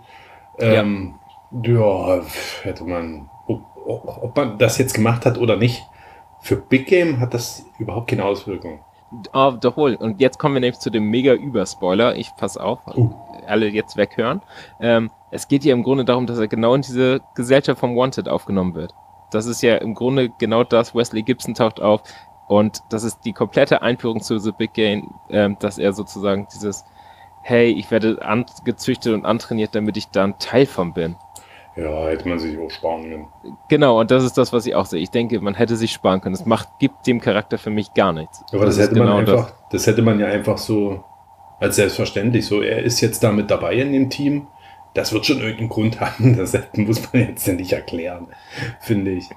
[0.58, 1.16] Ähm,
[1.52, 2.22] ja.
[2.64, 5.86] hätte man, ob, ob ob man das jetzt gemacht hat oder nicht,
[6.42, 8.80] für Big Game hat das überhaupt keine Auswirkung.
[9.34, 9.96] Oh, doch wohl.
[9.96, 12.16] Und jetzt kommen wir nämlich zu dem mega Überspoiler.
[12.16, 13.12] Ich pass auf, Uh.
[13.48, 14.42] alle jetzt weghören.
[14.80, 18.30] Ähm, es geht ja im Grunde darum, dass er genau in diese Gesellschaft vom Wanted
[18.30, 18.94] aufgenommen wird.
[19.32, 20.96] Das ist ja im Grunde genau das.
[20.96, 22.02] Wesley Gibson taucht auf
[22.48, 26.84] und das ist die komplette Einführung zu The Big Game, ähm, dass er sozusagen dieses,
[27.44, 31.16] hey, ich werde angezüchtet und antrainiert, damit ich da ein Teil von bin.
[31.80, 33.28] Ja, hätte man sich auch sparen können.
[33.70, 35.00] Genau, und das ist das, was ich auch sehe.
[35.00, 36.36] Ich denke, man hätte sich sparen können.
[36.36, 38.44] Es macht, gibt dem Charakter für mich gar nichts.
[38.52, 39.88] Aber das, ist hätte man genau einfach, das.
[39.88, 41.04] hätte man ja einfach so
[41.60, 44.48] als selbstverständlich so, er ist jetzt da mit dabei in dem Team.
[44.94, 46.36] Das wird schon irgendeinen Grund haben.
[46.38, 48.28] Das muss man jetzt ja nicht erklären,
[48.82, 49.30] finde ich.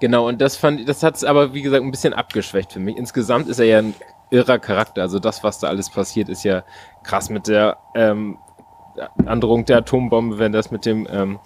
[0.00, 2.96] Genau, und das fand das hat es aber, wie gesagt, ein bisschen abgeschwächt für mich.
[2.96, 3.94] Insgesamt ist er ja ein
[4.30, 5.02] irrer Charakter.
[5.02, 6.64] Also das, was da alles passiert, ist ja
[7.04, 8.38] krass mit der ähm,
[9.26, 11.38] Androhung der Atombombe, wenn das mit dem ähm,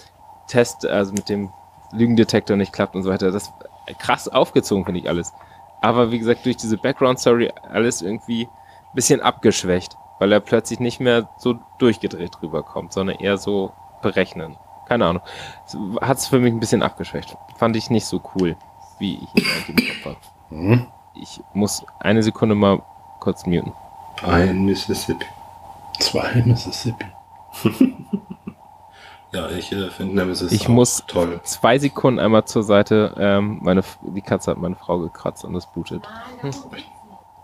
[0.48, 1.50] Test, also mit dem
[1.92, 3.30] Lügendetektor nicht klappt und so weiter.
[3.30, 3.52] Das
[3.98, 5.32] krass aufgezogen, finde ich alles.
[5.80, 11.00] Aber wie gesagt, durch diese Background-Story alles irgendwie ein bisschen abgeschwächt, weil er plötzlich nicht
[11.00, 13.72] mehr so durchgedreht rüberkommt, sondern eher so
[14.02, 14.56] berechnen.
[14.86, 15.22] Keine Ahnung.
[16.00, 17.36] Hat es für mich ein bisschen abgeschwächt.
[17.56, 18.56] Fand ich nicht so cool,
[18.98, 20.16] wie ich ihn eigentlich im Kopf habe.
[20.50, 20.86] Hm?
[21.14, 22.82] Ich muss eine Sekunde mal
[23.20, 23.72] kurz muten.
[24.22, 25.26] Ein Mississippi.
[26.00, 27.06] Zwei Mississippi.
[29.32, 31.40] Ja, ich äh, finde Nemesis Ich auch muss toll.
[31.44, 33.14] zwei Sekunden einmal zur Seite.
[33.18, 36.02] Ähm, meine, die Katze hat meine Frau gekratzt und es blutet.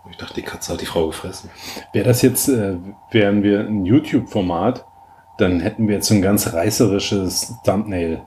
[0.09, 1.49] Ich dachte, die Katze hat die Frau gefressen.
[1.93, 2.77] Wäre das jetzt, äh,
[3.11, 4.85] wären wir ein YouTube-Format,
[5.37, 8.21] dann hätten wir jetzt so ein ganz reißerisches Thumbnail.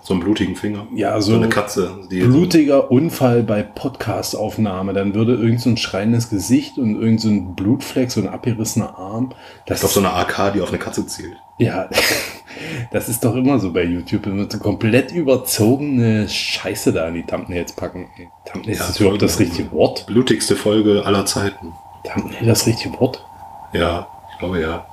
[0.00, 0.86] So einen blutigen Finger.
[0.94, 2.00] Ja, So so, eine Katze.
[2.10, 4.94] Die blutiger Unfall bei Podcast-Aufnahme.
[4.94, 8.98] Dann würde irgend so ein schreiendes Gesicht und irgend so ein Blutfleck, so ein abgerissener
[8.98, 9.30] Arm.
[9.66, 11.36] Das Ich glaube, so eine AK, die auf eine Katze zielt.
[11.58, 11.88] Ja,
[12.90, 14.26] das ist doch immer so bei YouTube.
[14.26, 18.08] Wenn wir so komplett überzogene Scheiße da in die Thumbnails packen.
[18.50, 20.06] Thumbnails Ja, ist überhaupt das richtige Wort.
[20.06, 21.72] Blutigste Folge aller Zeiten.
[22.04, 23.24] Thumbnail das richtige Wort?
[23.72, 24.86] Ja, ich glaube ja.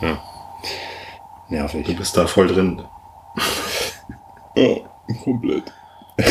[0.00, 0.16] Du
[1.56, 1.96] Nervig.
[1.96, 2.80] bist da voll drin.
[4.54, 4.76] Ja,
[5.24, 5.64] komplett.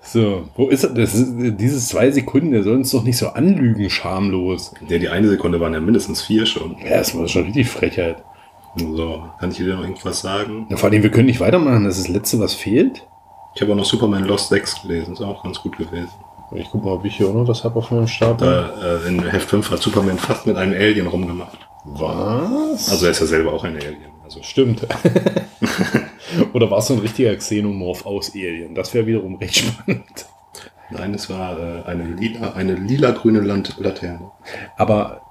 [0.00, 0.90] so, wo ist er?
[0.90, 4.74] Das ist, dieses zwei Sekunden, der soll uns doch nicht so anlügen, schamlos.
[4.88, 6.76] Ja, die eine Sekunde waren ja mindestens vier schon.
[6.78, 8.22] Ja, das war schon richtig Frechheit.
[8.76, 10.66] So, kann ich dir noch irgendwas sagen?
[10.68, 11.84] Ja, vor allem, wir können nicht weitermachen.
[11.84, 13.06] Das ist das Letzte, was fehlt.
[13.54, 15.14] Ich habe auch noch Superman Lost 6 gelesen.
[15.14, 16.10] Ist auch ganz gut gewesen.
[16.54, 18.46] Ich guck mal, ob ich hier auch noch was habe auf meinem Stapel.
[18.46, 21.58] Da, äh, in Heft 5 hat Superman fast mit einem Alien rumgemacht.
[21.84, 22.90] Was?
[22.90, 24.12] Also er ist ja selber auch ein Alien.
[24.22, 24.86] Also Stimmt.
[26.52, 28.74] Oder war es so ein richtiger Xenomorph aus Alien?
[28.74, 30.26] Das wäre wiederum recht spannend.
[30.90, 34.30] nein, es war äh, eine lila, eine lila-grüne Land Laterne.
[34.76, 35.22] Aber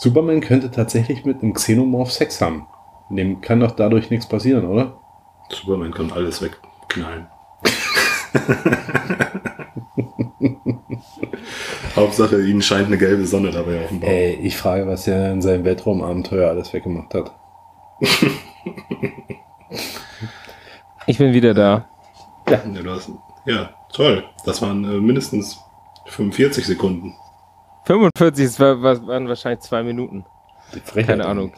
[0.00, 2.66] Superman könnte tatsächlich mit einem Xenomorph Sex haben.
[3.10, 4.98] Dem kann doch dadurch nichts passieren, oder?
[5.50, 7.26] Superman kann alles wegknallen.
[11.94, 14.08] Hauptsache, ihnen scheint eine gelbe Sonne dabei auf dem Bauch.
[14.08, 17.34] Ey, ich frage, was er in seinem Weltraumabenteuer alles weggemacht hat.
[21.06, 21.88] Ich bin wieder da.
[22.48, 23.10] Ja, du hast,
[23.44, 24.22] ja, toll.
[24.44, 25.58] Das waren äh, mindestens
[26.06, 27.16] 45 Sekunden.
[27.84, 30.24] 45, das war, war, waren wahrscheinlich zwei Minuten.
[30.74, 31.18] Die Frechheit.
[31.18, 31.52] Keine Ahnung.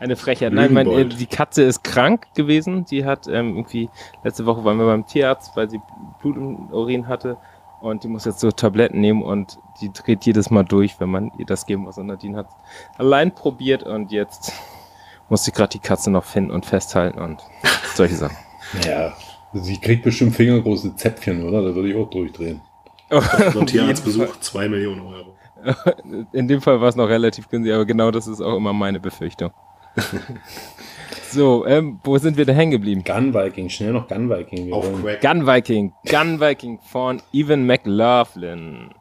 [0.00, 0.52] Eine Frechheit.
[0.52, 2.84] Nein, mein, äh, die Katze ist krank gewesen.
[2.84, 3.90] Die hat ähm, irgendwie,
[4.22, 5.80] letzte Woche waren wir beim Tierarzt, weil sie
[6.20, 7.36] Blut im Urin hatte.
[7.80, 11.30] Und die muss jetzt so Tabletten nehmen und die dreht jedes Mal durch, wenn man
[11.38, 11.96] ihr das geben muss.
[11.98, 12.48] Und Nadine hat
[12.96, 14.52] allein probiert und jetzt
[15.28, 17.40] muss sie gerade die Katze noch finden und festhalten und
[17.94, 18.36] solche Sachen.
[18.84, 19.14] Ja,
[19.52, 21.62] sie kriegt bestimmt fingergroße Zäpfchen, oder?
[21.62, 22.60] Da würde ich auch durchdrehen.
[23.52, 25.34] So ein Tierarztbesuch, 2 Millionen Euro.
[26.32, 29.00] In dem Fall war es noch relativ günstig, aber genau das ist auch immer meine
[29.00, 29.50] Befürchtung.
[31.30, 33.02] so, ähm, wo sind wir denn hängen geblieben?
[33.04, 34.72] Gun Viking, schnell noch Gun Viking.
[34.72, 34.86] Auf.
[35.20, 38.94] Gun Viking, Gun Viking von Evan McLaughlin.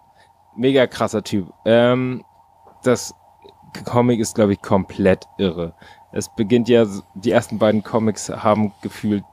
[0.55, 1.53] Mega krasser Typ.
[1.65, 2.23] Ähm,
[2.83, 3.13] das
[3.85, 5.75] Comic ist, glaube ich, komplett irre.
[6.11, 6.85] Es beginnt ja,
[7.15, 9.23] die ersten beiden Comics haben gefühlt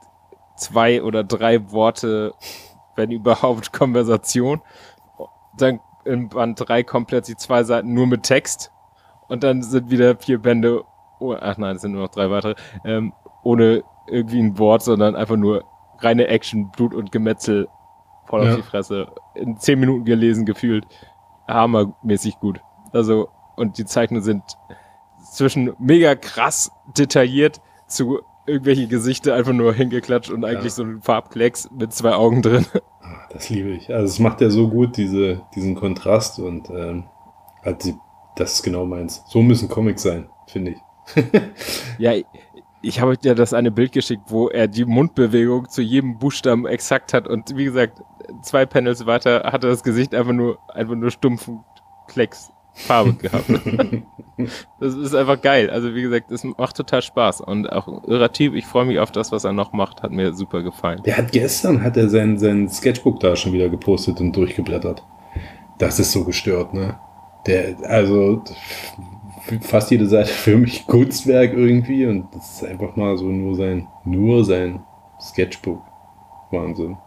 [0.55, 2.33] zwei oder drei Worte,
[2.95, 4.61] wenn überhaupt Konversation.
[5.57, 8.71] Dann in Band 3 komplett die zwei Seiten nur mit Text.
[9.27, 10.83] Und dann sind wieder vier Bände,
[11.19, 13.11] oh, ach nein, es sind nur noch drei weitere, ähm,
[13.43, 15.63] ohne irgendwie ein Wort, sondern einfach nur
[15.99, 17.67] reine Action, Blut und Gemetzel
[18.27, 18.51] voll Ja.
[18.51, 19.07] auf die Fresse.
[19.33, 20.85] In zehn Minuten gelesen, gefühlt.
[21.47, 22.59] Hammermäßig gut.
[22.91, 24.43] Also, und die Zeichnungen sind
[25.31, 31.69] zwischen mega krass detailliert zu irgendwelche Gesichter einfach nur hingeklatscht und eigentlich so ein Farbklecks
[31.71, 32.65] mit zwei Augen drin.
[33.01, 33.93] Ah, Das liebe ich.
[33.93, 37.05] Also es macht ja so gut, diese, diesen Kontrast und ähm,
[37.83, 37.95] die,
[38.35, 39.23] das ist genau meins.
[39.27, 40.77] So müssen Comics sein, finde ich.
[41.97, 42.13] Ja,
[42.81, 47.13] ich habe dir das eine Bild geschickt, wo er die Mundbewegung zu jedem Buchstaben exakt
[47.13, 48.01] hat und wie gesagt,
[48.43, 51.63] zwei Panels weiter hat er das Gesicht einfach nur, einfach nur stumpfen
[52.07, 53.45] Klecks Farbe gehabt.
[54.79, 55.69] das ist einfach geil.
[55.69, 58.53] Also wie gesagt, es macht total Spaß und auch irrativ.
[58.53, 60.03] Ich freue mich auf das, was er noch macht.
[60.03, 61.01] Hat mir super gefallen.
[61.05, 65.03] Der hat gestern hat er sein, sein Sketchbook da schon wieder gepostet und durchgeblättert.
[65.77, 66.99] Das ist so gestört, ne?
[67.47, 68.43] Der, also
[69.61, 73.87] fast jede Seite für mich Kunstwerk irgendwie und das ist einfach mal so nur sein,
[74.03, 74.83] nur sein
[75.21, 75.81] Sketchbook.
[76.51, 76.97] Wahnsinn.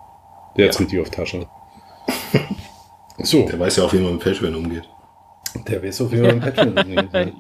[0.57, 1.47] Der hat's richtig auf Tasche.
[3.21, 4.89] So, Der weiß ja auch, wie man mit Patreon umgeht.
[5.69, 7.33] Der weiß auf jeden Fall im Patreon ne?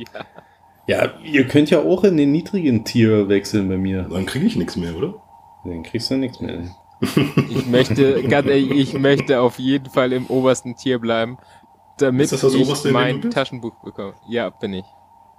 [0.86, 4.04] Ja, ihr könnt ja auch in den niedrigen Tier wechseln bei mir.
[4.11, 5.14] Dann kriege ich nichts mehr, oder?
[5.64, 6.61] Dann kriegst du nichts mehr.
[7.50, 11.38] Ich möchte, ganz ehrlich, ich möchte auf jeden Fall im obersten Tier bleiben,
[11.98, 13.30] damit das das ich mein?
[13.30, 14.14] Taschenbuch bekomme.
[14.28, 14.84] Ja, bin ich.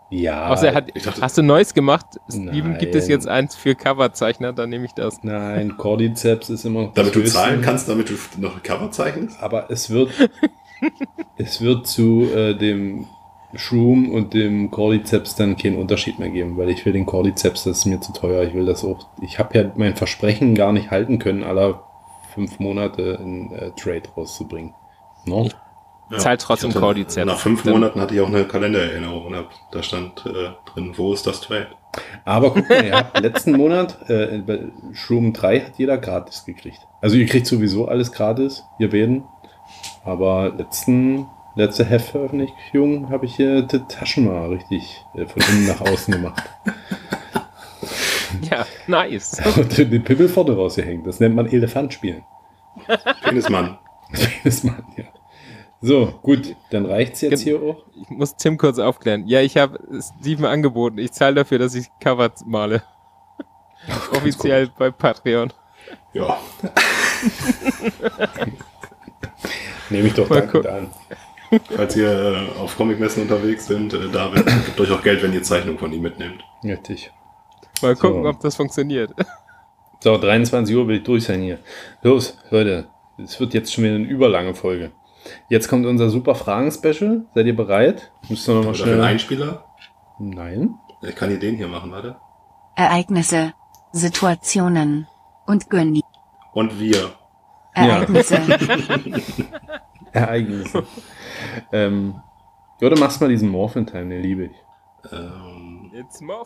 [0.09, 0.47] Ja.
[0.47, 2.05] Außer er hat, ich dachte- hast du Neues gemacht?
[2.29, 4.53] Steven, gibt es jetzt eins für Coverzeichner?
[4.53, 5.21] Dann nehme ich das.
[5.21, 9.41] Nein, Cordyceps ist immer Damit du zahlen kannst, damit du noch Cover zeichnest?
[9.43, 10.11] Aber es wird,
[11.37, 13.05] es wird zu äh, dem
[13.55, 17.79] Shroom und dem Cordyceps dann keinen Unterschied mehr geben, weil ich will den Cordyceps, das
[17.79, 18.43] ist mir zu teuer.
[18.43, 19.07] Ich will das auch.
[19.21, 21.83] Ich habe ja mein Versprechen gar nicht halten können, aller
[22.33, 24.73] fünf Monate ein äh, Trade rauszubringen.
[25.25, 25.49] No?
[26.17, 27.25] Zahlt trotzdem hatte- Cordyceps.
[27.25, 30.93] Nach fünf Dann- Monaten hatte ich auch eine Kalendererinnerung und hab, da stand äh, drin,
[30.95, 31.67] wo ist das Trade?
[32.25, 34.59] Aber guck mal, ihr habt letzten Monat äh, bei
[34.93, 36.79] Shroom 3 hat jeder gratis gekriegt.
[37.01, 39.23] Also ihr kriegt sowieso alles gratis, ihr beiden.
[40.03, 45.81] Aber letzten, letzte Heftveröffentlichung habe ich hier die Taschen mal richtig äh, von innen nach
[45.81, 46.43] außen gemacht.
[48.49, 49.41] Ja, nice.
[49.57, 51.05] Und den Pimmel vorne rausgehängt.
[51.05, 52.23] Das nennt man Elefant spielen.
[53.23, 53.77] Penismann.
[54.43, 55.03] Das Mann, ja.
[55.81, 57.83] So, gut, dann reicht's jetzt hier auch.
[57.95, 59.27] Ich muss Tim kurz aufklären.
[59.27, 60.97] Ja, ich habe Steven angeboten.
[60.97, 62.81] Ich zahle dafür, dass ich Cover male.
[64.11, 65.53] Offiziell bei Patreon.
[66.13, 66.39] Ja,
[69.89, 70.87] Nehme ich doch Mal dankend an.
[71.75, 75.43] falls ihr äh, auf Comicmessen unterwegs sind, äh, David, gebt euch auch Geld, wenn ihr
[75.43, 76.43] Zeichnung von ihm mitnehmt.
[76.63, 77.11] Richtig.
[77.81, 78.29] Mal gucken, So.
[78.29, 79.11] ob das funktioniert.
[80.01, 81.59] So, 23 Uhr will ich durch sein hier.
[82.03, 82.87] Los, Leute,
[83.17, 84.91] es wird jetzt schon wieder eine überlange Folge.
[85.49, 87.25] Jetzt kommt unser super Fragen-Special.
[87.35, 88.09] Seid ihr bereit?
[88.29, 89.03] Müsst ihr nochmal für einen schnell.
[89.03, 89.65] Einspieler?
[90.17, 90.75] Nein.
[91.01, 92.15] Ich kann hier den hier machen, warte.
[92.77, 93.51] Ereignisse,
[93.91, 95.05] Situationen
[95.45, 96.01] und Gönni.
[96.53, 97.11] Und wir.
[97.73, 98.35] Ereignisse,
[100.11, 100.83] Ereignisse.
[101.71, 102.15] ähm,
[102.81, 105.11] oder machst mal diesen Morphin Time, den liebe ich.
[105.11, 106.45] Ähm, It's more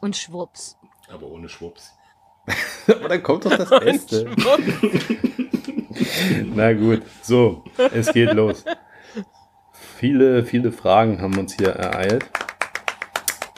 [0.00, 0.76] und Schwupps.
[1.12, 1.92] aber ohne Schwupps.
[2.88, 4.28] Aber dann kommt doch das Beste.
[6.54, 7.62] Na gut, so,
[7.92, 8.64] es geht los.
[9.72, 12.26] Viele, viele Fragen haben uns hier ereilt.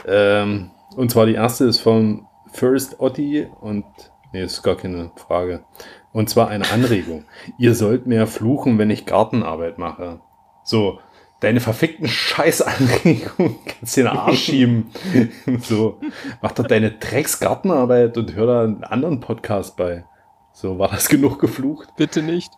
[0.07, 3.87] Ähm, und zwar die erste ist von First Otti und
[4.35, 5.65] nee, ist gar keine Frage.
[6.13, 7.25] Und zwar eine Anregung.
[7.59, 10.21] Ihr sollt mehr fluchen, wenn ich Gartenarbeit mache.
[10.65, 10.99] So,
[11.41, 14.91] deine verfickten Scheißanregungen kannst du in den Arsch schieben.
[15.61, 15.99] so,
[16.43, 20.05] mach doch deine Drecksgartenarbeit und hör da einen anderen Podcast bei.
[20.53, 21.95] So, war das genug geflucht?
[21.97, 22.53] Bitte nicht.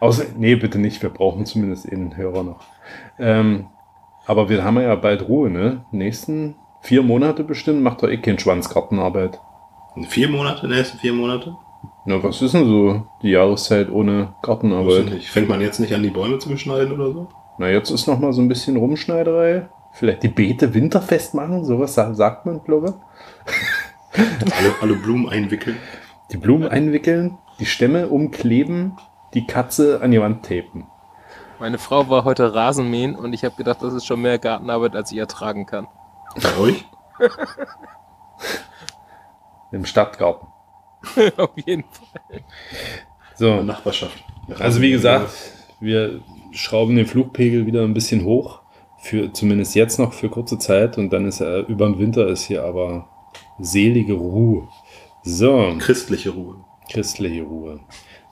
[0.00, 1.02] Außer, nee, bitte nicht.
[1.02, 2.60] Wir brauchen zumindest einen Hörer noch.
[3.18, 3.68] Ähm,
[4.26, 5.84] aber wir haben ja bald Ruhe, ne?
[5.92, 9.40] Nächsten vier Monate bestimmt macht doch eh kein Schwanzgartenarbeit.
[10.04, 11.56] Vier Monate, nächsten vier Monate?
[12.04, 15.06] Na, was ist denn so die Jahreszeit ohne Gartenarbeit?
[15.06, 15.28] nicht.
[15.30, 17.28] Fängt man jetzt nicht an, die Bäume zu beschneiden oder so?
[17.58, 19.68] Na, jetzt ist noch mal so ein bisschen Rumschneiderei.
[19.92, 22.94] Vielleicht die Beete winterfest machen, sowas sa- sagt man, glaube
[23.46, 23.54] ich.
[24.58, 25.76] Alle, alle Blumen einwickeln.
[26.32, 28.96] Die Blumen einwickeln, die Stämme umkleben,
[29.34, 30.86] die Katze an die Wand tapen.
[31.60, 35.12] Meine Frau war heute Rasenmähen und ich habe gedacht, das ist schon mehr Gartenarbeit, als
[35.12, 35.86] ich ertragen kann.
[36.42, 36.84] Bei euch?
[39.72, 40.48] Im Stadtgarten.
[41.36, 42.40] Auf jeden Fall.
[43.36, 44.24] So, In der Nachbarschaft.
[44.58, 45.30] Also wie gesagt,
[45.80, 46.20] wir
[46.52, 48.62] schrauben den Flugpegel wieder ein bisschen hoch.
[49.00, 52.44] Für zumindest jetzt noch für kurze Zeit und dann ist er über den Winter ist
[52.44, 53.08] hier aber
[53.60, 54.68] selige Ruhe.
[55.22, 56.64] So, Christliche Ruhe.
[56.90, 57.80] christliche Ruhe.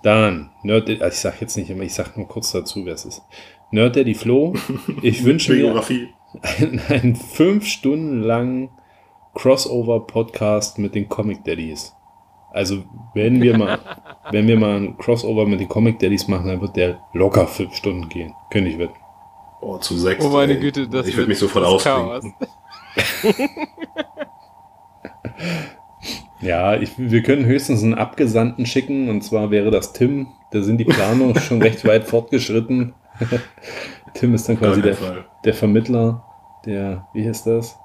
[0.03, 3.05] Dann, Nerd, also ich sag jetzt nicht immer, ich sag nur kurz dazu, wer es
[3.05, 3.23] ist.
[3.71, 4.55] Nerd Daddy Flo,
[5.03, 5.85] ich wünsche mir
[6.43, 8.71] einen, einen fünf Stunden langen
[9.37, 11.95] Crossover-Podcast mit den Comic Daddies.
[12.53, 12.85] Also,
[13.15, 13.79] wenn wir mal,
[14.33, 17.75] wenn wir mal einen Crossover mit den Comic Daddies machen, dann wird der locker fünf
[17.77, 18.35] Stunden gehen.
[18.51, 18.97] Könnte ich wetten.
[19.61, 20.25] Oh, zu sechs.
[20.25, 20.61] Oh meine ey.
[20.61, 22.35] Güte, das Ich würde mich sofort ausklinken.
[26.41, 30.29] Ja, ich, wir können höchstens einen Abgesandten schicken, und zwar wäre das Tim.
[30.51, 32.95] Da sind die Planungen schon recht weit fortgeschritten.
[34.15, 34.97] Tim ist dann quasi der,
[35.45, 36.25] der Vermittler,
[36.67, 37.79] der, wie heißt das?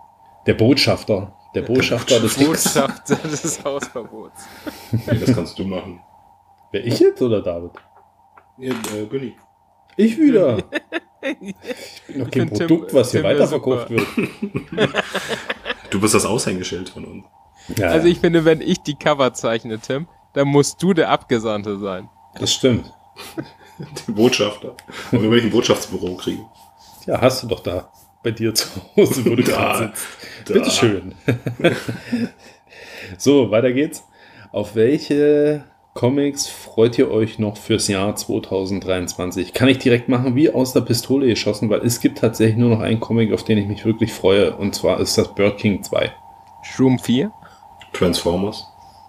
[0.45, 1.33] Der Botschafter.
[1.55, 2.35] Der Botschafter des.
[2.37, 4.41] Botschafter des Hausverbots.
[4.91, 6.01] Nee, das kannst du machen.
[6.71, 7.71] Wer ich jetzt oder David?
[8.57, 9.35] Ja, äh, Günni.
[9.97, 10.57] Ich wieder.
[11.41, 14.07] Ich bin noch kein find Tim- Produkt, was hier Tim weiterverkauft wird.
[15.89, 17.25] Du bist das Aushängeschild von uns.
[17.77, 21.77] Ja, Also ich finde, wenn ich die Cover zeichne, Tim, dann musst du der Abgesandte
[21.77, 22.09] sein.
[22.39, 22.91] das stimmt.
[24.07, 24.75] Den Botschafter.
[25.11, 26.41] Und wenn ich ein Botschaftsbüro kriege.
[27.05, 27.91] Ja, hast du doch da
[28.23, 30.07] bei dir zu Hause, wo du Da, gerade sitzt.
[30.45, 30.53] da.
[30.53, 31.15] Bitteschön.
[33.17, 34.07] so, weiter geht's.
[34.51, 39.53] Auf welche Comics freut ihr euch noch fürs Jahr 2023?
[39.53, 42.81] Kann ich direkt machen, wie aus der Pistole geschossen, weil es gibt tatsächlich nur noch
[42.81, 46.11] einen Comic, auf den ich mich wirklich freue, und zwar ist das Bird King 2.
[46.63, 47.31] Shroom 4?
[47.93, 48.67] Transformers.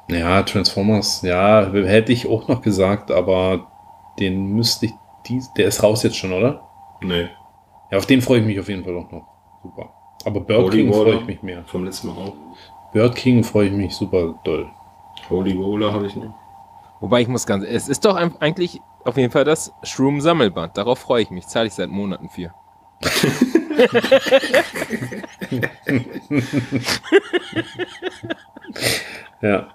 [0.09, 3.69] Ja, Transformers, ja, hätte ich auch noch gesagt, aber
[4.19, 4.93] den müsste ich,
[5.27, 6.69] dies, der ist raus jetzt schon, oder?
[7.01, 7.29] Nee.
[7.93, 9.27] Ja, auf den freue ich mich auf jeden Fall auch noch.
[9.63, 9.91] Super.
[10.25, 11.21] Aber Bird Holy King freue Water.
[11.21, 11.63] ich mich mehr.
[11.67, 12.35] Vom letzten Mal auch.
[12.95, 14.67] Bird King freue ich mich super doll.
[15.29, 16.35] Holy Roller habe ich noch.
[17.01, 20.79] Wobei ich muss ganz, es ist doch eigentlich auf jeden Fall das Shroom Sammelband.
[20.79, 21.47] Darauf freue ich mich.
[21.47, 22.55] Zahle ich seit Monaten für.
[29.41, 29.69] Ja.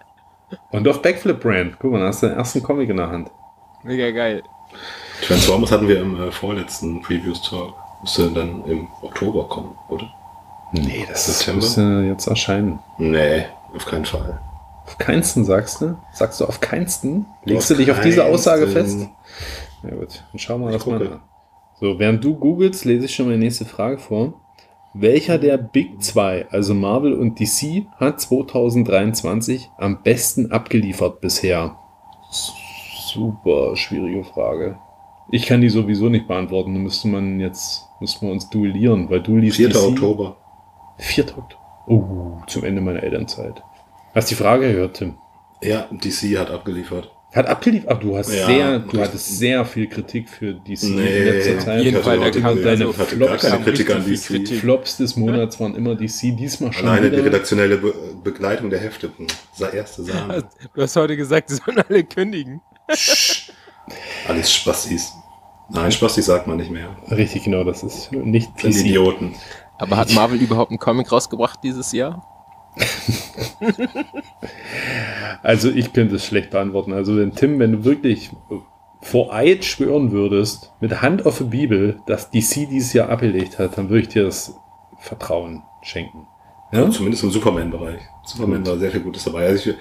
[0.71, 1.77] Und auf Backflip Brand.
[1.79, 3.29] Guck mal, da hast du den ersten Comic in der Hand.
[3.83, 4.43] Mega geil.
[5.21, 7.73] Transformers hatten wir im äh, vorletzten Previews Talk.
[8.01, 10.07] Müsste dann im Oktober kommen, oder?
[10.71, 11.61] Nee, das September?
[11.61, 12.79] müsste jetzt erscheinen.
[12.97, 13.45] Nee,
[13.75, 14.39] auf keinen Fall.
[14.85, 15.97] Auf keinsten sagst du?
[16.13, 17.25] Sagst du auf keinsten?
[17.43, 19.09] Legst Auf du dich auf diese Aussage fest?
[19.83, 21.21] Ja gut, dann schauen wir das mal an.
[21.79, 24.33] So, während du googelst, lese ich schon mal die nächste Frage vor.
[24.93, 31.77] Welcher der Big 2, also Marvel und DC, hat 2023 am besten abgeliefert bisher?
[32.31, 34.79] Super schwierige Frage.
[35.31, 36.73] Ich kann die sowieso nicht beantworten.
[36.73, 39.69] Da müsste man jetzt, müssten wir uns duellieren, weil du liest 4.
[39.69, 39.77] DC.
[39.83, 40.37] Oktober.
[40.99, 41.25] 4.
[41.37, 41.61] Oktober.
[41.87, 43.61] Oh, zum Ende meiner Elternzeit.
[44.13, 45.15] Hast die Frage gehört, Tim?
[45.61, 47.11] Ja, DC hat abgeliefert.
[47.33, 47.89] Hat abgeliefert.
[47.91, 51.57] Ach, du hast Ja, sehr, du hattest sehr viel Kritik für DC Nee, in letzter
[51.57, 51.83] auf Zeit.
[51.83, 54.27] jeden Ich Fall, hatte da kam die- deine gar Flops, keine Kritik an DC.
[54.27, 54.59] Kritik.
[54.59, 57.93] Flops des Monats waren immer DC, diesmal schon Alleine die redaktionelle Be
[58.23, 59.11] Begleitung der Hefte.
[59.53, 60.43] Sa erste Sahne.
[60.73, 62.61] Du hast heute gesagt, sie sollen alle kündigen.
[64.27, 65.13] Alles Spastis.
[65.69, 66.95] Nein, Spastis sagt man nicht mehr.
[67.11, 68.85] Richtig, genau, das ist nicht Das sind.
[68.85, 69.35] Idioten.
[69.77, 72.25] Aber hat Marvel überhaupt einen Comic rausgebracht dieses Jahr?
[75.43, 76.93] Also ich könnte es schlecht beantworten.
[76.93, 78.31] Also wenn Tim, wenn du wirklich
[79.01, 83.77] vor Eid schwören würdest, mit Hand auf der Bibel, dass DC dieses Jahr abgelegt hat,
[83.77, 84.55] dann würde ich dir das
[84.99, 86.27] Vertrauen schenken.
[86.71, 86.89] Ja?
[86.91, 88.01] Zumindest im Superman-Bereich.
[88.25, 89.47] Superman war sehr viel Gutes dabei.
[89.47, 89.77] Also ich,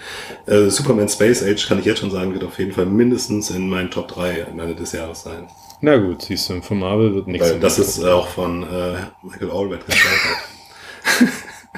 [0.47, 3.69] äh, Superman Space Age kann ich jetzt schon sagen, wird auf jeden Fall mindestens in
[3.69, 5.49] meinen Top 3 am Ende des Jahres sein.
[5.81, 7.51] Na gut, siehst du, von Marvel wird nichts.
[7.51, 10.37] Weil das ist auch von äh, Michael Allred gezeichnet.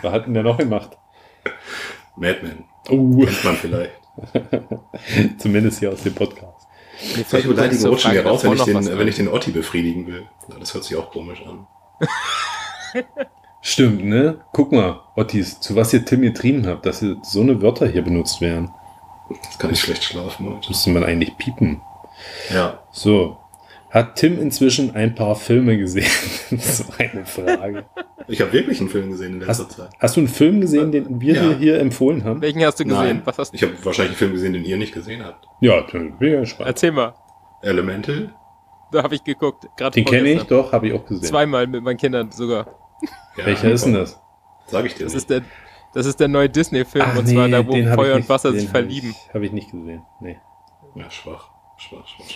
[0.03, 0.97] Was hat denn der noch gemacht?
[2.17, 2.65] Madman.
[2.91, 3.93] Uh, Kennt man vielleicht.
[5.39, 6.67] zumindest hier aus dem Podcast.
[7.29, 10.27] Solche Beleidigungen zur rutschen mir raus, wenn ich, den, wenn ich den Otti befriedigen will.
[10.49, 11.67] Na, das hört sich auch komisch an.
[13.61, 14.39] Stimmt, ne?
[14.53, 18.03] Guck mal, Ottis, zu was ihr Tim getrieben habt, dass ihr so eine Wörter hier
[18.03, 18.71] benutzt werden.
[19.31, 20.69] Jetzt kann ich schlecht schlafen heute.
[20.69, 21.81] Müsste man eigentlich piepen.
[22.53, 22.81] Ja.
[22.93, 23.39] So.
[23.91, 26.05] Hat Tim inzwischen ein paar Filme gesehen?
[26.51, 27.85] das ist eine Frage.
[28.27, 29.91] Ich habe wirklich einen Film gesehen in letzter Hast, Zeit.
[29.99, 31.43] hast du einen Film gesehen, den wir Ja.
[31.49, 32.41] dir hier empfohlen haben?
[32.43, 32.99] Welchen hast du gesehen?
[32.99, 33.23] Nein.
[33.25, 33.57] Was hast du?
[33.57, 35.47] Ich habe wahrscheinlich einen Film gesehen, den ihr nicht gesehen habt.
[35.61, 36.69] Ja, dann bin ich gespannt.
[36.69, 37.15] Erzähl mal.
[37.63, 38.35] Elemental.
[38.93, 39.67] Da habe ich geguckt.
[39.77, 41.25] Gerade Den kenne ich, doch, habe ich auch gesehen.
[41.25, 42.67] Zweimal mit meinen Kindern sogar.
[43.39, 44.21] Ja, Welcher ist denn das?
[44.67, 45.23] Sag ich dir Das nicht.
[45.23, 45.43] ist der,
[45.95, 47.05] das ist der neue Disney-Film.
[47.09, 49.11] Ach, und zwar nee, da, wo Feuer und nicht- Wasser sich verlieben.
[49.11, 50.03] Ich, habe ich nicht gesehen.
[50.21, 50.39] Nee.
[50.95, 51.51] Ja, schwach.
[51.77, 52.27] Schwach, schwach.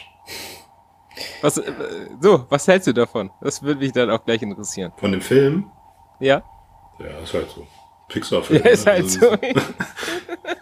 [1.43, 1.73] Was, äh,
[2.21, 3.31] so, was hältst du davon?
[3.41, 4.93] Das würde mich dann auch gleich interessieren.
[4.97, 5.71] Von dem Film?
[6.21, 6.43] Ja?
[6.99, 7.67] Ja, ist halt so.
[8.09, 8.63] Pixar-Film.
[8.65, 8.93] Ja, ist ne?
[8.93, 9.37] halt Also, so.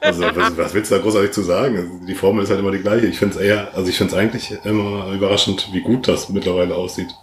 [0.03, 2.07] Also, was, was willst du da großartig zu sagen?
[2.07, 3.07] Die Formel ist halt immer die gleiche.
[3.07, 6.75] Ich finde es eher, also ich finde es eigentlich immer überraschend, wie gut das mittlerweile
[6.75, 7.15] aussieht.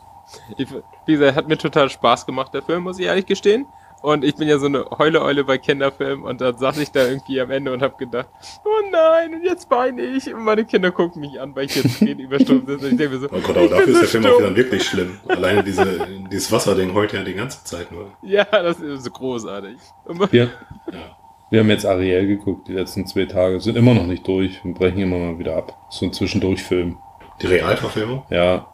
[0.57, 0.67] Ich,
[1.05, 3.65] wie gesagt, hat mir total Spaß gemacht, der Film, muss ich ehrlich gestehen.
[4.03, 7.41] Und ich bin ja so eine Heule-Eule bei Kinderfilmen und dann saß ich da irgendwie
[7.41, 8.27] am Ende und habe gedacht,
[8.63, 10.31] oh nein, und jetzt weine ich.
[10.31, 12.85] Und meine Kinder gucken mich an, weil ich jetzt Tränen überstumpft sitze.
[12.85, 14.55] Und ich denke mir so, Oh Gott, aber dafür ist so der Film auch wieder
[14.55, 15.19] wirklich schlimm.
[15.27, 18.11] Alleine diese, dieses Wasserding heult ja die ganze Zeit nur.
[18.21, 19.77] Ja, das ist so großartig.
[20.29, 20.43] Wir,
[20.93, 20.99] Ja.
[21.49, 23.59] wir haben jetzt Ariel geguckt, die letzten zwei Tage.
[23.59, 25.75] Sind immer noch nicht durch und brechen immer mal wieder ab.
[25.89, 26.99] So ein Zwischendurchfilm.
[27.41, 28.25] Die Realverfilmung?
[28.29, 28.67] Ja,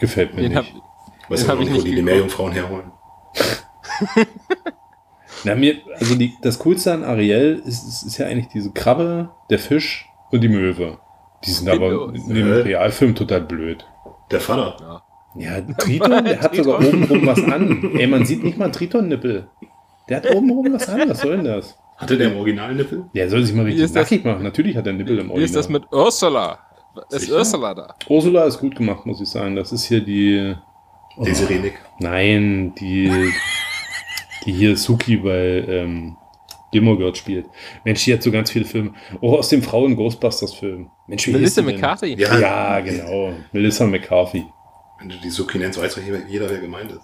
[0.00, 0.82] gefällt mir Den hab, nicht.
[1.28, 2.02] Weißt du, wo die die.
[2.02, 2.92] Meerjungfrauen herholen?
[5.44, 9.30] Na, mir, also die, das Coolste an Ariel ist, ist, ist ja eigentlich diese Krabbe,
[9.50, 10.98] der Fisch und die Möwe.
[11.44, 12.50] Die sind aber in dem.
[12.50, 13.84] Realfilm total blöd.
[14.30, 15.02] Der Vater.
[15.36, 17.92] Ja, Triton, der hat sogar obenrum was an.
[17.98, 19.48] Ey, man sieht nicht mal Triton-Nippel.
[20.08, 21.08] Der hat obenrum was an.
[21.08, 21.76] Was soll denn das?
[21.96, 23.04] Hatte der im Original Nippel?
[23.14, 24.42] Der soll sich mal richtig nackig machen.
[24.42, 25.88] Natürlich hat er Nippel im wie ist das Original.
[25.90, 26.58] mit Ursula?
[27.10, 27.38] Ist Sicher?
[27.38, 27.94] Ursula da?
[28.08, 29.56] Ursula ist gut gemacht, muss ich sagen.
[29.56, 30.54] Das ist hier die...
[31.16, 31.80] Oh, Desiree Nick.
[31.98, 33.32] nein, die...
[34.44, 36.16] Die hier Suki bei ähm,
[36.70, 37.46] Gilmore Girls spielt.
[37.84, 38.92] Mensch, die hat so ganz viele Filme.
[39.22, 40.90] Auch aus dem Frauen-Ghostbusters-Film.
[41.06, 41.62] Mensch, wie Melissa?
[41.62, 42.14] McCarthy?
[42.20, 42.38] Ja.
[42.38, 43.32] Ja, genau.
[43.52, 44.44] Melissa McCarthy.
[44.98, 47.00] Wenn du die Suki nennst, weiß doch jeder, jeder, wer gemeint ist.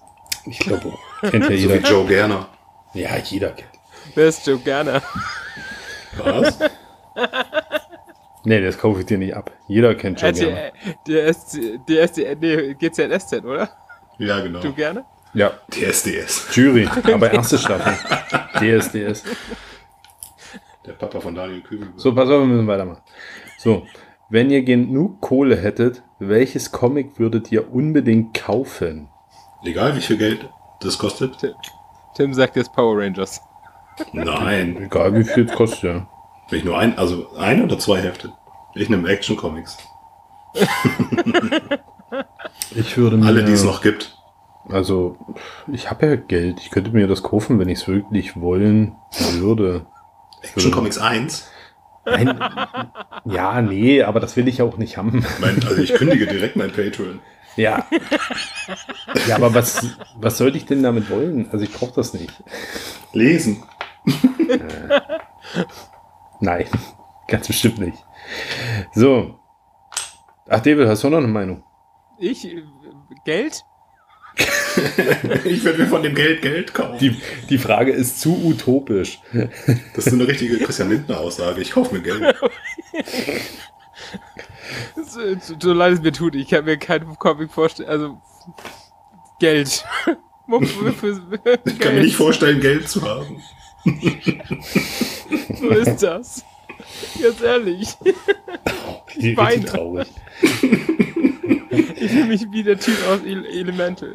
[0.47, 0.93] Ich glaube,
[1.23, 1.89] kennt ja So wie jeder.
[1.89, 2.49] Joe Gerner.
[2.93, 3.71] Ja, jeder kennt.
[4.15, 5.03] Wer ist Joe Gerner?
[6.19, 6.59] Was?
[8.45, 9.51] Nee, das kaufe ich dir nicht ab.
[9.69, 10.57] Jeder kennt Joe Gerner.
[10.57, 10.73] RTL,
[11.07, 11.59] der ist,
[11.89, 13.71] der ist, nee, GZSZ, oder?
[14.21, 14.61] Ja, genau.
[14.61, 15.07] Joe Gerner?
[15.33, 16.55] Ja, TSDS.
[16.55, 17.95] Jury, aber erste Staffel.
[18.59, 19.25] DSDS.
[20.85, 21.89] Der Papa von Daniel Kübel.
[21.97, 23.01] So, pass auf, wir müssen weitermachen.
[23.57, 23.87] So,
[24.29, 29.09] wenn ihr genug Kohle hättet, welches Comic würdet ihr unbedingt kaufen?
[29.65, 30.47] Egal, wie viel Geld
[30.81, 31.37] das kostet?
[32.15, 33.41] Tim sagt jetzt Power Rangers.
[34.13, 34.77] Nein.
[34.83, 36.09] Egal wie viel es kostet, ja.
[36.51, 38.33] Wenn ich nur ein, also ein oder zwei Hefte?
[38.75, 39.79] Ich nehme Action Comics.
[42.75, 43.27] Ich würde mir.
[43.27, 44.17] Alle, die es noch gibt.
[44.69, 45.17] Also,
[45.73, 46.61] ich habe ja Geld.
[46.61, 48.95] Ich könnte mir das kaufen, wenn ich es wirklich wollen
[49.33, 49.87] würde.
[50.43, 51.51] Action Comics 1?
[52.05, 52.41] Nein,
[53.27, 55.25] ja, nee, aber das will ich auch nicht haben.
[55.41, 57.21] Mein, also ich kündige direkt mein Patreon.
[57.57, 57.87] Ja.
[59.27, 61.51] Ja, aber was, was sollte ich denn damit wollen?
[61.53, 62.43] Also ich brauche das nicht.
[63.13, 63.65] Lesen.
[66.41, 66.67] Nein,
[67.29, 67.99] ganz bestimmt nicht.
[68.95, 69.39] So.
[70.49, 71.65] Ach, David, hast du noch eine Meinung?
[72.21, 72.45] Ich?
[72.45, 72.63] äh,
[73.25, 73.65] Geld?
[75.45, 76.99] Ich werde mir von dem Geld Geld kaufen.
[77.01, 79.21] Die, die Frage ist zu utopisch.
[79.95, 81.61] Das ist eine richtige Christian Lindner Aussage.
[81.61, 82.37] Ich kaufe mir Geld.
[84.95, 87.89] So, so, so leid es mir tut, ich kann mir keinen Comic vorstellen.
[87.89, 88.21] Also,
[89.41, 89.85] Geld.
[91.65, 93.41] Ich kann mir nicht vorstellen, Geld zu haben.
[95.61, 96.45] So ist das.
[97.23, 97.89] Ganz ehrlich.
[99.17, 99.49] Die weine.
[99.49, 100.09] richtig traurig.
[102.01, 104.15] Ich fühle mich wie der Typ aus Ele Elemental.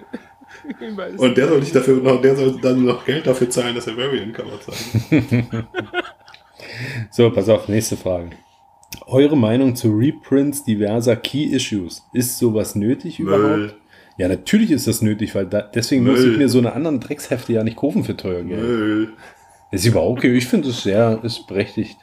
[1.17, 3.97] Und der soll nicht dafür noch, der soll dann noch Geld dafür zahlen, dass er
[3.97, 5.65] Variant Cover zeigt.
[7.11, 8.31] So, pass auf, nächste Frage.
[9.05, 12.03] Eure Meinung zu Reprints diverser Key-Issues.
[12.11, 13.57] Ist sowas nötig überhaupt?
[13.57, 13.73] Müll.
[14.17, 16.31] Ja, natürlich ist das nötig, weil da, deswegen muss Müll.
[16.33, 18.61] ich mir so eine anderen Dreckshefte ja nicht kaufen für teuer Geld.
[18.61, 19.13] Müll.
[19.71, 20.35] Ist überhaupt okay.
[20.35, 21.97] Ich finde es sehr, ist berechtigt.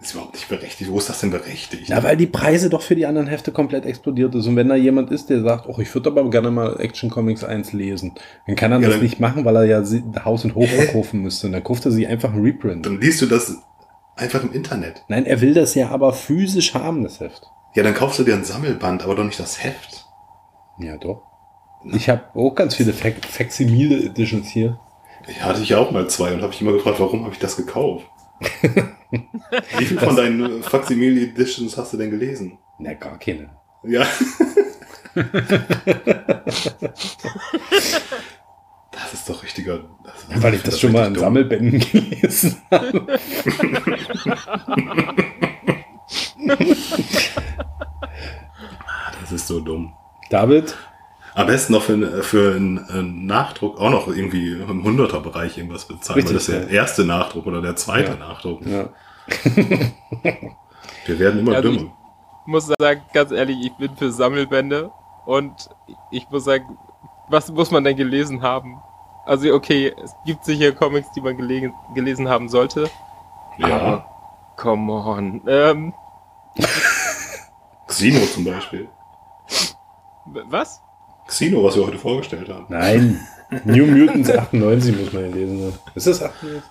[0.00, 0.90] Ist überhaupt nicht berechtigt.
[0.92, 1.86] Wo ist das denn berechtigt?
[1.88, 4.46] Na, weil die Preise doch für die anderen Hefte komplett explodiert ist.
[4.46, 7.42] Und wenn da jemand ist, der sagt, oh, ich würde aber gerne mal Action Comics
[7.42, 8.14] 1 lesen,
[8.46, 9.82] dann kann er Ja, das nicht machen, weil er ja
[10.24, 11.48] Haus und Hof verkaufen müsste.
[11.48, 12.86] Und dann kauft er sich einfach einen Reprint.
[12.86, 13.56] Dann liest du das
[14.14, 15.02] einfach im Internet.
[15.08, 17.50] Nein, er will das ja aber physisch haben, das Heft.
[17.74, 20.06] Ja, dann kaufst du dir ein Sammelband, aber doch nicht das Heft.
[20.78, 21.22] Ja, doch.
[21.84, 24.78] Ich habe auch ganz viele Fac Facsimile Editions hier.
[25.26, 27.40] Ich hatte ich ja auch mal zwei und habe ich immer gefragt, warum habe ich
[27.40, 28.06] das gekauft?
[29.78, 32.58] Wie viel von deinen Facsimile Editions hast du denn gelesen?
[32.78, 33.50] Na, gar keine.
[33.84, 34.06] Ja.
[38.90, 39.84] Das ist doch richtiger.
[40.04, 41.22] Das, Weil ich das schon mal in dumm.
[41.22, 43.18] Sammelbänden gelesen habe.
[49.20, 49.92] Das ist so dumm.
[50.30, 50.74] David,
[51.38, 55.84] Am besten noch für, einen- für einen, einen Nachdruck auch noch irgendwie im 100er-Bereich irgendwas
[55.86, 56.82] bezahlen, Richtig, weil das ist der ja.
[56.82, 58.16] erste Nachdruck oder der zweite Ja.
[58.16, 58.60] Nachdruck.
[58.66, 58.88] ja.
[61.06, 61.90] Wir werden immer Also dümmer.
[62.46, 64.90] muss sagen, ganz ehrlich, ich bin für Sammelbände
[65.26, 65.68] und
[66.10, 66.76] ich muss sagen,
[67.28, 68.80] was muss man denn gelesen haben?
[69.24, 72.88] Also okay, es gibt sicher Comics, die man gelegen, gelesen haben sollte.
[73.58, 74.04] Ja.
[74.56, 75.42] Come on.
[75.46, 75.92] Ähm,
[77.86, 78.88] Xeno zum Beispiel.
[80.26, 80.82] was?
[81.28, 82.66] Xeno, was wir heute vorgestellt haben.
[82.68, 83.20] Nein.
[83.64, 85.78] New Mutants 98 muss man gelesen haben.
[85.94, 86.62] Ist das 98?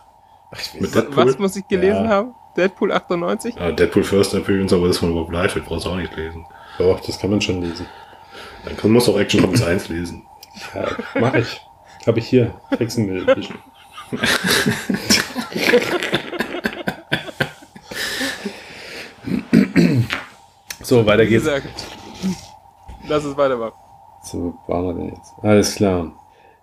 [0.52, 0.96] Ach, ich weiß Mit nicht.
[0.96, 1.26] Deadpool?
[1.28, 2.10] Was muss ich gelesen Ja.
[2.10, 2.36] haben?
[2.56, 3.56] Deadpool 98?
[3.56, 6.46] Ja, Deadpool First Appearance, aber das von Rob Liefeld brauchst du auch nicht lesen.
[6.78, 7.86] Doch, das kann man schon lesen.
[8.66, 10.26] Dann kann- musst du auch Action Comics 1 lesen.
[10.74, 10.88] Ja,
[11.20, 11.62] mach ich.
[12.06, 12.54] Habe ich hier.
[12.72, 13.54] Edition.
[20.82, 21.44] So, weiter Wie geht's.
[21.46, 21.68] gesagt,
[23.08, 23.74] lass es weitermachen.
[24.28, 25.34] So, wo waren wir denn jetzt?
[25.42, 26.12] Alles klar.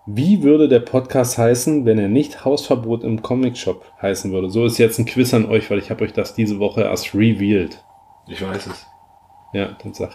[0.07, 4.51] Wie würde der Podcast heißen, wenn er nicht Hausverbot im Comic Shop heißen würde?
[4.51, 7.15] So ist jetzt ein Quiz an euch, weil ich habe euch das diese Woche erst
[7.15, 7.83] revealed.
[8.29, 8.87] Ich weiß es.
[9.55, 10.11] Ja, dann sag.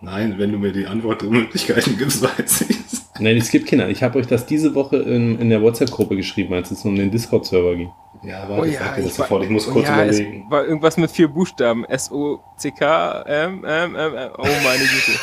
[0.00, 3.10] Nein, wenn du mir die Antwortmöglichkeiten gibst, weiß ich es.
[3.18, 3.88] Nein, es gibt keine.
[3.90, 7.10] Ich habe euch das diese Woche in, in der WhatsApp-Gruppe geschrieben, als es um den
[7.10, 7.90] Discord-Server ging.
[8.22, 9.44] Ja, Oh warte, ich ja, sag dir das ich sofort.
[9.44, 10.50] Ich muss Oh kurz ja, es überlegen.
[10.50, 11.84] war irgendwas mit vier Buchstaben.
[11.84, 14.30] S-O-C-K, M, M, M, M.
[14.38, 15.18] Oh meine Güte.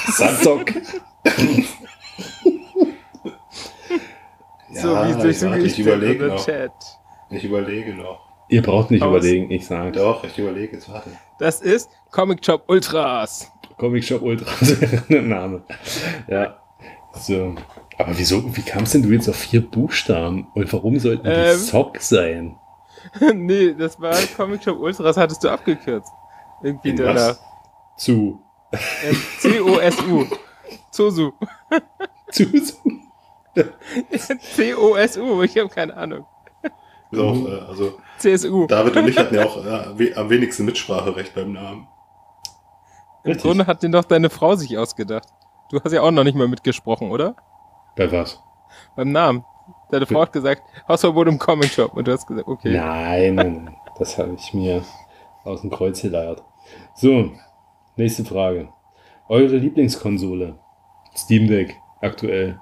[1.24, 1.66] Sandzock.
[4.72, 6.46] so wie es ich, durch so warte, ich überlege noch.
[6.46, 6.72] Chat.
[7.30, 8.28] Ich überlege noch.
[8.48, 9.10] Ihr braucht nicht Aus.
[9.10, 9.92] überlegen, ich sage.
[9.92, 11.12] Doch, ich überlege jetzt, warte.
[11.38, 13.52] Das ist Comic Shop Ultras.
[13.78, 15.62] Comic Shop Ultra wäre der Name.
[16.28, 16.58] Ja.
[17.14, 17.56] So.
[17.98, 20.48] Aber wieso, wie kamst denn du jetzt auf vier Buchstaben?
[20.56, 21.58] Und warum sollten die Ähm.
[21.58, 22.56] Sock sein?
[23.34, 26.12] nee, das war Comic Shop Ultras, hattest du abgekürzt.
[26.64, 27.16] Irgendwie In danach.
[27.16, 27.42] was?
[27.98, 28.42] Zu.
[28.72, 30.26] Ähm, C-O-S-U.
[30.92, 31.32] Zosu.
[32.32, 32.46] Zu.
[34.56, 36.26] C-O-S-U, ich habe keine Ahnung.
[37.12, 38.68] Ist auch, äh, also, CSU.
[38.68, 41.88] David und ich hatten ja auch äh, am wenigsten Mitspracherecht beim Namen.
[43.24, 43.44] Im Richtig.
[43.44, 45.28] Grunde hat den doch deine Frau sich ausgedacht.
[45.72, 47.36] Du hast ja auch noch nicht mal mitgesprochen, oder?
[47.96, 48.42] Bei was?
[48.96, 49.44] Beim Namen.
[49.92, 51.94] Deine Frau hat gesagt, Hausverbot im Comic Shop.
[51.96, 52.76] Und du hast gesagt, okay.
[52.76, 53.76] Nein, nein, nein.
[54.00, 54.82] Das habe ich mir
[55.44, 56.42] aus dem Kreuz geleiert.
[56.96, 57.32] So,
[57.98, 58.70] nächste Frage.
[59.28, 60.58] Eure Lieblingskonsole?
[61.24, 62.60] Steam Deck, aktuell.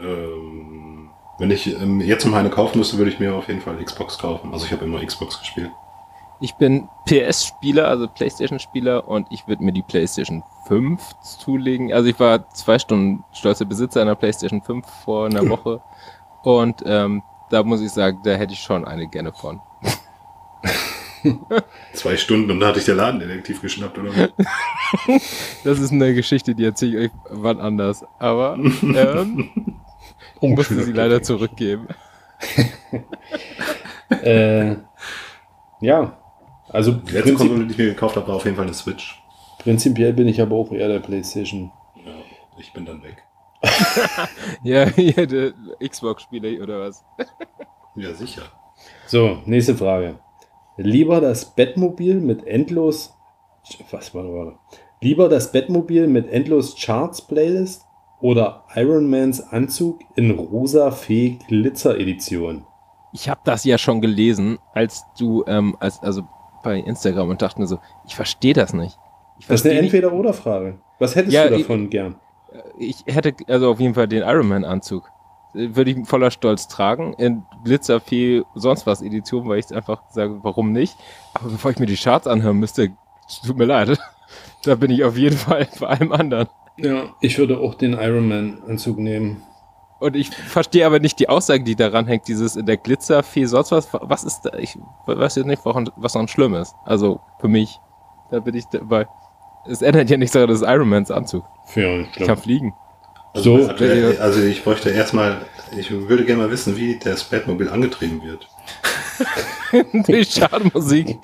[0.00, 3.82] Ähm, wenn ich ähm, jetzt mal eine kaufen müsste, würde ich mir auf jeden Fall
[3.82, 4.52] Xbox kaufen.
[4.52, 5.70] Also ich habe immer Xbox gespielt.
[6.40, 11.92] Ich bin PS-Spieler, also Playstation-Spieler und ich würde mir die Playstation 5 zulegen.
[11.92, 15.80] Also ich war zwei Stunden stolzer Besitzer einer Playstation 5 vor einer Woche
[16.42, 19.60] und ähm, da muss ich sagen, da hätte ich schon eine gerne von.
[21.94, 24.10] Zwei Stunden und da hatte ich der Ladendetektiv geschnappt, oder?
[24.14, 24.30] was?
[25.64, 28.04] Das ist eine Geschichte, die erzähle ich euch wann anders.
[28.18, 29.50] Aber ähm,
[30.40, 31.88] ich musste sie leider zurückgeben.
[34.10, 34.76] Äh,
[35.80, 36.18] ja,
[36.68, 38.74] also Die letzte prinzip Konsole, die ich mir gekauft habe, war auf jeden Fall eine
[38.74, 39.22] Switch.
[39.58, 41.70] prinzipiell bin ich aber auch eher der PlayStation.
[42.04, 42.12] Ja,
[42.58, 43.22] ich bin dann weg.
[44.62, 45.52] Ja, hier der
[45.86, 47.04] Xbox-Spieler oder was?
[47.94, 48.42] Ja, sicher.
[49.06, 50.18] So, nächste Frage.
[50.84, 53.14] Lieber das Bettmobil mit endlos.
[53.90, 54.58] Was war da?
[55.00, 57.84] Lieber das Bettmobil mit endlos Charts Playlist
[58.20, 62.64] oder Iron Mans Anzug in rosa Fee Glitzer Edition?
[63.12, 66.22] Ich habe das ja schon gelesen, als du, ähm, als, also
[66.62, 68.96] bei Instagram und dachte mir so, ich verstehe das nicht.
[69.38, 70.78] Ich Das ist eine Entweder-Oder-Frage.
[70.98, 72.16] Was hättest Ja, du ich- davon gern?
[72.78, 75.06] ich hätte also auf jeden Fall den Iron Man Anzug.
[75.06, 75.11] Äh,
[75.54, 80.72] Würde ich voller Stolz tragen, in Glitzerfee, sonst was Edition, weil ich einfach sage, warum
[80.72, 80.96] nicht.
[81.34, 82.90] Aber bevor ich mir die Charts anhören müsste,
[83.44, 83.98] tut mir leid.
[84.64, 86.48] Da bin ich auf jeden Fall bei allem anderen.
[86.78, 89.42] Ja, ich würde auch den Iron Man Anzug nehmen.
[89.98, 93.70] Und ich verstehe aber nicht die Aussage, die daran hängt, dieses in der Glitzerfee, sonst
[93.70, 93.88] was.
[93.92, 94.54] Was ist da?
[94.58, 94.76] Ich
[95.06, 96.74] weiß jetzt nicht, was daran schlimm ist.
[96.84, 97.78] Also für mich,
[98.30, 99.06] da bin ich dabei.
[99.66, 101.44] Es ändert ja nichts daran, das ist Iron Mans Anzug.
[101.66, 102.74] Für Ich kann fliegen.
[103.34, 105.42] Also, So, aktuell, also ich bräuchte erstmal,
[105.76, 108.46] ich würde gerne mal wissen, wie das Batmobil angetrieben wird.
[110.06, 111.18] Die Schadmusik.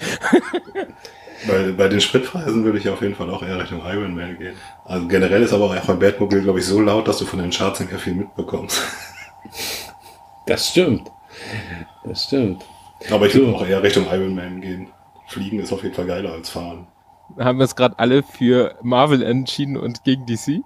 [1.47, 4.57] Bei, bei den Spritpreisen würde ich auf jeden Fall auch eher Richtung Iron Man gehen.
[4.85, 7.51] Also generell ist aber auch beim Batmobil, glaube ich, so laut, dass du von den
[7.51, 8.81] Charts nicht mehr viel mitbekommst.
[10.47, 11.11] Das stimmt.
[12.05, 12.65] Das stimmt.
[13.11, 13.57] Aber ich würde So.
[13.57, 14.89] auch eher Richtung Iron Man gehen.
[15.29, 16.87] Fliegen ist auf jeden Fall geiler als fahren.
[17.39, 20.63] Haben wir es gerade alle für Marvel entschieden und gegen DC?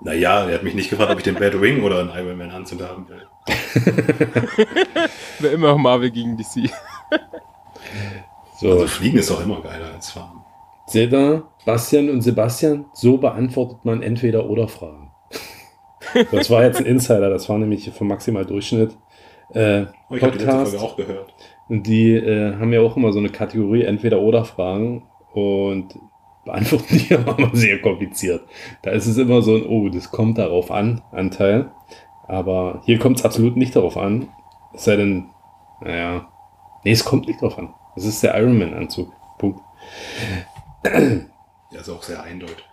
[0.00, 2.82] Naja, er hat mich nicht gefragt, ob ich den Batwing oder einen Iron Man Anzug
[2.82, 3.26] haben will.
[5.40, 6.70] Wäre immer noch Marvel gegen DC.
[8.58, 10.44] So, Also fliegen ist doch immer geiler als fahren.
[10.86, 15.10] seht ihr, Bastian und Sebastian, so beantwortet man entweder oder Fragen.
[16.30, 18.96] Das war jetzt ein Insider, das war nämlich vom Maximal Durchschnitt.
[19.52, 20.70] Äh, Oh, ich habe die letzte Podcast.
[20.76, 21.34] Folge auch gehört.
[21.68, 25.02] Und die äh, haben ja auch immer so eine Kategorie Entweder-Oder-Fragen
[25.32, 25.98] und
[26.46, 28.42] beantworten die aber sehr kompliziert.
[28.82, 31.70] Da ist es immer so ein, oh, das kommt darauf an, Anteil.
[32.26, 34.28] Aber hier kommt es absolut nicht darauf an.
[34.72, 35.26] Es sei denn,
[35.80, 36.28] naja,
[36.84, 37.74] nee, es kommt nicht darauf an.
[37.94, 39.12] Es ist der Ironman-Anzug.
[39.38, 39.60] Punkt.
[40.84, 42.64] Ja, ist auch sehr eindeutig.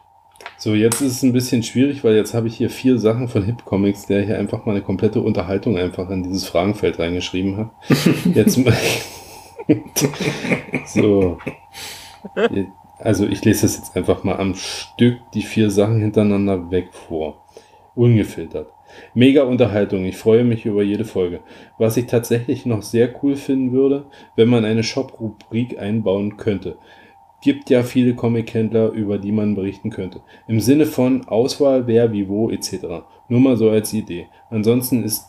[0.58, 3.44] So, jetzt ist es ein bisschen schwierig, weil jetzt habe ich hier vier Sachen von
[3.44, 7.72] Hip Comics, der hier einfach mal eine komplette Unterhaltung einfach in dieses Fragenfeld reingeschrieben hat.
[8.34, 8.60] Jetzt
[10.94, 11.38] so.
[13.00, 17.44] Also ich lese das jetzt einfach mal am Stück die vier Sachen hintereinander weg vor.
[17.96, 18.68] Ungefiltert.
[19.14, 20.06] Mega Unterhaltung.
[20.06, 21.42] Ich freue mich über jede Folge.
[21.78, 24.06] Was ich tatsächlich noch sehr cool finden würde,
[24.36, 26.78] wenn man eine Shop-Rubrik einbauen könnte.
[27.42, 30.22] Gibt ja viele Comic-Händler, über die man berichten könnte.
[30.48, 33.04] Im Sinne von Auswahl, wer, wie, wo, etc.
[33.28, 34.28] Nur mal so als Idee.
[34.50, 35.26] Ansonsten ist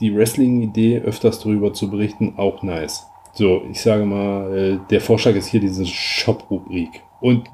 [0.00, 3.06] die Wrestling-Idee, öfters darüber zu berichten, auch nice.
[3.34, 7.02] So, ich sage mal, äh, der Vorschlag ist hier diese Shop-Rubrik.
[7.20, 7.44] Und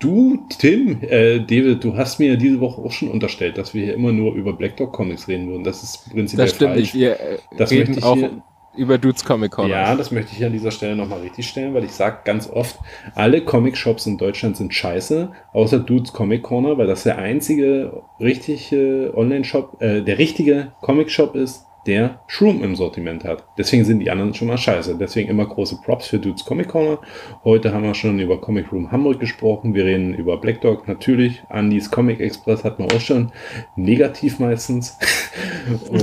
[0.00, 3.94] du, Tim, äh, David, du hast mir diese Woche auch schon unterstellt, dass wir hier
[3.94, 5.64] immer nur über Black Dog Comics reden würden.
[5.64, 6.80] Das ist prinzipiell Das stimmt falsch.
[6.80, 6.94] nicht.
[6.94, 8.42] Wir äh, Das reden möchte ich auch hier-
[8.74, 9.70] über Dudes Comic Corner.
[9.74, 12.48] Ja, das möchte ich hier an dieser Stelle nochmal richtig stellen, weil ich sage ganz
[12.48, 12.78] oft,
[13.14, 19.12] alle Comic-Shops in Deutschland sind scheiße, außer Dudes Comic Corner, weil das der einzige richtige
[19.14, 23.44] Online-Shop, äh, der richtige Comic-Shop ist, der Shroom im Sortiment hat.
[23.58, 24.96] Deswegen sind die anderen schon mal scheiße.
[24.98, 26.98] Deswegen immer große Props für Dudes Comic Corner.
[27.44, 29.74] Heute haben wir schon über Comic Room Hamburg gesprochen.
[29.74, 31.42] Wir reden über Black Dog natürlich.
[31.48, 33.32] Andys Comic Express hatten wir auch schon.
[33.76, 34.98] Negativ meistens.
[35.88, 36.00] Und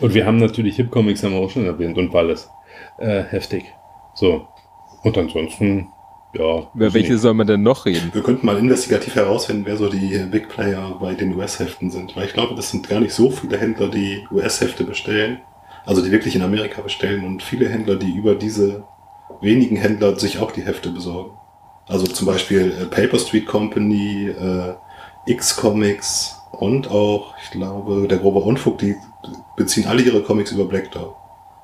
[0.00, 2.50] und wir haben natürlich Hip Comics haben wir auch schon erwähnt und Wallis.
[2.98, 3.64] Äh, heftig.
[4.14, 4.48] So.
[5.02, 5.88] Und ansonsten,
[6.34, 6.66] ja.
[6.74, 8.10] Über welche soll man denn noch reden?
[8.12, 12.16] Wir könnten mal investigativ herausfinden, wer so die Big Player bei den US-Heften sind.
[12.16, 15.40] Weil ich glaube, das sind gar nicht so viele Händler, die US-Hefte bestellen.
[15.84, 18.84] Also die wirklich in Amerika bestellen und viele Händler, die über diese
[19.40, 21.32] wenigen Händler sich auch die Hefte besorgen.
[21.88, 24.74] Also zum Beispiel äh, Paper Street Company, äh,
[25.26, 28.96] X-Comics und auch, ich glaube, der grobe Unfug, die
[29.56, 31.16] beziehen alle ihre Comics über Black Dog.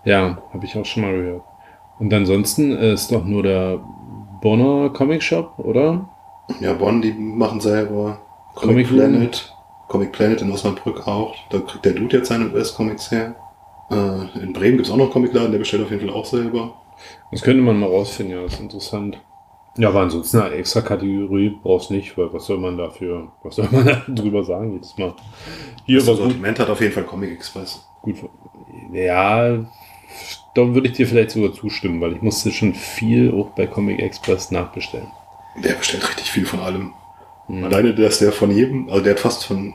[0.05, 1.43] Ja, habe ich auch schon mal gehört.
[1.99, 3.81] Und ansonsten äh, ist doch nur der
[4.41, 6.09] Bonner Comic Shop, oder?
[6.61, 8.19] Ja, Bonn, die machen selber.
[8.55, 9.55] Comic Comic Planet.
[9.89, 11.35] Comic Planet in Osnabrück auch.
[11.51, 13.35] Da kriegt der Dude jetzt seine US-Comics her.
[13.91, 16.75] Äh, in Bremen gibt's auch noch Comicladen, der bestellt auf jeden Fall auch selber.
[17.31, 19.23] Das könnte man mal rausfinden, ja, das ist interessant.
[19.79, 23.69] Ja, aber ansonsten eine extra Kategorie brauchst nicht, weil was soll man dafür, was soll
[23.71, 25.15] man da drüber sagen jedes Mal?
[25.87, 27.87] Hier Das war gut, Sortiment hat auf jeden Fall Comic Express.
[28.03, 28.17] gut.
[28.93, 29.65] Ja,
[30.55, 34.01] da würde ich dir vielleicht sogar zustimmen, weil ich musste schon viel auch bei Comic
[34.01, 35.09] Express nachbestellen.
[35.57, 36.93] Der bestellt richtig viel von allem.
[37.49, 37.65] Mhm.
[37.65, 39.75] Alleine, dass der von jedem, also der hat fast von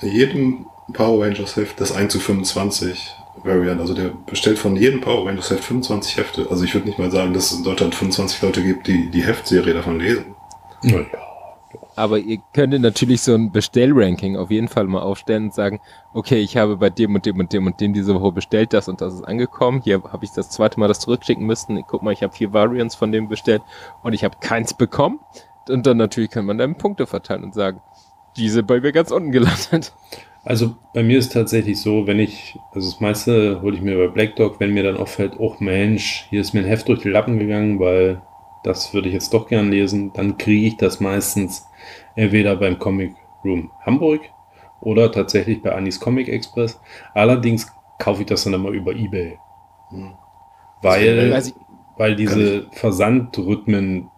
[0.00, 3.80] jedem Power Rangers Heft das 1 zu 25 Variant.
[3.80, 6.46] Also der bestellt von jedem Power Rangers Heft 25 Hefte.
[6.50, 9.24] Also ich würde nicht mal sagen, dass es in Deutschland 25 Leute gibt, die die
[9.24, 10.34] Heftserie davon lesen.
[10.82, 11.06] Naja.
[11.96, 15.80] Aber ihr könntet natürlich so ein Bestellranking auf jeden Fall mal aufstellen und sagen,
[16.12, 18.88] okay, ich habe bei dem und dem und dem und dem diese Woche bestellt, das
[18.88, 19.80] und das ist angekommen.
[19.82, 21.82] Hier habe ich das zweite Mal das zurückschicken müssen.
[21.86, 23.62] Guck mal, ich habe vier Variants von dem bestellt
[24.02, 25.20] und ich habe keins bekommen.
[25.68, 27.80] Und dann natürlich kann man dann Punkte verteilen und sagen,
[28.36, 29.92] diese bei mir ganz unten gelandet.
[30.44, 34.08] Also bei mir ist tatsächlich so, wenn ich, also das meiste hole ich mir bei
[34.08, 37.08] Black Dog, wenn mir dann auffällt, oh Mensch, hier ist mir ein Heft durch die
[37.08, 38.20] Lappen gegangen, weil
[38.64, 41.64] das würde ich jetzt doch gern lesen, dann kriege ich das meistens
[42.16, 43.12] entweder beim Comic
[43.44, 44.22] Room Hamburg
[44.80, 46.80] oder tatsächlich bei Anis Comic Express.
[47.14, 49.38] Allerdings kaufe ich das dann immer über Ebay.
[49.90, 50.12] Hm.
[50.82, 51.54] Weil, ich-
[51.96, 54.10] weil diese Versandrhythmen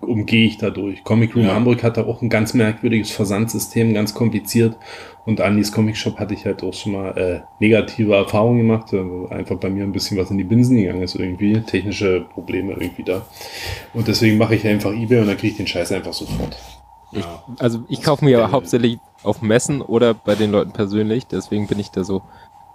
[0.00, 1.04] umgehe ich dadurch.
[1.04, 1.54] Comic Room Ja.
[1.54, 4.76] Hamburg hatte auch ein ganz merkwürdiges Versandsystem, ganz kompliziert.
[5.26, 8.92] Und Andys Comic Shop hatte ich halt auch schon mal äh, negative Erfahrungen gemacht.
[8.92, 11.60] Also einfach bei mir ein bisschen was in die Binsen gegangen ist irgendwie.
[11.60, 13.22] Technische Probleme irgendwie da.
[13.92, 16.56] Und deswegen mache ich einfach Ebay und dann kriege ich den Scheiß einfach sofort.
[17.12, 17.42] Ja.
[17.58, 21.78] Also ich kaufe mir ja hauptsächlich auf Messen oder bei den Leuten persönlich, deswegen bin
[21.78, 22.22] ich da so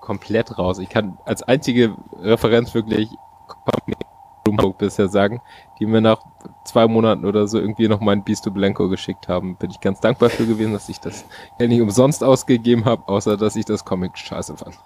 [0.01, 0.79] komplett raus.
[0.79, 3.09] Ich kann als einzige Referenz wirklich
[3.47, 4.04] Comic
[4.47, 5.41] Hamburg bisher sagen,
[5.79, 6.19] die mir nach
[6.63, 9.55] zwei Monaten oder so irgendwie noch mein Beast to Blanco geschickt haben.
[9.55, 11.25] Bin ich ganz dankbar für gewesen, dass ich das
[11.57, 14.77] Geld nicht umsonst ausgegeben habe, außer dass ich das Comic scheiße fand.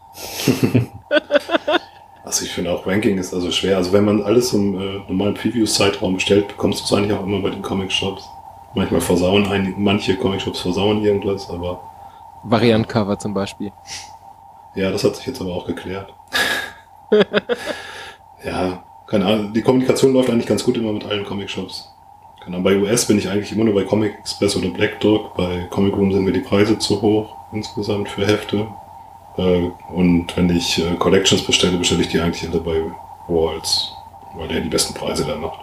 [2.22, 3.78] Also ich finde auch Ranking ist also schwer.
[3.78, 7.42] Also wenn man alles im äh, normalen Preview-Zeitraum bestellt, bekommst du es eigentlich auch immer
[7.42, 8.24] bei den Comic-Shops.
[8.76, 11.82] Manchmal versauen einige, manche Comic-Shops versauen irgendwas, aber
[12.44, 13.72] Variant-Cover zum Beispiel.
[14.76, 16.14] ja, das hat sich jetzt aber auch geklärt.
[18.44, 19.54] ja, keine Ahnung.
[19.54, 21.92] Die Kommunikation läuft eigentlich ganz gut immer mit allen Comic-Shops.
[22.44, 25.36] Keine Ahnung, bei US bin ich eigentlich immer nur bei Comic Express oder Black Dog.
[25.36, 28.68] Bei Comic Room sind mir die Preise zu hoch insgesamt für Hefte.
[29.38, 32.82] Äh, und wenn ich äh, Collections bestelle, bestelle ich die eigentlich alle bei
[33.28, 33.92] Walls,
[34.36, 35.60] weil der die besten Preise dann macht.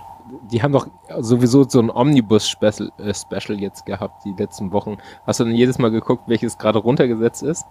[0.50, 0.88] Die haben doch
[1.20, 4.98] sowieso so ein Omnibus-Special äh, Special jetzt gehabt, die letzten Wochen.
[5.24, 7.64] Hast du denn jedes Mal geguckt, welches gerade runtergesetzt ist?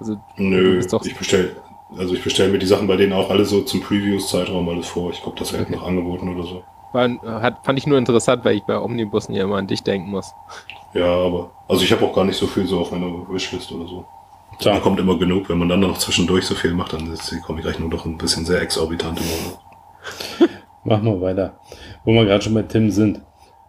[0.00, 1.56] Also, Nö, ich bestelle
[1.96, 5.10] also ich bestelle mir die Sachen bei denen auch alle so zum Previews-Zeitraum alles vor.
[5.10, 6.62] Ich gucke das halt nach Angeboten oder so.
[6.92, 10.10] War, hat, fand ich nur interessant, weil ich bei Omnibussen ja immer an dich denken
[10.10, 10.32] muss.
[10.94, 13.86] Ja, aber also ich habe auch gar nicht so viel so auf meiner Wishlist oder
[13.86, 14.06] so.
[14.52, 15.48] Da Tja, kommt immer genug.
[15.48, 18.44] Wenn man dann noch zwischendurch so viel macht, dann ist die Comic-Rechnung doch ein bisschen
[18.44, 19.26] sehr exorbitant im
[20.84, 21.60] machen wir weiter.
[22.04, 23.20] Wo wir gerade schon bei Tim sind.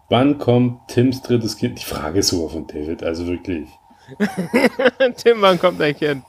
[0.09, 1.79] Wann kommt Tims drittes Kind?
[1.79, 3.69] Die Frage ist sogar von David, also wirklich.
[5.17, 6.23] Tim, wann kommt dein Kind?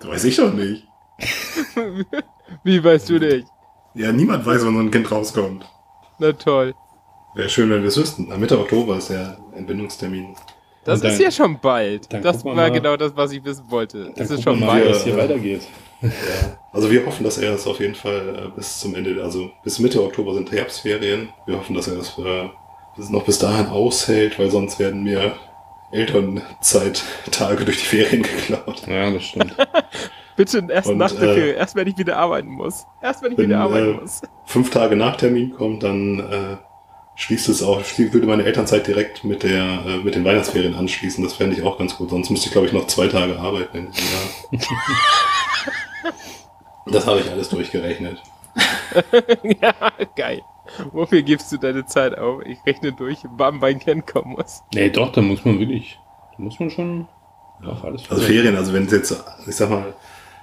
[0.00, 0.86] Das weiß ich doch nicht.
[2.64, 3.46] Wie weißt du nicht?
[3.94, 5.64] Ja, niemand weiß, wann so ein Kind rauskommt.
[6.18, 6.74] Na toll.
[7.34, 8.30] Wäre schön, wenn wir es wüssten.
[8.32, 10.34] Am Mitte Oktober ist der Entbindungstermin.
[10.84, 12.12] Das Und ist dann- ja schon bald.
[12.12, 14.04] dann Das war mal- genau das, was ich wissen wollte.
[14.04, 14.94] Dann Das ist schon mal, wie bald.
[14.94, 15.18] das hier Ja.
[15.22, 15.62] weitergeht.
[16.02, 16.10] Ja.
[16.72, 19.78] Also wir hoffen, dass er es auf jeden Fall äh, bis zum Ende, also bis
[19.78, 21.30] Mitte Oktober sind Herbstferien.
[21.46, 22.48] Wir hoffen, dass er es äh,
[22.96, 25.34] bis- noch bis dahin aushält, weil sonst werden mir
[25.92, 28.86] Elternzeittage durch die Ferien geklaut.
[28.86, 29.54] Ja, das stimmt.
[30.36, 31.56] Bitte erst Und, nach der äh, Ferien.
[31.56, 32.86] Erst wenn ich wieder arbeiten muss.
[33.02, 34.22] Erst wenn ich Wenn wieder arbeiten äh, muss.
[34.44, 36.56] fünf Tage nach Termin kommt, dann äh,
[37.16, 41.24] schließt es auch, schlie- würde meine Elternzeit direkt mit der äh, mit den Weihnachtsferien anschließen.
[41.24, 42.10] Das fände ich auch ganz gut.
[42.10, 44.62] Sonst müsste ich, glaube ich, noch zwei Tage arbeiten in diesem Jahr.
[46.86, 48.22] das habe ich alles durchgerechnet.
[49.60, 49.74] ja,
[50.16, 50.42] geil.
[50.92, 52.42] Wofür gibst du deine Zeit auf?
[52.44, 54.62] Ich rechne durch, wann mein Kind kommen muss.
[54.74, 55.98] Nee, doch, da muss man wirklich,
[56.36, 57.06] da muss man schon
[57.64, 58.22] auf alles Also.
[58.22, 59.94] Ferien, also wenn es jetzt, ich sag mal,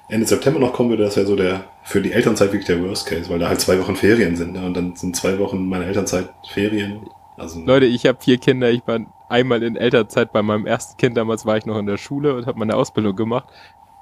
[0.09, 3.07] Ende September noch kommen würde, das wäre so der, für die Elternzeit wirklich der Worst
[3.07, 4.53] Case, weil da halt zwei Wochen Ferien sind.
[4.53, 4.65] Ne?
[4.65, 7.01] Und dann sind zwei Wochen meine Elternzeit Ferien.
[7.37, 8.69] Also, Leute, ich habe vier Kinder.
[8.69, 8.99] Ich war
[9.29, 11.17] einmal in Elternzeit bei meinem ersten Kind.
[11.17, 13.47] Damals war ich noch in der Schule und habe meine Ausbildung gemacht.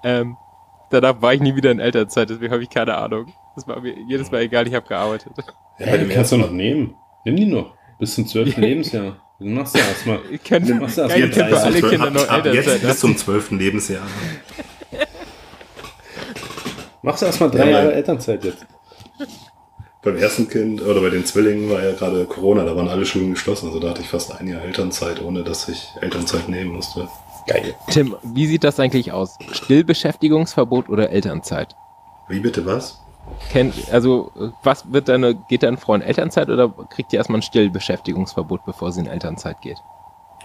[0.03, 0.35] Ähm,
[0.89, 3.31] danach war ich nie wieder in Elternzeit, deswegen habe ich keine Ahnung.
[3.55, 5.31] Das war mir jedes Mal egal, ich habe gearbeitet.
[5.79, 6.95] ja, Ja, die kannst du noch nehmen.
[7.23, 7.73] Nimm die noch.
[7.99, 8.57] Bis zum 12.
[8.57, 9.17] Lebensjahr.
[9.39, 10.19] Du machst ja erstmal.
[10.31, 12.89] Ich kann Du machst Tipp für 30 alle Kinder ab, noch ab jetzt Elternzeit.
[12.89, 14.01] bis zum zwölften Lebensjahr.
[17.01, 18.65] Machst du erstmal drei Ja, Jahre Elternzeit jetzt.
[20.03, 23.29] Beim ersten Kind oder bei den Zwillingen war ja gerade Corona, da waren alle Schulen
[23.31, 23.67] geschlossen.
[23.67, 27.07] Also da hatte ich fast ein Jahr Elternzeit, ohne dass ich Elternzeit nehmen musste.
[27.45, 27.75] Geil.
[27.91, 29.37] Tim, wie sieht das eigentlich aus?
[29.51, 31.75] Stillbeschäftigungsverbot oder Elternzeit?
[32.29, 32.99] Wie bitte was?
[33.51, 34.31] Kennt, also,
[34.63, 38.91] was wird deine, geht deine Frau in Elternzeit oder kriegt ihr erstmal ein Stillbeschäftigungsverbot, bevor
[38.91, 39.77] sie in Elternzeit geht?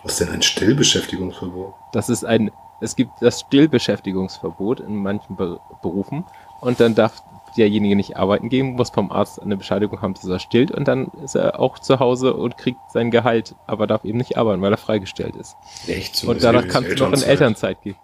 [0.03, 1.74] Was ist denn ein Stillbeschäftigungsverbot?
[1.93, 2.51] Das ist ein,
[2.81, 6.24] es gibt das Stillbeschäftigungsverbot in manchen Be Berufen
[6.61, 7.23] und dann darf
[7.57, 11.07] derjenige nicht arbeiten gehen, muss vom Arzt eine Bescheinigung haben, dass er stillt und dann
[11.24, 14.73] ist er auch zu Hause und kriegt sein Gehalt, aber darf eben nicht arbeiten, weil
[14.73, 15.57] er freigestellt ist.
[15.87, 16.31] Echt so.
[16.31, 17.81] Und danach kannst du noch in Elternzeit.
[17.83, 17.97] Gehen.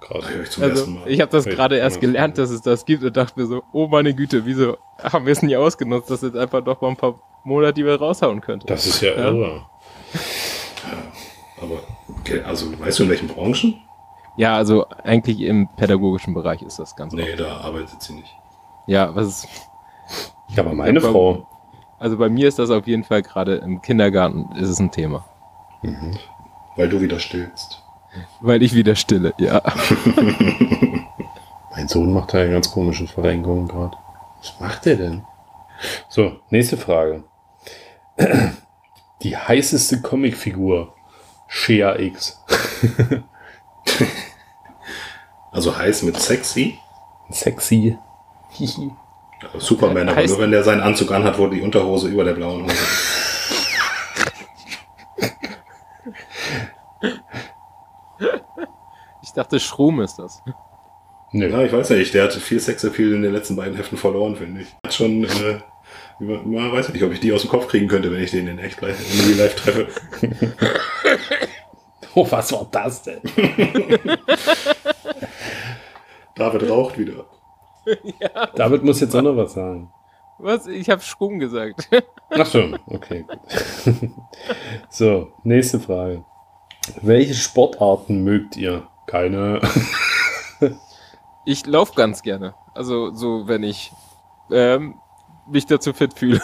[0.00, 0.24] krass.
[0.30, 2.00] Ich Also, ich habe das gerade erst ja.
[2.00, 5.32] gelernt, dass es das gibt und dachte mir so, oh meine Güte, wieso haben wir
[5.32, 8.66] es nie ausgenutzt, dass jetzt einfach doch mal ein paar Monate, die wir raushauen könnte.
[8.66, 9.28] Das ist ja Ja.
[9.28, 9.66] irre.
[11.60, 11.80] Aber,
[12.20, 13.80] okay, also weißt du in welchen Branchen?
[14.36, 18.34] Ja, also eigentlich im pädagogischen Bereich ist das ganz Nee, da arbeitet sie nicht.
[18.86, 19.48] Ja, was ist,
[20.48, 21.46] Ja, aber meine Ja, Frau.
[21.98, 25.24] also bei mir ist das auf jeden Fall gerade im Kindergarten ist es ein Thema.
[26.76, 27.82] Weil du wieder stillst.
[28.40, 29.62] Weil ich wieder stille, ja.
[31.70, 33.96] Mein Sohn macht da eine ganz komische Verrenkung gerade.
[34.38, 35.24] Was macht er denn?
[36.08, 37.24] So, nächste Frage.
[39.22, 40.94] Die heißeste Comicfigur.
[41.48, 42.42] Shea X.
[45.52, 46.78] Also heiß mit sexy.
[47.30, 47.96] Sexy.
[48.60, 52.34] Also Superman, aber Heißt- nur wenn der seinen Anzug anhat, wo die Unterhose über der
[52.34, 52.74] blauen Hose.
[59.22, 60.42] Ich dachte, Schrum ist das.
[61.32, 61.48] Nö.
[61.48, 64.62] Ja, ich weiß nicht, der hat viel Sexappeal in den letzten beiden Heften verloren, finde
[64.62, 64.68] ich.
[64.84, 65.58] Hat schon, äh,
[66.20, 68.58] man weiß nicht, ob ich die aus dem Kopf kriegen könnte, wenn ich den in
[68.58, 68.98] echt live,
[69.28, 69.88] in Life treffe.
[72.18, 73.20] Oh, was war das denn?
[76.34, 77.26] David raucht wieder.
[78.56, 79.92] David muss jetzt auch noch was sagen.
[80.38, 80.66] Was?
[80.66, 81.90] Ich habe Schrum gesagt.
[82.30, 83.38] Ach so, okay, gut.
[84.88, 86.24] so, nächste Frage.
[87.02, 88.86] Welche Sportarten mögt ihr?
[89.06, 89.60] Keine.
[91.44, 92.54] Ich laufe ganz gerne.
[92.74, 93.92] Also so, wenn ich
[94.50, 94.94] ähm,
[95.46, 96.40] mich dazu fit fühle.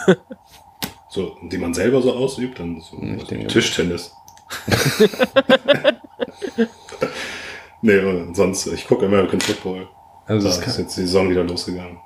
[1.09, 2.97] So, die man selber so ausübt, dann so
[3.47, 4.15] Tischtennis.
[7.81, 7.99] nee,
[8.33, 9.87] sonst, ich gucke American Football.
[10.25, 11.97] Also, Da ist jetzt die Saison wieder losgegangen.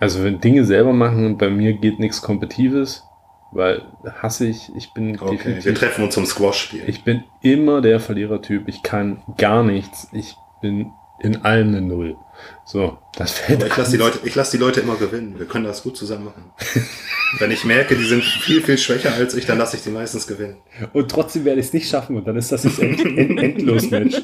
[0.00, 3.04] also wenn Dinge selber machen, bei mir geht nichts Kompetitives,
[3.52, 3.82] weil
[4.20, 6.82] hasse ich, ich bin Okay, wir definitiv, treffen uns zum Squash-Spiel.
[6.86, 8.68] ich bin immer der Verlierertyp.
[8.68, 10.08] Ich kann gar nichts.
[10.12, 12.16] Ich bin in allem eine Null.
[12.64, 13.62] So, das fällt.
[13.62, 15.38] Aber ich lasse die Leute, ich lasse die Leute immer gewinnen.
[15.38, 16.52] Wir können das gut zusammen machen.
[17.38, 20.26] Wenn ich merke, die sind viel, viel schwächer als ich, dann lasse ich die meistens
[20.26, 20.56] gewinnen.
[20.92, 24.22] Und trotzdem werde ich es nicht schaffen und dann ist das das End End Endlos-Match.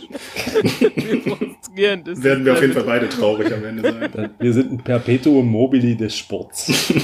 [0.94, 2.22] Wir frustrieren das.
[2.22, 4.30] Werden wir auf jeden Fall beide traurig am Ende sein.
[4.38, 6.92] Wir sind ein Perpetuum mobile des Sports.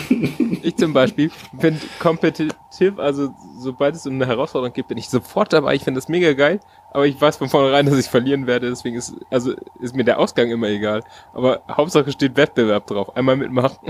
[0.64, 1.28] Ich zum Beispiel
[1.60, 5.74] bin kompetitiv, also sobald es um eine Herausforderung gibt, bin ich sofort dabei.
[5.74, 6.60] Ich finde das mega geil,
[6.92, 8.70] aber ich weiß von vornherein, dass ich verlieren werde.
[8.70, 11.02] Deswegen ist, also ist mir der Ausgang immer egal.
[11.34, 13.16] Aber Hauptsache steht Wettbewerb drauf.
[13.16, 13.78] Einmal mitmachen.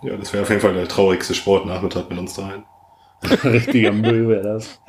[0.00, 2.62] Ja, das wäre auf jeden Fall der traurigste Sportnachmittag mit uns dreien.
[3.42, 4.80] Richtiger Müll wäre das.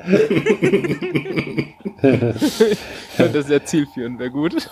[3.18, 4.70] Das sehr zielführend, wäre gut.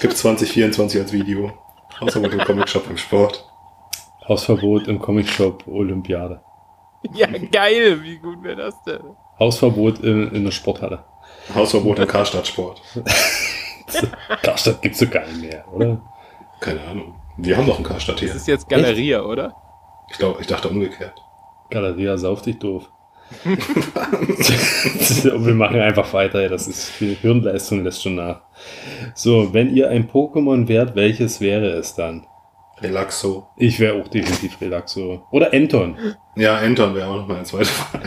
[0.00, 1.52] Gibt 2024 als Video.
[2.00, 3.44] Hausverbot im Comic Shop im Sport.
[4.26, 6.40] Hausverbot im Comicshop Olympiade.
[7.12, 9.00] Ja, geil, wie gut wäre das denn?
[9.38, 11.04] Hausverbot in, in der Sporthalle.
[11.54, 12.80] Hausverbot im Karstadt Sport.
[14.42, 16.00] Karstadt gibt's doch gar nicht mehr, oder?
[16.60, 17.20] Keine Ahnung.
[17.36, 18.28] Wir haben doch einen Karstadt hier.
[18.28, 19.54] Das ist jetzt Galeria, oder?
[20.10, 21.14] Ich glaube, ich dachte umgekehrt.
[21.68, 22.90] Galeria sauf dich doof.
[23.44, 23.56] Wir
[25.54, 28.40] machen einfach weiter, das ist die Hirnleistung lässt schon nach.
[29.14, 32.26] So, wenn ihr ein Pokémon wärt, welches wäre es dann?
[32.80, 33.46] Relaxo.
[33.56, 35.26] Ich wäre auch definitiv Relaxo.
[35.30, 35.96] Oder Enton.
[36.34, 38.00] Ja, Anton wäre auch noch mal ein zweiter Fall.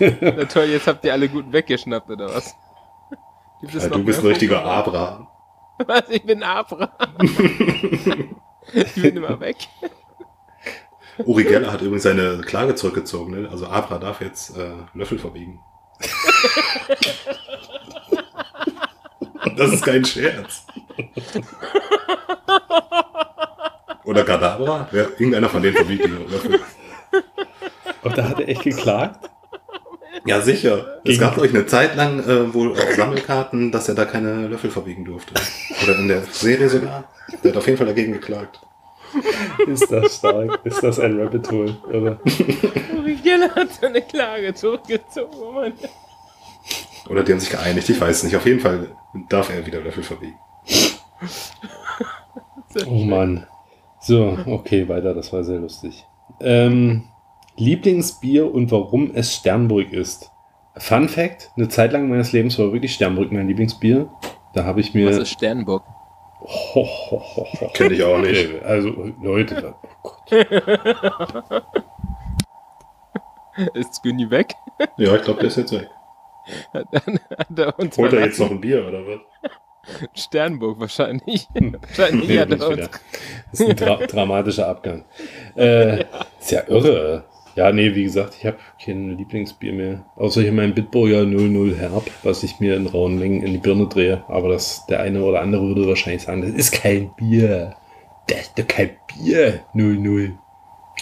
[0.20, 2.56] Na toll, jetzt habt ihr alle gut weggeschnappt, oder was?
[3.60, 4.64] Gibt es Ja, noch du bist ein richtiger?
[4.64, 5.28] Abra.
[5.86, 6.08] Was?
[6.08, 6.90] Ich bin Abra.
[8.72, 9.56] ich bin immer weg.
[11.18, 13.42] Uri Geller hat übrigens seine Klage zurückgezogen.
[13.42, 13.48] Ne?
[13.50, 15.60] Also Abra darf jetzt äh, Löffel verbiegen.
[19.56, 20.66] das ist kein Scherz.
[24.04, 24.88] Oder Kadabra?
[24.92, 26.60] Ja, irgendeiner von denen verbiegt die Löffel.
[28.02, 29.30] Und da hat er echt geklagt?
[30.26, 30.98] Ja, sicher.
[31.04, 34.46] Es Gegen- gab euch eine Zeit lang äh, wohl auf Sammelkarten, dass er da keine
[34.48, 35.34] Löffel verbiegen durfte.
[35.82, 37.04] Oder in der Serie sogar.
[37.42, 38.60] Der hat auf jeden Fall dagegen geklagt.
[39.66, 40.60] Ist das stark?
[40.64, 41.76] Ist das ein Rabbit Hole?
[41.88, 42.18] Oder?
[43.22, 45.34] Geller hat seine Klage zurückgezogen.
[45.40, 45.72] Oh Mann.
[47.08, 48.36] Oder die haben sich geeinigt, ich weiß nicht.
[48.36, 48.88] Auf jeden Fall
[49.28, 50.38] darf er wieder Löffel verbiegen.
[52.86, 53.46] Oh Mann.
[54.00, 56.04] So, okay, weiter, das war sehr lustig.
[56.40, 57.04] Ähm,
[57.56, 60.30] Lieblingsbier und warum es Sternburg ist.
[60.76, 64.10] Fun Fact: Eine Zeit lang meines Lebens war wirklich Sternburg mein Lieblingsbier.
[64.54, 65.08] Da habe ich mir.
[65.08, 65.84] Was ist Sternburg?
[66.44, 67.70] Ho, ho, ho, ho.
[67.72, 68.48] Kenn ich auch nicht.
[68.48, 68.88] Okay, Also,
[69.22, 70.32] Leute, oh Gott.
[73.74, 74.54] Ist Günni weg?
[74.96, 75.88] Ja, ich glaube, der ist jetzt weg.
[76.72, 79.20] Dann hat er uns Holt er jetzt noch ein Bier oder was?
[80.14, 81.46] Sternburg wahrscheinlich.
[81.54, 82.76] wahrscheinlich Nee, hat er uns.
[82.76, 82.88] wieder.
[83.50, 85.04] Das ist ein dra dramatischer Abgang.
[85.56, 86.00] Äh,
[86.40, 87.24] ist ja irre.
[87.56, 90.04] Ja, nee, wie gesagt, ich habe kein Lieblingsbier mehr.
[90.16, 93.86] Außer hier mein Bitburger 00 Herb, was ich mir in rauen Mengen in die Birne
[93.86, 94.24] drehe.
[94.28, 97.76] Aber das, der eine oder andere würde wahrscheinlich sagen, das ist kein Bier.
[98.26, 99.60] Das ist doch kein Bier.
[99.72, 100.36] 00.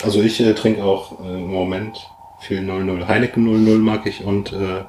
[0.03, 2.11] Also ich äh, trinke auch äh, im Moment
[2.41, 3.09] viel 00.
[3.09, 4.85] Heineken 00 mag ich und äh,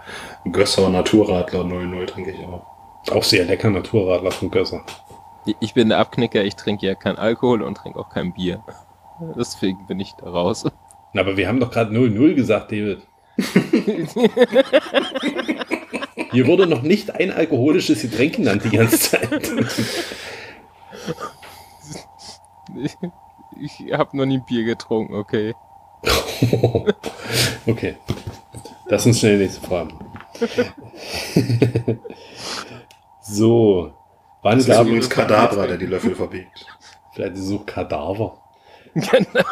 [0.52, 2.66] Gösser Naturradler 00 trinke ich auch.
[3.12, 4.84] Auch sehr lecker Naturradler von Gösser.
[5.60, 8.64] Ich bin der Abknicker, ich trinke ja kein Alkohol und trinke auch kein Bier.
[9.38, 10.66] Deswegen bin ich da raus.
[11.14, 13.02] Na, aber wir haben doch gerade 00 gesagt, David.
[16.32, 19.52] Hier wurde noch nicht ein alkoholisches Getränk genannt die ganze Zeit.
[22.76, 22.98] Ich,
[23.62, 25.54] ich habe noch nie Bier getrunken, okay.
[27.68, 27.98] okay.
[28.88, 29.94] Lass uns schnell die nächste Frage.
[33.22, 33.94] so.
[34.42, 36.66] Wann Das ist übrigens Kadabra, der die Löffel verbiegt.
[37.14, 38.40] Vielleicht ist es so Kadaver.
[38.96, 39.44] Genau.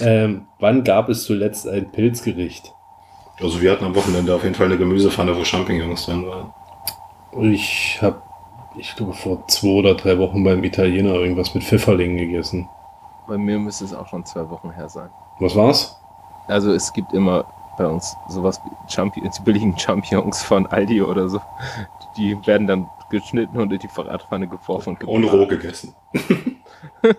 [0.00, 2.72] Ähm, wann gab es zuletzt ein Pilzgericht?
[3.40, 6.52] Also wir hatten am Wochenende auf jeden Fall eine Gemüsepfanne, wo Champignons drin waren.
[7.42, 8.20] Ich habe,
[8.76, 12.68] ich glaube, vor zwei oder drei Wochen beim Italiener irgendwas mit Pfifferlingen gegessen.
[13.26, 15.08] Bei mir müsste es auch schon zwei Wochen her sein.
[15.38, 15.96] Was war's?
[16.48, 17.44] Also es gibt immer
[17.78, 21.40] bei uns sowas wie Champions, die billigen Champignons von Aldi oder so.
[22.16, 25.94] Die werden dann geschnitten und in die Bratpfanne geworfen und Und roh gegessen.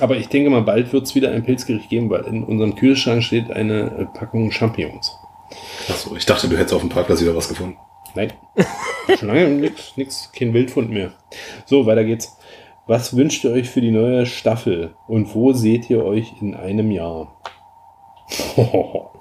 [0.00, 3.22] Aber ich denke mal, bald wird es wieder ein Pilzgericht geben, weil in unserem Kühlschrank
[3.22, 5.16] steht eine äh, Packung Champignons.
[5.88, 7.76] Achso, ich dachte, du hättest auf dem Parkplatz wieder was gefunden.
[8.14, 8.32] Nein.
[9.18, 11.12] Schon lange nix, nix, kein Wildfund mehr.
[11.66, 12.36] So, weiter geht's.
[12.86, 16.90] Was wünscht ihr euch für die neue Staffel und wo seht ihr euch in einem
[16.90, 17.36] Jahr?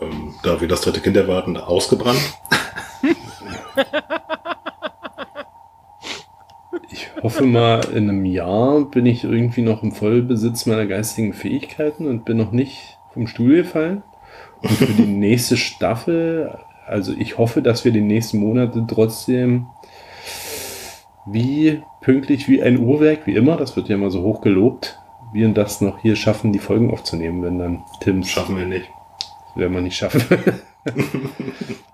[0.00, 2.18] Ähm, da wir das dritte Kind erwarten, ausgebrannt.
[7.24, 12.06] Ich hoffe mal, in einem Jahr bin ich irgendwie noch im Vollbesitz meiner geistigen Fähigkeiten
[12.06, 14.02] und bin noch nicht vom Stuhl gefallen.
[14.60, 16.54] Und für die nächste Staffel,
[16.86, 19.68] also ich hoffe, dass wir die nächsten Monate trotzdem
[21.24, 24.98] wie pünktlich wie ein Uhrwerk, wie immer, das wird ja immer so hoch gelobt,
[25.32, 28.90] wir das noch hier schaffen, die Folgen aufzunehmen, wenn dann Tims Schaffen wir nicht.
[29.54, 30.22] werden wir nicht schaffen.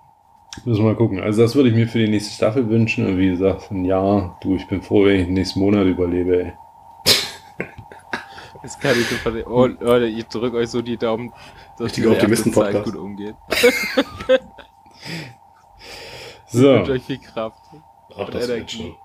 [0.65, 1.21] Müssen wir mal gucken.
[1.21, 3.07] Also das würde ich mir für die nächste Staffel wünschen.
[3.07, 6.45] Und wie gesagt, ein Jahr, du, ich bin froh, wenn ich den nächsten Monat überlebe.
[6.45, 6.53] Ey.
[8.63, 9.47] Das kann ich so verstehen.
[9.47, 11.33] Oh, Leute, ich drücke euch so die Daumen,
[11.79, 12.75] dass erste Optimisten-Podcast.
[12.75, 13.35] Zeit gut umgeht.
[16.47, 17.59] Ich So, wünsche euch viel Kraft.
[18.13, 18.77] Ach, Und das wird Energie.
[18.77, 18.97] schon.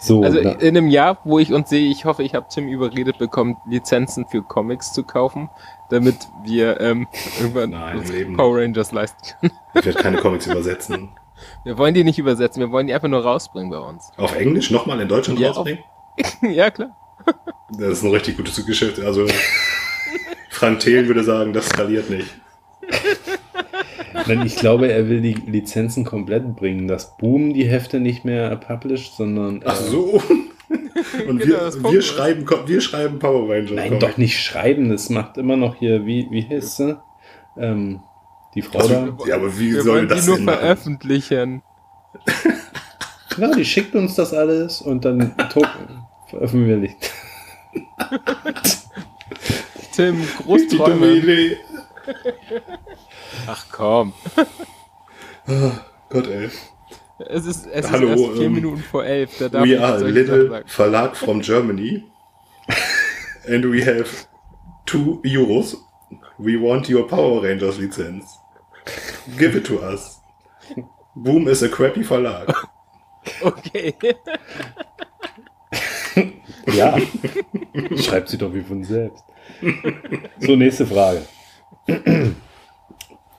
[0.00, 2.68] So, Also na, in einem Jahr, wo ich uns sehe, ich hoffe, ich habe Tim
[2.68, 5.50] überredet bekommen, Lizenzen für Comics zu kaufen,
[5.90, 7.06] damit wir ähm,
[7.40, 9.52] irgendwann Nein, Power Rangers leisten können.
[9.74, 11.10] Ich werde keine Comics übersetzen.
[11.64, 14.12] Wir wollen die nicht übersetzen, wir wollen die einfach nur rausbringen bei uns.
[14.18, 15.82] Auf Englisch nochmal in Deutschland Ja, rausbringen?
[16.42, 16.94] ja, klar.
[17.70, 19.00] Das ist ein richtig gutes Geschäft.
[19.00, 19.26] Also
[20.50, 22.28] Frank Thelen würde sagen, das skaliert nicht.
[24.26, 28.54] Nein, ich glaube, er will die Lizenzen komplett bringen, dass Boom die Hefte nicht mehr
[28.56, 29.62] published, sondern.
[29.64, 30.22] Ach äh, so.
[31.28, 33.72] Und Genau, wir, schreiben, wir schreiben Power Rangers.
[33.72, 34.90] Nein, doch nicht schreiben.
[34.90, 36.96] Das macht immer noch hier, wie, wie heißt sie?
[37.56, 38.00] Ähm,
[38.54, 39.08] die Frau da.
[39.26, 41.62] Ja, aber wie Wir soll das die nur denn veröffentlichen.
[43.36, 45.34] Ja, die schickt uns das alles und dann
[46.26, 47.12] veröffentlicht.
[49.92, 51.12] Tim, Die dumme Großträume.
[51.12, 51.56] Idee.
[53.46, 54.12] Ach komm.
[56.08, 56.50] Gott, ey.
[57.28, 59.38] Es ist, es Hallo, ist erst vier ähm, Minuten vor elf.
[59.38, 60.64] Da darf We ich are a little.
[60.66, 62.04] Verlag from Germany.
[63.46, 64.08] And we have
[64.86, 65.76] two euros.
[66.38, 68.26] We want your Power Rangers license.
[69.38, 70.20] Give it to us.
[71.14, 72.52] Boom is a crappy Verlag.
[73.42, 73.94] Okay.
[76.66, 76.96] Ja.
[77.96, 79.24] Schreibt sie doch wie von selbst.
[80.40, 81.22] So, nächste Frage.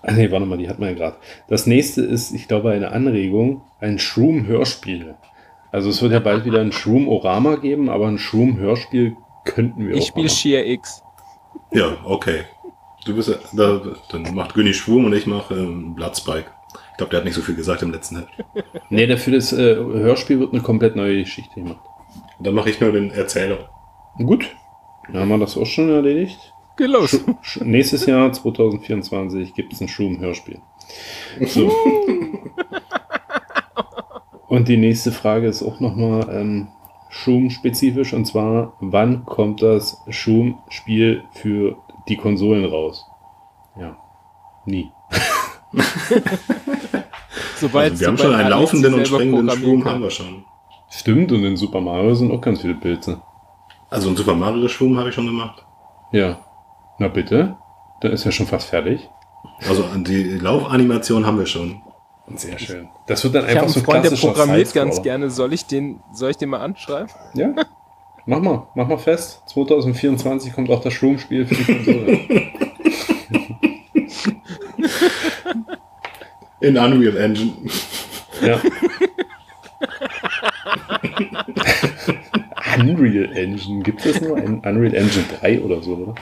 [0.03, 1.17] Ah, nee, warte mal, die hatten wir ja gerade.
[1.47, 5.15] Das nächste ist, ich glaube, eine Anregung, ein Shroom-Hörspiel.
[5.71, 9.15] Also es wird ja bald wieder ein Shroom-Orama geben, aber ein Shroom-Hörspiel
[9.45, 10.35] könnten wir Ich auch spiele machen.
[10.37, 11.03] Sheer X.
[11.71, 12.41] Ja, okay.
[13.05, 16.45] Du bist ja- da, dann macht Günni Schwung und ich mache ähm, Bloodspike.
[16.91, 18.29] Ich glaube, der hat nicht so viel gesagt im letzten Heft.
[18.89, 21.79] Nee, dafür das äh, Hörspiel wird eine komplett neue Geschichte gemacht.
[22.39, 23.69] Dann mache ich nur den Erzähler.
[24.17, 24.47] Gut,
[25.11, 26.50] dann haben wir das auch schon erledigt.
[26.81, 27.11] Geh los.
[27.11, 30.59] Sch Sch nächstes Jahr, 2024, gibt es ein Schum-Hörspiel.
[31.45, 31.71] So.
[34.47, 36.69] Und die nächste Frage ist auch nochmal ähm,
[37.09, 41.77] Schum-spezifisch und zwar, wann kommt das Schum-Spiel für
[42.07, 43.05] die Konsolen raus?
[43.79, 43.95] Ja,
[44.65, 44.91] nie.
[47.57, 50.45] Sobald, Also wir haben schon einen laufenden und programmieren Schwung, haben wir schon.
[50.89, 53.21] Stimmt, und in Super Mario sind auch ganz viele Pilze.
[53.91, 55.63] Also einen Super Mario Schwung habe ich schon gemacht.
[56.11, 56.39] Ja.
[57.01, 57.57] Na bitte,
[58.01, 59.09] da ist ja schon fast fertig.
[59.67, 61.81] Also die Laufanimation haben wir schon.
[62.35, 62.89] Sehr schön.
[63.07, 64.85] Das wird dann Ich einfach habe so einen Freund, der klassischer programmiert Sidescroller.
[64.85, 65.29] ganz gerne.
[65.31, 67.09] Soll ich den, soll ich den mal anschreiben?
[67.33, 67.55] Ja,
[68.27, 69.41] mach mal, mach mal fest.
[69.47, 72.19] 2024 kommt auch das Shroom-Spiel für die Konsole.
[76.59, 77.53] In Unreal Engine.
[78.45, 78.61] ja.
[82.79, 86.15] Unreal Engine, gibt es nur ein Unreal Engine 3 oder so, oder?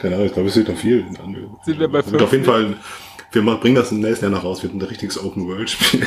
[0.00, 1.50] Keine Ahnung, ich glaube, es wird noch viel in Unreal.
[1.62, 2.46] Sind wir bei Es wird auf jeden 50?
[2.46, 2.76] Fall,
[3.32, 6.06] wir bringen das im nächsten Jahr noch raus, wird ein richtiges Open-World-Spiel.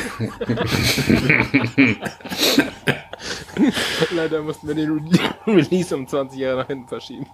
[4.14, 5.00] Leider mussten wir den Re
[5.46, 7.26] Release um 20 Jahre nach hinten verschieben.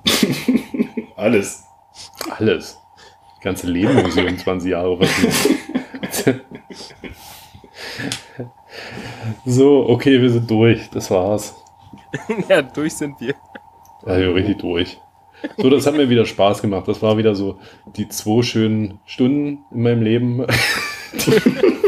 [1.16, 1.64] Alles.
[2.30, 2.78] Alles.
[3.34, 5.32] Das ganze Leben muss ich um 20 Jahre verschieben.
[9.44, 10.88] so, okay, wir sind durch.
[10.90, 11.61] Das war's.
[12.48, 13.34] ja, durch sind wir.
[14.04, 14.98] Also richtig durch.
[15.56, 16.86] So, das hat mir wieder Spaß gemacht.
[16.86, 17.58] Das war wieder so
[17.96, 20.46] die zwei schönen Stunden in meinem Leben.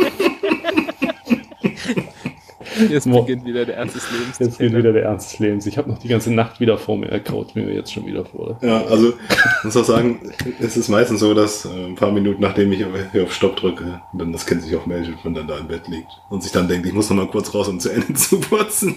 [2.90, 4.38] Jetzt Mo- beginnt wieder der Ernst des Lebens.
[4.38, 5.66] Jetzt geht wieder der Ernst des Lebens.
[5.66, 7.06] Ich habe noch die ganze Nacht wieder vor mir.
[7.10, 8.58] Er kaut mir jetzt schon wieder vor.
[8.62, 10.20] Ja, also ich muss auch sagen,
[10.60, 13.56] es ist meistens so, dass äh, ein paar Minuten nachdem ich auf- hier auf Stopp
[13.56, 16.52] drücke, dann das Kind sich auch meldet und dann da im Bett liegt und sich
[16.52, 18.94] dann denkt, ich muss noch mal kurz raus, um zu Ende zu putzen.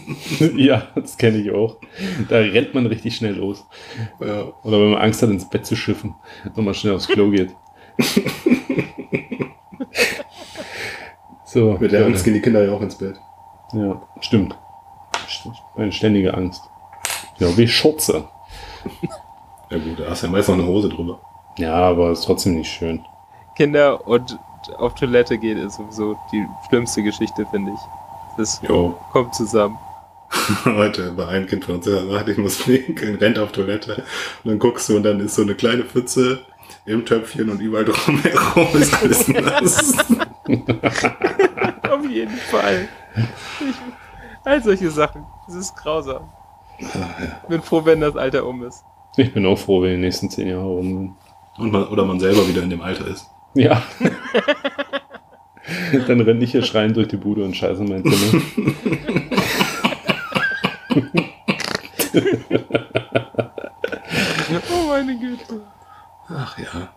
[0.56, 1.78] ja, das kenne ich auch.
[2.30, 3.66] Da rennt man richtig schnell los.
[4.20, 4.54] Ja.
[4.64, 6.16] Oder wenn man Angst hat, ins Bett zu schiffen,
[6.56, 7.50] nochmal schnell aufs Klo geht.
[11.46, 11.78] so.
[11.80, 12.06] Mit der.
[12.06, 13.16] Angst gehen die Kinder ja auch ins Bett.
[13.74, 14.58] Ja, stimmt.
[15.28, 16.64] St- Eine ständige Angst.
[17.38, 18.28] Ja, wie Schürze.
[19.70, 21.20] Ja gut, da hast du ja meist noch eine Hose drüber.
[21.58, 23.04] Ja, aber ist trotzdem nicht schön.
[23.58, 24.40] Kinder und
[24.78, 27.80] auf Toilette geht ist sowieso die schlimmste Geschichte, finde ich.
[28.38, 28.96] Das Jo.
[29.12, 29.78] kommt zusammen.
[30.64, 34.06] Heute bei einem Kind von uns, der sagt, ich muss pinkeln, rennt auf Toilette.
[34.46, 36.46] Und dann guckst du und dann ist so eine kleine Pfütze
[36.86, 39.98] im Töpfchen und überall drumherum ist alles nass.
[41.90, 42.88] Auf jeden Fall.
[43.18, 43.26] Ich,
[44.44, 45.26] all solche Sachen.
[45.48, 46.30] Das ist grausam.
[46.80, 46.88] Ich
[47.50, 48.84] bin froh, wenn das Alter um ist.
[49.18, 51.16] Ich bin auch froh, wenn die nächsten zehn Jahre rum sind.
[51.58, 53.26] Und man, oder man selber wieder in dem Alter ist.
[53.56, 53.82] Ja.
[56.08, 58.44] Dann renne ich hier schreiend durch die Bude und scheiße in mein Zimmer.
[64.72, 65.62] Oh meine Güte.
[66.30, 66.94] Ach ja.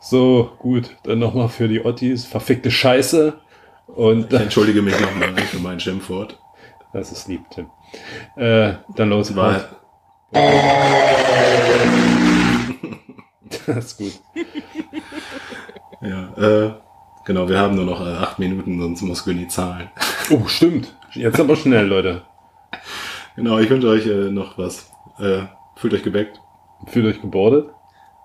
[0.00, 0.96] So, gut.
[1.04, 2.24] Dann nochmal für die Ottis.
[2.24, 3.40] Verfickte Scheiße.
[3.94, 6.38] Und Ich entschuldige mich nochmal für mein Schimpfwort.
[6.92, 7.70] Das ist lieb, Tim.
[8.36, 9.34] Äh, dann los.
[9.34, 9.64] War.
[13.66, 14.12] Das ist gut.
[16.00, 16.74] ja, äh,
[17.24, 19.90] genau, wir haben nur noch äh, acht Minuten, sonst muss Günni zahlen.
[20.30, 20.94] Oh, stimmt.
[21.12, 22.22] Jetzt aber schnell, Leute.
[23.36, 24.90] Genau, ich wünsche euch äh, noch was.
[25.18, 25.42] Äh,
[25.76, 26.40] fühlt euch geweckt.
[26.86, 27.70] Fühlt euch gebordet.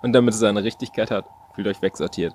[0.02, 1.26] Und damit es seine Richtigkeit hat,
[1.56, 2.34] fühlt euch wegsortiert.